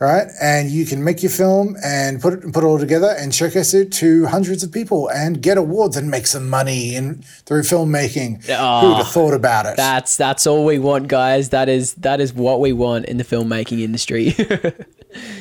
Right, 0.00 0.28
and 0.40 0.70
you 0.70 0.86
can 0.86 1.02
make 1.02 1.24
your 1.24 1.30
film 1.30 1.76
and 1.82 2.20
put 2.22 2.34
it 2.34 2.52
put 2.52 2.62
it 2.62 2.66
all 2.66 2.78
together 2.78 3.16
and 3.18 3.34
showcase 3.34 3.74
it 3.74 3.90
to 3.94 4.26
hundreds 4.26 4.62
of 4.62 4.70
people 4.70 5.08
and 5.10 5.42
get 5.42 5.58
awards 5.58 5.96
and 5.96 6.08
make 6.08 6.28
some 6.28 6.48
money 6.48 6.94
in 6.94 7.22
through 7.46 7.62
filmmaking. 7.62 8.44
Who 8.46 8.88
would 8.90 8.98
have 8.98 9.08
thought 9.08 9.34
about 9.34 9.66
it? 9.66 9.76
That's 9.76 10.16
that's 10.16 10.46
all 10.46 10.64
we 10.64 10.78
want, 10.78 11.08
guys. 11.08 11.48
That 11.48 11.68
is 11.68 11.94
that 11.94 12.20
is 12.20 12.32
what 12.32 12.60
we 12.60 12.72
want 12.72 13.06
in 13.06 13.16
the 13.16 13.24
filmmaking 13.24 13.80
industry. 13.80 14.36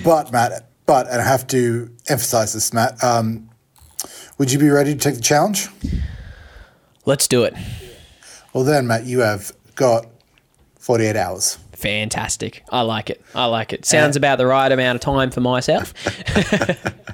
But 0.04 0.32
Matt, 0.32 0.70
but 0.86 1.08
and 1.08 1.22
I 1.22 1.26
have 1.26 1.46
to 1.48 1.92
emphasize 2.08 2.54
this, 2.54 2.74
Matt. 2.74 3.04
Um, 3.04 3.50
would 4.38 4.52
you 4.52 4.60
be 4.60 4.70
ready 4.70 4.94
to 4.94 5.00
take 5.00 5.16
the 5.16 5.22
challenge? 5.22 5.68
Let's 7.06 7.28
do 7.28 7.44
it. 7.44 7.54
Well, 8.54 8.64
then, 8.64 8.88
Matt, 8.88 9.06
you 9.06 9.20
have 9.20 9.52
got 9.76 10.08
forty-eight 10.80 11.16
hours. 11.16 11.58
Fantastic. 11.78 12.64
I 12.70 12.82
like 12.82 13.10
it. 13.10 13.22
I 13.36 13.46
like 13.46 13.72
it. 13.72 13.86
Sounds 13.86 14.18
uh, 14.18 14.20
about 14.20 14.38
the 14.40 14.48
right 14.48 14.72
amount 14.72 14.96
of 14.96 15.02
time 15.02 15.32
for 15.32 15.42
myself. 15.42 15.94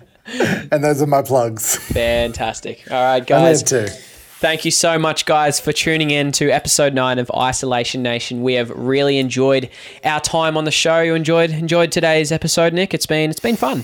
And 0.71 0.81
those 0.83 1.01
are 1.01 1.07
my 1.07 1.21
plugs. 1.21 1.75
Fantastic. 1.75 2.89
All 2.89 3.03
right, 3.03 3.25
guys. 3.25 3.61
Thank 4.39 4.65
you 4.65 4.71
so 4.71 4.97
much, 4.97 5.25
guys, 5.25 5.59
for 5.59 5.71
tuning 5.71 6.11
in 6.11 6.31
to 6.33 6.49
episode 6.49 6.93
nine 6.93 7.19
of 7.19 7.29
Isolation 7.31 8.01
Nation. 8.03 8.41
We 8.41 8.53
have 8.53 8.69
really 8.69 9.17
enjoyed 9.17 9.69
our 10.03 10.19
time 10.21 10.57
on 10.57 10.63
the 10.63 10.71
show. 10.71 11.01
You 11.01 11.15
enjoyed 11.15 11.51
enjoyed 11.51 11.91
today's 11.91 12.31
episode, 12.31 12.73
Nick. 12.73 12.93
It's 12.93 13.05
been 13.05 13.29
it's 13.29 13.39
been 13.39 13.55
fun. 13.55 13.83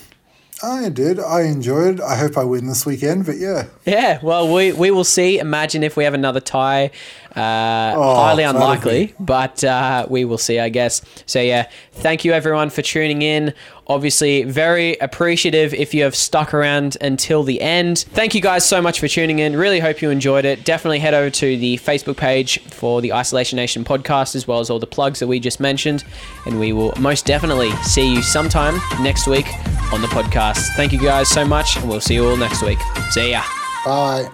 Oh, 0.62 0.86
I 0.86 0.90
did. 0.90 1.20
I 1.20 1.44
enjoyed. 1.44 2.02
I 2.02 2.16
hope 2.16 2.38
I 2.38 2.44
win 2.44 2.68
this 2.68 2.86
weekend. 2.86 3.26
But 3.26 3.38
yeah, 3.38 3.68
Yeah. 3.86 4.20
Well, 4.22 4.54
we 4.54 4.74
we 4.74 4.92
will 4.92 5.06
see. 5.06 5.40
Imagine 5.40 5.84
if 5.84 5.96
we 5.96 6.04
have 6.04 6.14
another 6.14 6.42
tie. 6.42 6.92
Uh, 7.36 7.94
highly 7.96 8.44
unlikely, 8.44 9.14
but 9.20 9.64
uh, 9.64 10.06
we 10.10 10.26
will 10.26 10.38
see, 10.38 10.60
I 10.60 10.70
guess. 10.70 11.02
So 11.26 11.40
yeah, 11.40 11.70
thank 11.94 12.26
you 12.26 12.34
everyone 12.34 12.70
for 12.70 12.82
tuning 12.82 13.22
in. 13.22 13.54
Obviously, 13.88 14.44
very 14.44 14.98
appreciative 14.98 15.74
if 15.74 15.94
you 15.94 16.04
have 16.04 16.16
stuck 16.16 16.54
around 16.54 16.96
until 17.02 17.44
the 17.44 17.60
end. 17.60 18.00
Thank 18.00 18.36
you 18.36 18.42
guys 18.42 18.64
so 18.64 18.82
much 18.82 19.00
for 19.00 19.08
tuning 19.08 19.40
in. 19.40 19.56
Really 19.56 19.80
hope 19.80 20.02
you 20.02 20.12
enjoyed 20.12 20.46
it. 20.46 20.64
Definitely 20.64 21.00
head 21.00 21.16
over 21.16 21.32
to 21.32 21.58
the 21.58 21.78
Facebook 21.78 22.18
page 22.18 22.60
for 22.66 23.02
the 23.02 23.14
Isolation 23.14 23.56
Nation 23.56 23.84
podcast, 23.84 24.36
as 24.36 24.48
well 24.48 24.60
as 24.60 24.70
all 24.70 24.78
the 24.80 24.88
plugs 24.88 25.20
that 25.20 25.28
we 25.28 25.40
just 25.40 25.60
mentioned. 25.60 26.04
And 26.46 26.60
we 26.60 26.72
will 26.72 26.94
most 27.00 27.26
definitely 27.26 27.72
see 27.84 28.14
you 28.14 28.22
sometime 28.22 28.80
next 29.02 29.26
week 29.28 29.48
on 29.92 30.02
the 30.02 30.08
podcast. 30.08 30.68
Thank 30.76 30.94
you 30.94 31.00
guys 31.00 31.28
so 31.28 31.44
much, 31.44 31.78
and 31.78 31.90
we'll 31.90 32.02
see 32.02 32.14
you 32.14 32.28
all 32.28 32.38
next 32.38 32.62
week. 32.62 32.80
See 33.12 33.32
ya. 33.32 33.42
bye. 33.86 34.30